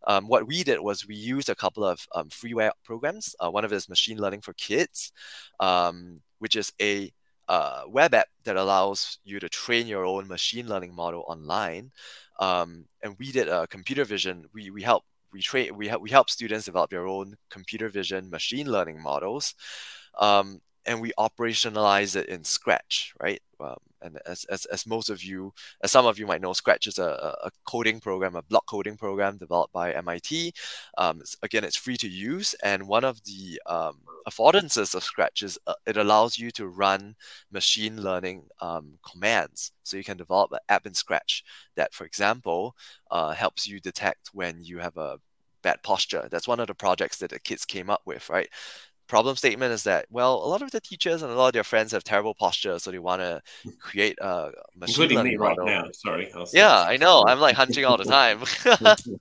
Um, 0.07 0.27
what 0.27 0.47
we 0.47 0.63
did 0.63 0.79
was 0.79 1.07
we 1.07 1.15
used 1.15 1.49
a 1.49 1.55
couple 1.55 1.83
of 1.83 2.05
um, 2.15 2.29
freeware 2.29 2.71
programs. 2.83 3.35
Uh, 3.39 3.51
one 3.51 3.65
of 3.65 3.71
it 3.71 3.75
is 3.75 3.89
Machine 3.89 4.17
Learning 4.17 4.41
for 4.41 4.53
Kids, 4.53 5.11
um, 5.59 6.21
which 6.39 6.55
is 6.55 6.73
a 6.81 7.11
uh, 7.49 7.83
web 7.87 8.13
app 8.13 8.27
that 8.45 8.55
allows 8.55 9.19
you 9.25 9.39
to 9.39 9.49
train 9.49 9.87
your 9.87 10.05
own 10.05 10.27
machine 10.27 10.67
learning 10.69 10.95
model 10.95 11.25
online. 11.27 11.91
Um, 12.39 12.85
and 13.03 13.15
we 13.19 13.31
did 13.31 13.49
a 13.49 13.67
computer 13.67 14.05
vision. 14.05 14.45
We 14.53 14.69
we 14.69 14.83
help 14.83 15.03
we 15.33 15.41
train 15.41 15.75
we 15.75 15.87
help 15.87 16.01
we 16.01 16.11
help 16.11 16.29
students 16.29 16.65
develop 16.65 16.91
their 16.91 17.07
own 17.07 17.35
computer 17.49 17.89
vision 17.89 18.29
machine 18.29 18.71
learning 18.71 19.01
models. 19.01 19.55
Um, 20.19 20.61
and 20.85 21.01
we 21.01 21.11
operationalize 21.17 22.15
it 22.15 22.27
in 22.27 22.43
Scratch, 22.43 23.13
right? 23.21 23.41
Um, 23.59 23.77
and 24.01 24.17
as, 24.25 24.45
as, 24.45 24.65
as 24.65 24.85
most 24.85 25.09
of 25.09 25.23
you, 25.23 25.53
as 25.83 25.91
some 25.91 26.05
of 26.05 26.17
you 26.17 26.25
might 26.25 26.41
know, 26.41 26.53
Scratch 26.53 26.87
is 26.87 26.99
a, 26.99 27.35
a 27.43 27.51
coding 27.65 27.99
program, 27.99 28.35
a 28.35 28.41
block 28.41 28.65
coding 28.65 28.95
program 28.97 29.37
developed 29.37 29.73
by 29.73 29.91
MIT. 29.93 30.53
Um, 30.97 31.19
it's, 31.21 31.35
again, 31.43 31.63
it's 31.63 31.75
free 31.75 31.97
to 31.97 32.07
use, 32.07 32.55
and 32.63 32.87
one 32.87 33.03
of 33.03 33.23
the 33.25 33.61
um, 33.65 33.97
affordances 34.27 34.95
of 34.95 35.03
Scratch 35.03 35.43
is 35.43 35.59
uh, 35.67 35.73
it 35.85 35.97
allows 35.97 36.37
you 36.37 36.51
to 36.51 36.67
run 36.67 37.15
machine 37.51 38.01
learning 38.01 38.43
um, 38.61 38.99
commands. 39.09 39.71
So 39.83 39.97
you 39.97 40.03
can 40.03 40.17
develop 40.17 40.51
an 40.51 40.59
app 40.69 40.85
in 40.85 40.93
Scratch 40.93 41.43
that, 41.75 41.93
for 41.93 42.05
example, 42.05 42.75
uh, 43.11 43.31
helps 43.31 43.67
you 43.67 43.79
detect 43.79 44.29
when 44.33 44.63
you 44.63 44.79
have 44.79 44.97
a 44.97 45.19
bad 45.61 45.83
posture. 45.83 46.27
That's 46.31 46.47
one 46.47 46.59
of 46.59 46.67
the 46.67 46.73
projects 46.75 47.17
that 47.17 47.31
the 47.31 47.39
kids 47.39 47.65
came 47.65 47.89
up 47.89 48.01
with, 48.05 48.29
right? 48.29 48.49
Problem 49.09 49.35
statement 49.35 49.73
is 49.73 49.83
that 49.83 50.05
well 50.09 50.35
a 50.35 50.47
lot 50.47 50.61
of 50.61 50.71
the 50.71 50.79
teachers 50.79 51.23
and 51.23 51.31
a 51.31 51.35
lot 51.35 51.47
of 51.47 51.53
their 51.53 51.63
friends 51.63 51.91
have 51.91 52.03
terrible 52.03 52.35
posture 52.35 52.79
so 52.79 52.91
they 52.91 52.99
want 52.99 53.21
to 53.21 53.41
mm. 53.65 53.77
create 53.79 54.17
a 54.21 54.51
machine 54.75 54.93
including 54.93 55.17
learning 55.17 55.31
me 55.33 55.37
right 55.37 55.57
now 55.65 55.83
sorry 55.91 56.31
yeah 56.53 56.83
i 56.83 56.95
know 56.95 57.25
i'm 57.27 57.39
like 57.39 57.55
hunching 57.55 57.83
all 57.85 57.97
the 57.97 58.05
time. 58.19 58.39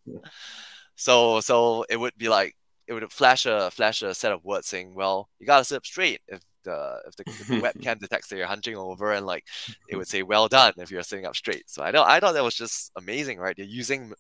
So 0.99 1.41
so 1.41 1.85
it 1.89 1.97
would 1.97 2.19
be 2.19 2.29
like 2.29 2.57
it 2.89 2.93
would 2.93 3.11
flash 3.13 3.47
a 3.47 3.71
flash 3.71 4.03
a 4.03 4.13
set 4.15 4.33
of 4.33 4.45
words 4.45 4.67
saying 4.67 4.95
well 4.95 5.29
you 5.39 5.47
gotta 5.47 5.65
sit 5.65 5.77
up 5.77 5.87
straight 5.87 6.21
if 6.27 6.41
the 6.65 7.01
if 7.07 7.15
the, 7.15 7.23
if 7.27 7.47
the 7.47 7.61
webcam 7.63 8.01
detects 8.01 8.27
that 8.29 8.37
you're 8.37 8.49
hunching 8.49 8.77
over 8.77 9.13
and 9.13 9.25
like 9.25 9.45
it 9.89 9.97
would 9.97 10.09
say 10.09 10.25
well 10.25 10.49
done 10.49 10.73
if 10.79 10.91
you're 10.91 11.05
sitting 11.05 11.25
up 11.25 11.37
straight. 11.37 11.71
So 11.71 11.85
i 11.85 11.93
know 11.93 12.03
i 12.03 12.19
thought 12.19 12.35
that 12.35 12.43
was 12.43 12.57
just 12.57 12.91
amazing 12.97 13.39
right? 13.39 13.57
They're 13.57 13.65
using 13.65 14.13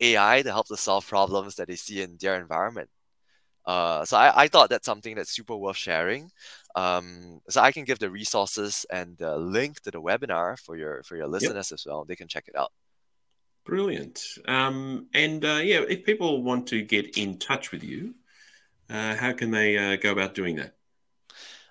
ai 0.00 0.42
to 0.42 0.50
help 0.50 0.66
to 0.66 0.76
solve 0.76 1.06
problems 1.06 1.54
that 1.54 1.68
they 1.68 1.76
see 1.76 2.02
in 2.02 2.16
their 2.20 2.40
environment 2.40 2.90
uh, 3.66 4.04
so 4.04 4.16
I, 4.16 4.44
I 4.44 4.48
thought 4.48 4.70
that's 4.70 4.86
something 4.86 5.16
that's 5.16 5.30
super 5.30 5.56
worth 5.56 5.76
sharing. 5.76 6.30
Um, 6.74 7.40
so 7.48 7.60
I 7.60 7.72
can 7.72 7.84
give 7.84 7.98
the 7.98 8.10
resources 8.10 8.86
and 8.90 9.16
the 9.16 9.36
link 9.36 9.80
to 9.80 9.90
the 9.90 10.00
webinar 10.00 10.58
for 10.58 10.76
your 10.76 11.02
for 11.02 11.16
your 11.16 11.26
listeners 11.26 11.70
yep. 11.70 11.76
as 11.76 11.86
well. 11.86 12.04
They 12.04 12.16
can 12.16 12.28
check 12.28 12.44
it 12.48 12.56
out. 12.56 12.72
Brilliant. 13.64 14.22
Um, 14.46 15.06
and 15.12 15.44
uh, 15.44 15.60
yeah, 15.62 15.80
if 15.88 16.04
people 16.04 16.42
want 16.42 16.68
to 16.68 16.82
get 16.82 17.18
in 17.18 17.38
touch 17.38 17.72
with 17.72 17.82
you, 17.82 18.14
uh, 18.88 19.16
how 19.16 19.32
can 19.32 19.50
they 19.50 19.76
uh, 19.76 19.96
go 19.96 20.12
about 20.12 20.34
doing 20.34 20.56
that? 20.56 20.74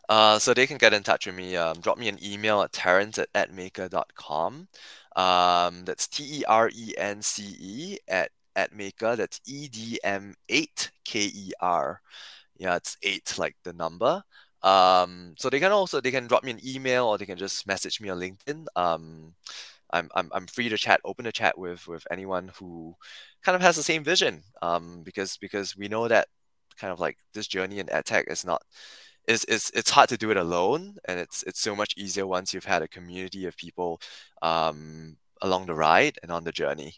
Uh, 0.09 0.37
so 0.37 0.53
they 0.53 0.67
can 0.67 0.77
get 0.77 0.93
in 0.93 1.03
touch 1.03 1.25
with 1.25 1.35
me. 1.35 1.55
Um, 1.55 1.79
drop 1.79 1.97
me 1.97 2.09
an 2.09 2.19
email 2.23 2.61
at 2.61 2.73
terence 2.73 3.17
at 3.17 3.31
edm8ker.com. 3.33 4.67
Um, 5.15 5.85
that's 5.85 6.07
T 6.07 6.41
E 6.41 6.43
R 6.45 6.69
E 6.75 6.93
N 6.97 7.21
C 7.21 7.55
E 7.57 7.97
at 8.07 8.31
edm8ker. 8.57 9.17
That's 9.17 9.41
E 9.45 9.67
D 9.67 9.99
M 10.03 10.35
8 10.49 10.91
K 11.03 11.19
E 11.21 11.51
R. 11.59 12.01
Yeah, 12.57 12.75
it's 12.75 12.97
eight 13.03 13.37
like 13.37 13.55
the 13.63 13.73
number. 13.73 14.23
Um, 14.63 15.35
so 15.37 15.49
they 15.49 15.59
can 15.59 15.71
also 15.71 16.01
they 16.01 16.11
can 16.11 16.27
drop 16.27 16.43
me 16.43 16.51
an 16.51 16.65
email 16.65 17.05
or 17.05 17.17
they 17.17 17.25
can 17.25 17.37
just 17.37 17.67
message 17.67 18.01
me 18.01 18.09
on 18.09 18.19
LinkedIn. 18.19 18.65
Um, 18.75 19.33
I'm, 19.91 20.09
I'm, 20.15 20.29
I'm 20.33 20.47
free 20.47 20.69
to 20.69 20.77
chat, 20.77 20.99
open 21.05 21.25
to 21.25 21.31
chat 21.31 21.57
with 21.57 21.87
with 21.87 22.05
anyone 22.11 22.51
who 22.57 22.95
kind 23.43 23.55
of 23.55 23.61
has 23.61 23.75
the 23.75 23.83
same 23.83 24.03
vision. 24.03 24.43
Um, 24.61 25.03
because 25.03 25.37
because 25.37 25.77
we 25.77 25.87
know 25.87 26.07
that 26.07 26.27
kind 26.77 26.91
of 26.91 26.99
like 26.99 27.17
this 27.33 27.47
journey 27.47 27.79
in 27.79 27.87
edtech 27.87 28.31
is 28.31 28.45
not 28.45 28.61
is 29.27 29.45
it's 29.49 29.71
it's 29.71 29.89
hard 29.89 30.09
to 30.09 30.17
do 30.17 30.31
it 30.31 30.37
alone, 30.37 30.95
and 31.05 31.19
it's 31.19 31.43
it's 31.43 31.61
so 31.61 31.75
much 31.75 31.93
easier 31.97 32.27
once 32.27 32.53
you've 32.53 32.65
had 32.65 32.81
a 32.81 32.87
community 32.87 33.45
of 33.45 33.57
people 33.57 33.99
um, 34.41 35.17
along 35.41 35.65
the 35.67 35.75
ride 35.75 36.17
and 36.23 36.31
on 36.31 36.43
the 36.43 36.51
journey. 36.51 36.95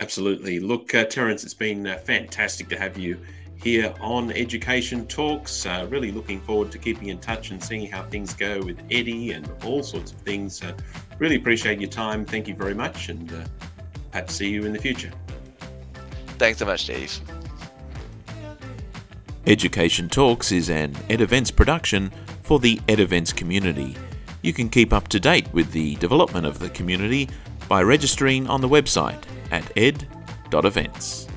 Absolutely. 0.00 0.60
Look, 0.60 0.94
uh, 0.94 1.04
Terence, 1.04 1.44
it's 1.44 1.54
been 1.54 1.86
uh, 1.86 1.98
fantastic 1.98 2.68
to 2.70 2.78
have 2.78 2.96
you 2.96 3.18
here 3.62 3.94
on 4.00 4.32
Education 4.32 5.06
Talks. 5.06 5.66
Uh, 5.66 5.86
really 5.90 6.10
looking 6.10 6.40
forward 6.40 6.72
to 6.72 6.78
keeping 6.78 7.08
in 7.08 7.18
touch 7.18 7.50
and 7.50 7.62
seeing 7.62 7.90
how 7.90 8.02
things 8.04 8.32
go 8.32 8.60
with 8.62 8.80
Eddy 8.90 9.32
and 9.32 9.46
all 9.62 9.82
sorts 9.82 10.12
of 10.12 10.18
things. 10.20 10.62
Uh, 10.62 10.72
really 11.18 11.36
appreciate 11.36 11.78
your 11.78 11.90
time. 11.90 12.24
Thank 12.24 12.48
you 12.48 12.54
very 12.54 12.72
much, 12.72 13.10
and 13.10 13.30
uh, 13.30 13.44
perhaps 14.10 14.34
see 14.34 14.48
you 14.48 14.64
in 14.64 14.72
the 14.72 14.78
future. 14.78 15.10
Thanks 16.38 16.60
so 16.60 16.64
much, 16.64 16.86
Dave. 16.86 17.20
Education 19.46 20.08
Talks 20.08 20.50
is 20.50 20.70
an 20.70 20.96
Ed 21.10 21.20
Events 21.20 21.50
production 21.50 22.10
for 22.42 22.58
the 22.58 22.80
Ed 22.88 23.00
Events 23.00 23.34
community. 23.34 23.96
You 24.40 24.54
can 24.54 24.70
keep 24.70 24.94
up 24.94 25.08
to 25.08 25.20
date 25.20 25.52
with 25.52 25.72
the 25.72 25.96
development 25.96 26.46
of 26.46 26.58
the 26.58 26.70
community 26.70 27.28
by 27.68 27.82
registering 27.82 28.46
on 28.48 28.62
the 28.62 28.68
website 28.68 29.22
at 29.50 29.70
ed.events. 29.76 31.29